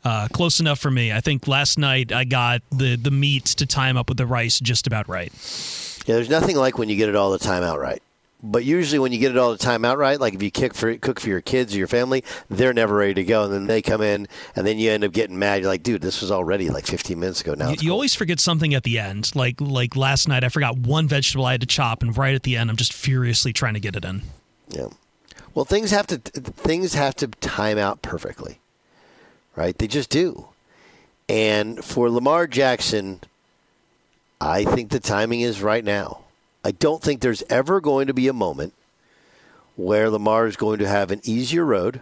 uh, 0.04 0.28
close 0.32 0.60
enough 0.60 0.80
for 0.80 0.92
me. 0.92 1.12
I 1.12 1.20
think 1.20 1.48
last 1.48 1.80
night 1.80 2.12
I 2.12 2.24
got 2.24 2.62
the 2.72 2.96
the 2.96 3.10
meat 3.10 3.46
to 3.46 3.66
time 3.66 3.98
up 3.98 4.10
with 4.10 4.18
the 4.18 4.28
rice 4.28 4.60
just 4.60 4.86
about 4.86 5.08
right. 5.08 5.32
Yeah, 6.06 6.16
there's 6.16 6.30
nothing 6.30 6.56
like 6.56 6.78
when 6.78 6.90
you 6.90 6.96
get 6.96 7.10
it 7.10 7.16
all 7.16 7.32
the 7.32 7.40
time 7.40 7.64
out 7.64 7.80
right. 7.80 8.02
But 8.46 8.66
usually, 8.66 9.00
when 9.00 9.14
you 9.14 9.20
get 9.20 9.32
it 9.32 9.38
all 9.38 9.54
the 9.54 9.58
time 9.58 9.86
out 9.86 9.98
right, 9.98 10.20
like 10.20 10.34
if 10.34 10.44
you 10.44 10.52
cook 10.52 10.74
for 10.74 10.98
cook 10.98 11.22
for 11.22 11.30
your 11.30 11.40
kids 11.40 11.74
or 11.74 11.78
your 11.78 11.88
family, 11.88 12.26
they're 12.50 12.74
never 12.74 12.94
ready 12.94 13.14
to 13.14 13.24
go, 13.24 13.46
and 13.46 13.54
then 13.54 13.68
they 13.68 13.82
come 13.82 14.02
in, 14.02 14.28
and 14.54 14.68
then 14.68 14.78
you 14.78 14.92
end 14.92 15.06
up 15.06 15.14
getting 15.14 15.40
mad. 15.40 15.62
You're 15.62 15.70
like, 15.70 15.82
"Dude, 15.82 16.02
this 16.02 16.20
was 16.20 16.30
already 16.30 16.70
like 16.70 16.86
15 16.86 17.18
minutes 17.18 17.40
ago." 17.40 17.54
Now 17.54 17.70
you, 17.70 17.78
you 17.80 17.92
always 17.92 18.14
forget 18.14 18.42
something 18.42 18.74
at 18.74 18.84
the 18.84 19.00
end. 19.00 19.34
Like 19.34 19.62
like 19.62 19.96
last 19.96 20.28
night, 20.28 20.44
I 20.44 20.50
forgot 20.50 20.78
one 20.78 21.08
vegetable 21.08 21.46
I 21.46 21.54
had 21.54 21.62
to 21.62 21.68
chop, 21.68 22.04
and 22.04 22.18
right 22.18 22.36
at 22.36 22.44
the 22.44 22.58
end, 22.58 22.70
I'm 22.70 22.76
just 22.76 22.92
furiously 22.92 23.54
trying 23.54 23.76
to 23.76 23.80
get 23.80 23.96
it 23.96 24.04
in. 24.04 24.24
Yeah. 24.68 24.88
Well, 25.56 25.64
things 25.64 25.92
have 25.92 26.08
to 26.08 26.18
things 26.18 26.96
have 26.96 27.16
to 27.16 27.28
time 27.28 27.78
out 27.78 28.02
perfectly, 28.02 28.60
right? 29.56 29.78
They 29.78 29.88
just 29.88 30.10
do. 30.10 30.50
And 31.30 31.84
for 31.84 32.10
Lamar 32.10 32.48
Jackson, 32.48 33.22
I 34.42 34.66
think 34.66 34.90
the 34.90 35.00
timing 35.00 35.40
is 35.40 35.62
right 35.62 35.86
now. 35.86 36.20
I 36.64 36.72
don't 36.72 37.02
think 37.02 37.22
there's 37.22 37.44
ever 37.50 37.82
going 37.82 38.08
to 38.08 38.14
be 38.14 38.28
a 38.28 38.34
moment 38.34 38.74
where 39.76 40.10
Lamar 40.10 40.48
is 40.48 40.56
going 40.56 40.80
to 40.80 40.88
have 40.88 41.12
an 41.12 41.22
easier 41.24 41.66
road 41.66 42.02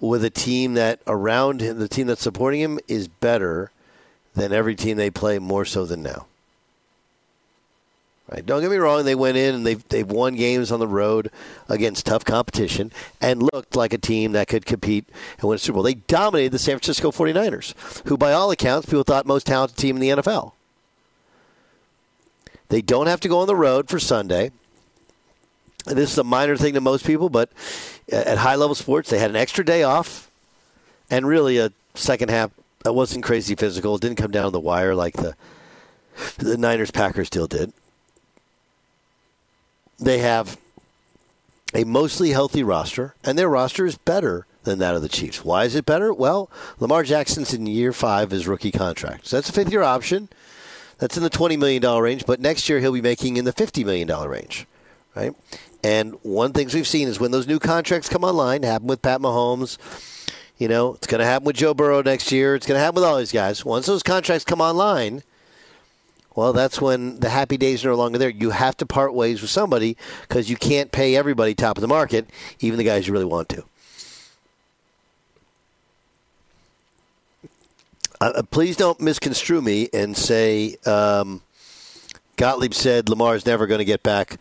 with 0.00 0.24
a 0.24 0.30
team 0.30 0.74
that 0.74 1.00
around 1.06 1.60
him, 1.60 1.78
the 1.78 1.88
team 1.88 2.06
that's 2.06 2.22
supporting 2.22 2.60
him 2.60 2.78
is 2.88 3.08
better 3.08 3.70
than 4.34 4.52
every 4.52 4.74
team 4.74 4.96
they 4.96 5.10
play 5.10 5.38
more 5.38 5.64
so 5.64 5.84
than 5.84 6.02
now. 6.02 6.26
Right? 8.30 8.44
Don't 8.44 8.60
get 8.60 8.70
me 8.70 8.76
wrong, 8.76 9.04
they 9.04 9.14
went 9.14 9.36
in 9.36 9.54
and 9.54 9.66
they've, 9.66 9.86
they've 9.88 10.06
won 10.06 10.34
games 10.34 10.72
on 10.72 10.80
the 10.80 10.88
road 10.88 11.30
against 11.68 12.06
tough 12.06 12.24
competition 12.24 12.90
and 13.20 13.40
looked 13.40 13.76
like 13.76 13.92
a 13.92 13.98
team 13.98 14.32
that 14.32 14.48
could 14.48 14.66
compete 14.66 15.08
and 15.38 15.48
win 15.48 15.56
a 15.56 15.58
Super 15.58 15.74
Bowl. 15.74 15.82
They 15.84 15.94
dominated 15.94 16.50
the 16.50 16.58
San 16.58 16.76
Francisco 16.78 17.12
49ers, 17.12 17.74
who, 18.08 18.16
by 18.16 18.32
all 18.32 18.50
accounts, 18.50 18.86
people 18.86 19.04
thought 19.04 19.26
most 19.26 19.46
talented 19.46 19.78
team 19.78 19.96
in 19.96 20.02
the 20.02 20.22
NFL. 20.22 20.52
They 22.68 22.82
don't 22.82 23.06
have 23.06 23.20
to 23.20 23.28
go 23.28 23.40
on 23.40 23.46
the 23.46 23.56
road 23.56 23.88
for 23.88 23.98
Sunday. 23.98 24.50
This 25.84 26.12
is 26.12 26.18
a 26.18 26.24
minor 26.24 26.56
thing 26.56 26.74
to 26.74 26.80
most 26.80 27.06
people, 27.06 27.28
but 27.28 27.50
at 28.10 28.38
high 28.38 28.56
level 28.56 28.74
sports, 28.74 29.10
they 29.10 29.18
had 29.18 29.30
an 29.30 29.36
extra 29.36 29.64
day 29.64 29.84
off 29.84 30.30
and 31.10 31.26
really 31.26 31.58
a 31.58 31.70
second 31.94 32.30
half 32.30 32.50
that 32.82 32.92
wasn't 32.92 33.24
crazy 33.24 33.54
physical. 33.54 33.94
It 33.94 34.00
didn't 34.00 34.18
come 34.18 34.30
down 34.30 34.44
to 34.44 34.50
the 34.50 34.60
wire 34.60 34.94
like 34.94 35.14
the 35.14 35.34
the 36.38 36.56
Niners 36.56 36.90
Packers 36.90 37.28
deal 37.28 37.46
did. 37.46 37.72
They 39.98 40.18
have 40.18 40.58
a 41.74 41.84
mostly 41.84 42.30
healthy 42.30 42.62
roster, 42.62 43.14
and 43.22 43.38
their 43.38 43.48
roster 43.48 43.86
is 43.86 43.96
better 43.96 44.46
than 44.64 44.78
that 44.78 44.94
of 44.94 45.02
the 45.02 45.08
Chiefs. 45.08 45.44
Why 45.44 45.64
is 45.64 45.74
it 45.74 45.86
better? 45.86 46.12
Well, 46.12 46.50
Lamar 46.80 47.02
Jackson's 47.02 47.54
in 47.54 47.66
year 47.66 47.92
five 47.92 48.28
of 48.28 48.30
his 48.32 48.48
rookie 48.48 48.72
contract. 48.72 49.26
So 49.26 49.36
that's 49.36 49.48
a 49.48 49.52
fifth 49.52 49.70
year 49.70 49.82
option. 49.82 50.28
That's 50.98 51.16
in 51.16 51.22
the 51.22 51.30
$20 51.30 51.58
million 51.58 51.82
range, 52.02 52.24
but 52.26 52.40
next 52.40 52.68
year 52.68 52.80
he'll 52.80 52.92
be 52.92 53.02
making 53.02 53.36
in 53.36 53.44
the 53.44 53.52
$50 53.52 53.84
million 53.84 54.08
range, 54.08 54.66
right? 55.14 55.34
And 55.84 56.14
one 56.22 56.52
things 56.52 56.74
we've 56.74 56.86
seen 56.86 57.06
is 57.06 57.20
when 57.20 57.30
those 57.30 57.46
new 57.46 57.58
contracts 57.58 58.08
come 58.08 58.24
online, 58.24 58.62
happen 58.62 58.86
with 58.86 59.02
Pat 59.02 59.20
Mahomes, 59.20 59.78
you 60.58 60.68
know, 60.68 60.94
it's 60.94 61.06
going 61.06 61.18
to 61.18 61.26
happen 61.26 61.44
with 61.44 61.56
Joe 61.56 61.74
Burrow 61.74 62.02
next 62.02 62.32
year. 62.32 62.54
It's 62.54 62.66
going 62.66 62.78
to 62.78 62.82
happen 62.82 62.96
with 62.96 63.04
all 63.04 63.18
these 63.18 63.32
guys. 63.32 63.64
Once 63.64 63.86
those 63.86 64.02
contracts 64.02 64.44
come 64.44 64.60
online, 64.60 65.22
well, 66.34 66.52
that's 66.52 66.80
when 66.80 67.20
the 67.20 67.28
happy 67.28 67.56
days 67.56 67.84
are 67.84 67.88
no 67.88 67.94
longer 67.94 68.18
there. 68.18 68.30
You 68.30 68.50
have 68.50 68.76
to 68.78 68.86
part 68.86 69.14
ways 69.14 69.42
with 69.42 69.50
somebody 69.50 69.96
because 70.22 70.48
you 70.48 70.56
can't 70.56 70.92
pay 70.92 71.14
everybody 71.14 71.54
top 71.54 71.76
of 71.76 71.82
the 71.82 71.88
market, 71.88 72.28
even 72.60 72.78
the 72.78 72.84
guys 72.84 73.06
you 73.06 73.12
really 73.12 73.26
want 73.26 73.48
to. 73.50 73.64
Uh, 78.20 78.42
please 78.50 78.76
don't 78.76 79.00
misconstrue 79.00 79.60
me 79.60 79.88
and 79.92 80.16
say 80.16 80.76
um, 80.86 81.42
Gottlieb 82.36 82.74
said 82.74 83.08
Lamar 83.08 83.34
is 83.34 83.46
never 83.46 83.66
going 83.66 83.78
to 83.78 83.84
get 83.84 84.02
back 84.02 84.38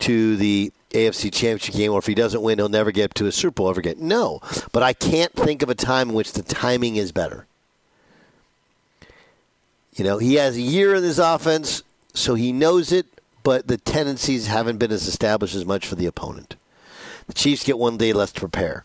to 0.00 0.36
the 0.36 0.72
AFC 0.90 1.32
Championship 1.32 1.74
game, 1.74 1.92
or 1.92 1.98
if 1.98 2.06
he 2.06 2.14
doesn't 2.14 2.42
win, 2.42 2.58
he'll 2.58 2.68
never 2.68 2.90
get 2.90 3.14
to 3.14 3.26
a 3.26 3.32
Super 3.32 3.54
Bowl 3.54 3.70
ever 3.70 3.80
again. 3.80 3.96
No, 3.98 4.40
but 4.72 4.82
I 4.82 4.92
can't 4.92 5.32
think 5.32 5.62
of 5.62 5.70
a 5.70 5.74
time 5.74 6.10
in 6.10 6.14
which 6.14 6.32
the 6.32 6.42
timing 6.42 6.96
is 6.96 7.12
better. 7.12 7.46
You 9.94 10.04
know, 10.04 10.18
he 10.18 10.34
has 10.34 10.56
a 10.56 10.60
year 10.60 10.94
in 10.94 11.02
his 11.02 11.18
offense, 11.18 11.82
so 12.14 12.34
he 12.34 12.52
knows 12.52 12.92
it, 12.92 13.06
but 13.42 13.68
the 13.68 13.76
tendencies 13.76 14.46
haven't 14.46 14.78
been 14.78 14.92
as 14.92 15.06
established 15.06 15.54
as 15.54 15.64
much 15.64 15.86
for 15.86 15.94
the 15.94 16.06
opponent. 16.06 16.56
The 17.26 17.34
Chiefs 17.34 17.64
get 17.64 17.78
one 17.78 17.96
day 17.96 18.12
less 18.12 18.32
to 18.32 18.40
prepare. 18.40 18.84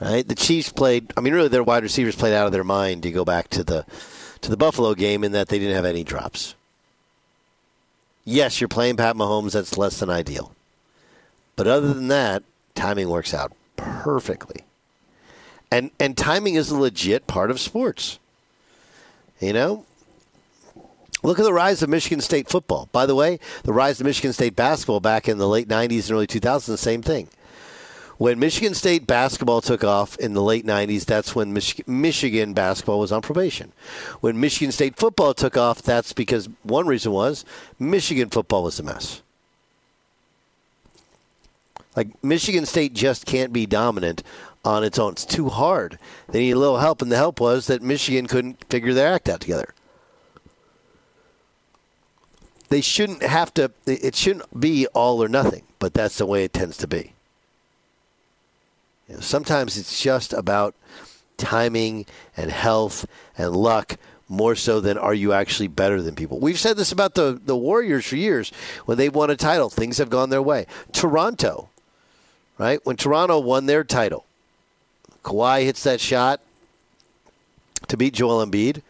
Right? 0.00 0.26
The 0.26 0.34
Chiefs 0.34 0.70
played. 0.70 1.12
I 1.16 1.20
mean, 1.20 1.34
really, 1.34 1.48
their 1.48 1.62
wide 1.62 1.82
receivers 1.82 2.16
played 2.16 2.32
out 2.32 2.46
of 2.46 2.52
their 2.52 2.64
mind 2.64 3.02
to 3.02 3.10
go 3.10 3.24
back 3.24 3.48
to 3.50 3.62
the 3.62 3.84
to 4.40 4.50
the 4.50 4.56
Buffalo 4.56 4.94
game 4.94 5.22
in 5.24 5.32
that 5.32 5.48
they 5.48 5.58
didn't 5.58 5.76
have 5.76 5.84
any 5.84 6.02
drops. 6.02 6.54
Yes, 8.24 8.60
you're 8.60 8.68
playing 8.68 8.96
Pat 8.96 9.16
Mahomes. 9.16 9.52
That's 9.52 9.76
less 9.76 9.98
than 10.00 10.08
ideal. 10.08 10.54
But 11.56 11.66
other 11.66 11.92
than 11.92 12.08
that, 12.08 12.42
timing 12.74 13.10
works 13.10 13.34
out 13.34 13.52
perfectly. 13.76 14.64
And 15.70 15.90
and 16.00 16.16
timing 16.16 16.54
is 16.54 16.70
a 16.70 16.78
legit 16.78 17.26
part 17.26 17.50
of 17.50 17.60
sports. 17.60 18.18
You 19.38 19.52
know, 19.52 19.84
Look 21.22 21.38
at 21.38 21.44
the 21.44 21.52
rise 21.52 21.82
of 21.82 21.90
Michigan 21.90 22.20
State 22.20 22.48
football. 22.48 22.88
By 22.92 23.04
the 23.04 23.14
way, 23.14 23.38
the 23.64 23.72
rise 23.72 24.00
of 24.00 24.06
Michigan 24.06 24.32
State 24.32 24.56
basketball 24.56 25.00
back 25.00 25.28
in 25.28 25.38
the 25.38 25.48
late 25.48 25.68
90s 25.68 26.08
and 26.08 26.12
early 26.12 26.26
2000s, 26.26 26.78
same 26.78 27.02
thing. 27.02 27.28
When 28.20 28.38
Michigan 28.38 28.74
State 28.74 29.06
basketball 29.06 29.62
took 29.62 29.82
off 29.82 30.14
in 30.18 30.34
the 30.34 30.42
late 30.42 30.66
90s, 30.66 31.06
that's 31.06 31.34
when 31.34 31.54
Mich- 31.54 31.88
Michigan 31.88 32.52
basketball 32.52 33.00
was 33.00 33.12
on 33.12 33.22
probation. 33.22 33.72
When 34.20 34.38
Michigan 34.38 34.72
State 34.72 34.96
football 34.96 35.32
took 35.32 35.56
off, 35.56 35.80
that's 35.80 36.12
because 36.12 36.46
one 36.62 36.86
reason 36.86 37.12
was 37.12 37.46
Michigan 37.78 38.28
football 38.28 38.64
was 38.64 38.78
a 38.78 38.82
mess. 38.82 39.22
Like, 41.96 42.22
Michigan 42.22 42.66
State 42.66 42.92
just 42.92 43.24
can't 43.24 43.54
be 43.54 43.64
dominant 43.64 44.22
on 44.66 44.84
its 44.84 44.98
own. 44.98 45.12
It's 45.12 45.24
too 45.24 45.48
hard. 45.48 45.98
They 46.28 46.40
need 46.40 46.50
a 46.50 46.58
little 46.58 46.80
help, 46.80 47.00
and 47.00 47.10
the 47.10 47.16
help 47.16 47.40
was 47.40 47.68
that 47.68 47.80
Michigan 47.80 48.26
couldn't 48.26 48.62
figure 48.68 48.92
their 48.92 49.14
act 49.14 49.30
out 49.30 49.40
together 49.40 49.72
they 52.68 52.82
shouldn't 52.82 53.22
have 53.22 53.52
to 53.54 53.72
it 53.84 54.14
shouldn't 54.14 54.60
be 54.60 54.86
all 54.88 55.20
or 55.20 55.28
nothing 55.28 55.64
but 55.80 55.92
that's 55.92 56.18
the 56.18 56.26
way 56.26 56.44
it 56.44 56.52
tends 56.52 56.76
to 56.76 56.86
be 56.86 57.14
sometimes 59.18 59.76
it's 59.76 60.00
just 60.00 60.32
about 60.32 60.74
timing 61.36 62.06
and 62.36 62.50
health 62.50 63.06
and 63.36 63.56
luck 63.56 63.96
more 64.28 64.54
so 64.54 64.80
than 64.80 64.96
are 64.96 65.14
you 65.14 65.32
actually 65.32 65.66
better 65.66 66.00
than 66.02 66.14
people 66.14 66.38
we've 66.38 66.58
said 66.58 66.76
this 66.76 66.92
about 66.92 67.14
the, 67.14 67.40
the 67.44 67.56
warriors 67.56 68.06
for 68.06 68.16
years 68.16 68.52
when 68.84 68.98
they 68.98 69.08
won 69.08 69.30
a 69.30 69.36
title 69.36 69.70
things 69.70 69.98
have 69.98 70.10
gone 70.10 70.30
their 70.30 70.42
way 70.42 70.66
toronto 70.92 71.68
right 72.58 72.80
when 72.84 72.94
toronto 72.94 73.38
won 73.38 73.66
their 73.66 73.82
title 73.82 74.26
Kawhi 75.22 75.64
hits 75.64 75.82
that 75.84 76.00
shot 76.00 76.40
to 77.88 77.96
beat 77.96 78.14
Joel 78.14 78.44
Embiid. 78.44 78.82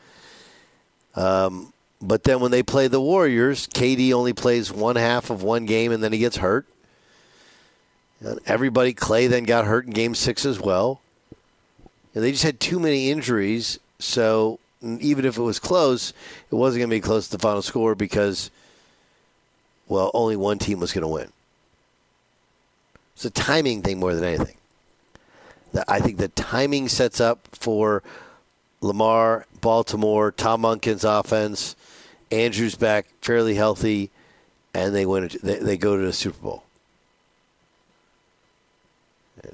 Um, 1.15 1.73
but 2.01 2.25
then 2.25 2.41
when 2.41 2.51
they 2.51 2.63
play 2.63 2.89
the 2.89 3.01
Warriors, 3.01 3.67
KD 3.67 4.13
only 4.13 4.33
plays 4.33 4.73
one 4.73 4.97
half 4.97 5.31
of 5.31 5.43
one 5.43 5.67
game 5.67 5.93
and 5.93 6.03
then 6.03 6.13
he 6.13 6.19
gets 6.19 6.37
hurt. 6.37 6.67
Everybody, 8.47 8.93
Clay 8.93 9.27
then 9.27 9.45
got 9.45 9.65
hurt 9.65 9.87
in 9.87 9.93
game 9.93 10.15
six 10.15 10.45
as 10.45 10.61
well. 10.61 11.01
And 12.15 12.23
they 12.23 12.33
just 12.33 12.43
had 12.43 12.61
too 12.61 12.79
many 12.79 13.11
injuries. 13.11 13.79
So 13.99 14.59
even 14.83 15.25
if 15.25 15.39
it 15.39 15.43
was 15.43 15.59
close, 15.59 16.13
it 16.51 16.55
wasn't 16.55 16.81
going 16.81 16.91
to 16.91 16.97
be 16.97 17.01
close 17.01 17.29
to 17.29 17.37
the 17.37 17.43
final 17.43 17.63
score 17.63 17.95
because, 17.95 18.51
well, 19.89 20.11
only 20.13 20.37
one 20.37 20.59
team 20.59 20.81
was 20.81 20.93
going 20.93 21.03
to 21.03 21.09
win. 21.09 21.33
It's 23.15 23.25
a 23.25 23.31
timing 23.31 23.83
thing 23.83 24.01
more 24.01 24.15
than 24.15 24.25
anything. 24.25 24.57
I 25.87 26.01
think 26.01 26.19
the 26.19 26.29
timing 26.29 26.89
sets 26.89 27.21
up 27.21 27.41
for 27.53 28.03
Lamar, 28.81 29.47
Baltimore, 29.61 30.33
Todd 30.33 30.61
Monken's 30.61 31.05
offense 31.05 31.77
Andrews 32.31 32.77
back, 32.77 33.07
fairly 33.23 33.55
healthy, 33.55 34.11
and 34.73 34.95
they 34.95 35.05
win. 35.05 35.31
They 35.43 35.77
go 35.77 35.97
to 35.97 36.03
the 36.03 36.13
Super 36.13 36.41
Bowl. 36.41 36.65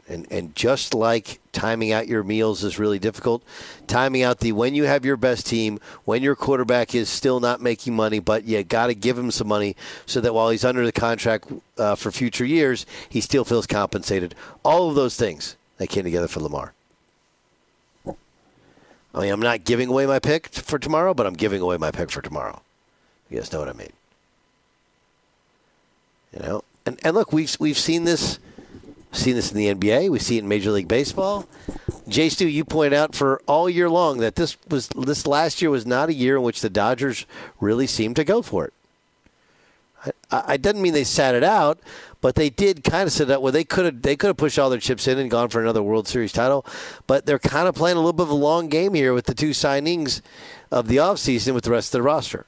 And 0.09 0.27
and 0.31 0.55
just 0.55 0.95
like 0.95 1.41
timing 1.53 1.93
out 1.93 2.09
your 2.09 2.25
meals 2.25 2.65
is 2.65 2.79
really 2.79 2.99
difficult, 2.99 3.43
timing 3.87 4.23
out 4.23 4.41
the 4.41 4.53
when 4.53 4.75
you 4.75 4.85
have 4.85 5.05
your 5.05 5.17
best 5.17 5.47
team, 5.47 5.79
when 6.05 6.23
your 6.23 6.35
quarterback 6.35 6.95
is 6.95 7.09
still 7.09 7.39
not 7.41 7.61
making 7.61 7.95
money, 7.95 8.19
but 8.19 8.45
you 8.45 8.63
got 8.65 8.89
to 8.89 8.95
give 8.95 9.17
him 9.17 9.31
some 9.31 9.47
money 9.49 9.77
so 10.05 10.21
that 10.21 10.35
while 10.35 10.51
he's 10.51 10.65
under 10.65 10.85
the 10.85 10.93
contract 10.93 11.47
uh, 11.79 11.95
for 11.95 12.11
future 12.11 12.45
years, 12.45 12.85
he 13.09 13.21
still 13.21 13.45
feels 13.45 13.67
compensated. 13.67 14.35
All 14.65 14.89
of 14.89 14.97
those 14.97 15.17
things 15.17 15.57
they 15.79 15.87
came 15.87 16.05
together 16.05 16.29
for 16.29 16.41
Lamar. 16.41 16.73
I 19.17 19.21
mean, 19.21 19.33
I'm 19.33 19.41
not 19.41 19.65
giving 19.65 19.89
away 19.89 20.05
my 20.05 20.19
pick 20.19 20.49
for 20.49 20.79
tomorrow, 20.79 21.15
but 21.15 21.27
I'm 21.27 21.35
giving 21.35 21.63
away 21.63 21.79
my 21.79 21.91
pick 21.91 22.11
for 22.11 22.21
tomorrow. 22.21 22.61
You 23.31 23.39
guys 23.39 23.51
know 23.53 23.61
what 23.61 23.69
I 23.69 23.73
mean? 23.73 23.93
You 26.35 26.41
know, 26.41 26.65
and 26.85 26.99
and 27.03 27.17
look, 27.17 27.33
we've 27.33 27.57
we've 27.59 27.79
seen 27.79 28.05
this, 28.05 28.39
seen 29.17 29.35
this 29.35 29.53
in 29.53 29.57
the 29.57 29.75
NBA. 29.75 30.11
We 30.11 30.19
see 30.19 30.37
it 30.37 30.41
in 30.43 30.49
Major 30.49 30.71
League 30.71 30.89
Baseball. 30.89 31.47
Jay 32.09 32.29
Stu, 32.29 32.49
you 32.49 32.65
point 32.65 32.95
out 32.95 33.15
for 33.15 33.41
all 33.47 33.69
year 33.69 33.91
long 33.91 34.19
that 34.19 34.37
this 34.37 34.57
was 34.69 34.89
this 34.89 35.27
last 35.27 35.61
year 35.61 35.71
was 35.71 35.87
not 35.87 36.09
a 36.09 36.15
year 36.15 36.37
in 36.37 36.43
which 36.43 36.61
the 36.61 36.71
Dodgers 36.71 37.27
really 37.61 37.87
seemed 37.87 38.17
to 38.17 38.25
go 38.25 38.43
for 38.43 38.67
it. 38.67 38.73
I, 40.31 40.45
I 40.47 40.57
doesn't 40.57 40.81
mean 40.81 40.93
they 40.93 41.05
sat 41.05 41.35
it 41.35 41.43
out, 41.43 41.81
but 42.21 42.37
they 42.37 42.51
did 42.51 42.85
kind 42.85 43.07
of 43.07 43.13
sit 43.13 43.31
out 43.31 43.43
where 43.43 43.53
they 43.53 43.65
could 43.65 43.87
have 43.87 44.03
they 44.03 44.17
could 44.17 44.29
have 44.29 44.37
pushed 44.37 44.59
all 44.59 44.71
their 44.71 44.79
chips 44.79 45.09
in 45.09 45.19
and 45.19 45.31
gone 45.31 45.49
for 45.49 45.61
another 45.61 45.83
World 45.83 46.07
Series 46.07 46.33
title. 46.33 46.65
But 47.07 47.27
they're 47.27 47.39
kind 47.39 47.67
of 47.67 47.75
playing 47.75 47.97
a 47.97 48.01
little 48.01 48.13
bit 48.13 48.25
of 48.25 48.31
a 48.31 48.35
long 48.35 48.69
game 48.69 48.95
here 48.95 49.13
with 49.13 49.27
the 49.27 49.35
two 49.35 49.51
signings 49.51 50.21
of 50.71 50.89
the 50.89 50.97
offseason 50.97 51.55
with 51.55 51.65
the 51.65 51.71
rest 51.71 51.89
of 51.89 51.99
the 51.99 52.03
roster 52.03 52.47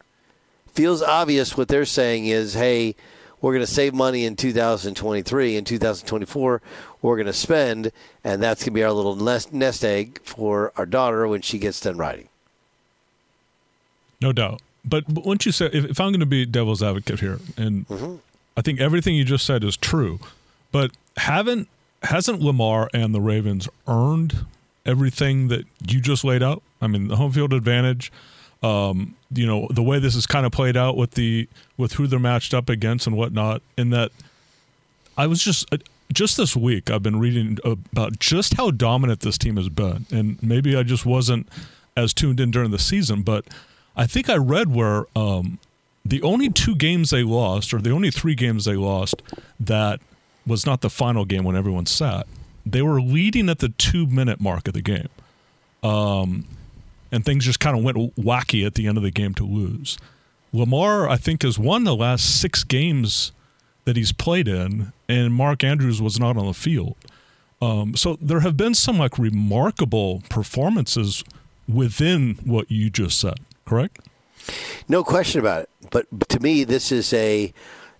feels 0.78 1.02
obvious 1.02 1.56
what 1.56 1.66
they're 1.66 1.84
saying 1.84 2.26
is, 2.26 2.54
hey, 2.54 2.94
we're 3.40 3.52
going 3.52 3.64
to 3.64 3.72
save 3.72 3.94
money 3.94 4.24
in 4.24 4.36
2023. 4.36 5.56
In 5.56 5.64
2024, 5.64 6.62
we're 7.02 7.16
going 7.16 7.26
to 7.26 7.32
spend, 7.32 7.92
and 8.24 8.42
that's 8.42 8.62
going 8.62 8.72
to 8.72 8.74
be 8.74 8.84
our 8.84 8.92
little 8.92 9.16
nest, 9.16 9.84
egg 9.84 10.20
for 10.24 10.72
our 10.76 10.86
daughter 10.86 11.26
when 11.28 11.42
she 11.42 11.58
gets 11.58 11.80
done 11.80 11.96
riding. 11.96 12.28
No 14.20 14.32
doubt. 14.32 14.60
But, 14.84 15.04
but 15.12 15.24
once 15.24 15.46
you 15.46 15.52
say, 15.52 15.66
if, 15.66 15.84
if 15.84 16.00
I'm 16.00 16.10
going 16.10 16.20
to 16.20 16.26
be 16.26 16.46
devil's 16.46 16.82
advocate 16.82 17.20
here, 17.20 17.38
and 17.56 17.86
mm-hmm. 17.88 18.16
I 18.56 18.62
think 18.62 18.80
everything 18.80 19.14
you 19.14 19.24
just 19.24 19.46
said 19.46 19.62
is 19.62 19.76
true, 19.76 20.18
but 20.72 20.90
haven't 21.16 21.68
hasn't 22.02 22.40
Lamar 22.40 22.88
and 22.94 23.14
the 23.14 23.20
Ravens 23.20 23.68
earned 23.86 24.46
everything 24.86 25.48
that 25.48 25.64
you 25.86 26.00
just 26.00 26.24
laid 26.24 26.42
out? 26.42 26.62
I 26.80 26.86
mean, 26.86 27.08
the 27.08 27.16
home 27.16 27.32
field 27.32 27.52
advantage, 27.52 28.12
um, 28.62 29.14
you 29.32 29.46
know 29.46 29.68
the 29.70 29.82
way 29.82 29.98
this 29.98 30.14
is 30.14 30.26
kind 30.26 30.46
of 30.46 30.52
played 30.52 30.76
out 30.76 30.96
with 30.96 31.12
the 31.12 31.48
with 31.76 31.92
who 31.92 32.06
they're 32.06 32.18
matched 32.18 32.54
up 32.54 32.68
against 32.68 33.06
and 33.06 33.16
whatnot. 33.16 33.62
In 33.76 33.90
that, 33.90 34.10
I 35.16 35.26
was 35.26 35.42
just 35.42 35.72
uh, 35.72 35.78
just 36.12 36.36
this 36.36 36.56
week 36.56 36.90
I've 36.90 37.02
been 37.02 37.18
reading 37.18 37.58
about 37.64 38.18
just 38.18 38.54
how 38.54 38.70
dominant 38.70 39.20
this 39.20 39.38
team 39.38 39.56
has 39.56 39.68
been, 39.68 40.06
and 40.10 40.42
maybe 40.42 40.76
I 40.76 40.82
just 40.82 41.06
wasn't 41.06 41.48
as 41.96 42.14
tuned 42.14 42.40
in 42.40 42.50
during 42.50 42.70
the 42.70 42.78
season, 42.78 43.22
but 43.22 43.44
I 43.96 44.06
think 44.06 44.30
I 44.30 44.36
read 44.36 44.72
where 44.72 45.06
um, 45.16 45.58
the 46.04 46.22
only 46.22 46.48
two 46.48 46.76
games 46.76 47.10
they 47.10 47.24
lost, 47.24 47.74
or 47.74 47.80
the 47.80 47.90
only 47.90 48.10
three 48.10 48.34
games 48.34 48.64
they 48.64 48.76
lost, 48.76 49.22
that 49.58 50.00
was 50.46 50.64
not 50.64 50.80
the 50.80 50.90
final 50.90 51.24
game 51.24 51.44
when 51.44 51.56
everyone 51.56 51.86
sat. 51.86 52.26
They 52.64 52.82
were 52.82 53.00
leading 53.00 53.48
at 53.48 53.58
the 53.58 53.70
two 53.70 54.06
minute 54.06 54.40
mark 54.40 54.68
of 54.68 54.74
the 54.74 54.82
game. 54.82 55.08
Um, 55.82 56.46
and 57.10 57.24
things 57.24 57.44
just 57.44 57.60
kind 57.60 57.76
of 57.76 57.84
went 57.84 58.16
wacky 58.16 58.66
at 58.66 58.74
the 58.74 58.86
end 58.86 58.96
of 58.96 59.02
the 59.02 59.10
game 59.10 59.34
to 59.34 59.44
lose. 59.44 59.98
Lamar, 60.52 61.08
I 61.08 61.16
think, 61.16 61.42
has 61.42 61.58
won 61.58 61.84
the 61.84 61.94
last 61.94 62.40
six 62.40 62.64
games 62.64 63.32
that 63.84 63.96
he's 63.96 64.12
played 64.12 64.48
in, 64.48 64.92
and 65.08 65.32
Mark 65.32 65.64
Andrews 65.64 66.00
was 66.00 66.18
not 66.18 66.36
on 66.36 66.46
the 66.46 66.54
field. 66.54 66.96
Um, 67.60 67.96
so 67.96 68.16
there 68.20 68.40
have 68.40 68.56
been 68.56 68.74
some 68.74 68.98
like 68.98 69.18
remarkable 69.18 70.22
performances 70.28 71.24
within 71.68 72.38
what 72.44 72.70
you 72.70 72.88
just 72.88 73.18
said, 73.18 73.40
correct? 73.64 74.00
No 74.88 75.04
question 75.04 75.40
about 75.40 75.62
it. 75.62 75.70
But 75.90 76.28
to 76.28 76.40
me, 76.40 76.64
this 76.64 76.92
is 76.92 77.12
a 77.12 77.52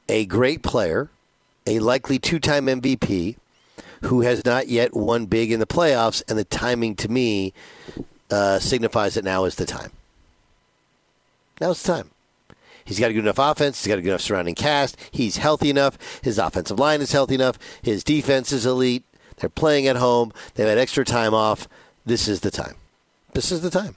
a 0.09 0.25
great 0.27 0.63
player, 0.63 1.11
a 1.67 1.81
likely 1.81 2.19
two-time 2.19 2.67
MVP, 2.67 3.37
who 4.03 4.23
has 4.23 4.45
not 4.45 4.69
yet 4.69 4.95
won 4.97 5.27
big 5.27 5.53
in 5.53 5.61
the 5.61 5.67
playoffs, 5.67 6.23
and 6.29 6.39
the 6.39 6.45
timing 6.45 6.95
to 6.97 7.09
me 7.11 7.53
uh, 8.31 8.59
signifies 8.59 9.15
that 9.15 9.25
now 9.25 9.45
is 9.45 9.57
the 9.57 9.67
time. 9.67 9.93
Now's 11.61 11.83
the 11.83 11.93
time. 11.93 12.11
He's 12.85 12.99
got 12.99 13.11
a 13.11 13.13
good 13.13 13.25
enough 13.25 13.39
offense. 13.39 13.83
He's 13.85 13.89
got 13.89 13.99
a 13.99 14.03
good 14.03 14.09
enough 14.09 14.23
surrounding 14.23 14.55
cast. 14.55 14.97
He's 15.11 15.37
healthy 15.37 15.69
enough. 15.69 15.99
His 16.23 16.39
offensive 16.39 16.79
line 16.79 17.03
is 17.03 17.13
healthy 17.13 17.35
enough. 17.35 17.59
His 17.83 18.03
defense 18.03 18.51
is 18.51 18.65
elite. 18.65 19.05
They're 19.37 19.51
playing 19.51 19.87
at 19.87 19.97
home. 19.97 20.33
They've 20.55 20.67
had 20.67 20.79
extra 20.79 21.05
time 21.05 21.35
off. 21.35 21.69
This 22.07 22.29
is 22.29 22.41
the 22.41 22.51
time. 22.51 22.77
This 23.35 23.53
is 23.53 23.61
the 23.61 23.71
time. 23.71 23.97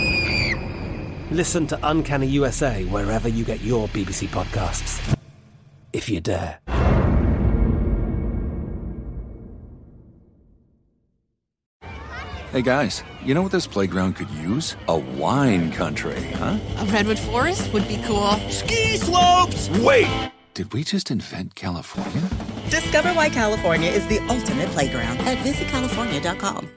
Listen 1.31 1.65
to 1.67 1.79
Uncanny 1.83 2.27
USA 2.27 2.83
wherever 2.85 3.29
you 3.29 3.45
get 3.45 3.61
your 3.61 3.87
BBC 3.87 4.27
podcasts, 4.27 5.17
if 5.93 6.09
you 6.09 6.19
dare. 6.19 6.59
Hey 12.51 12.61
guys, 12.61 13.05
you 13.23 13.33
know 13.33 13.41
what 13.41 13.53
this 13.53 13.65
playground 13.65 14.17
could 14.17 14.29
use? 14.31 14.75
A 14.89 14.97
wine 14.97 15.71
country, 15.71 16.21
huh? 16.33 16.59
A 16.79 16.85
redwood 16.87 17.17
forest 17.17 17.71
would 17.71 17.87
be 17.87 18.03
cool. 18.05 18.33
Ski 18.49 18.97
slopes! 18.97 19.69
Wait! 19.79 20.31
Did 20.53 20.73
we 20.73 20.83
just 20.83 21.11
invent 21.11 21.55
California? 21.55 22.29
Discover 22.69 23.13
why 23.13 23.29
California 23.29 23.89
is 23.89 24.05
the 24.07 24.19
ultimate 24.27 24.67
playground 24.71 25.19
at 25.19 25.37
visitcalifornia.com. 25.37 26.71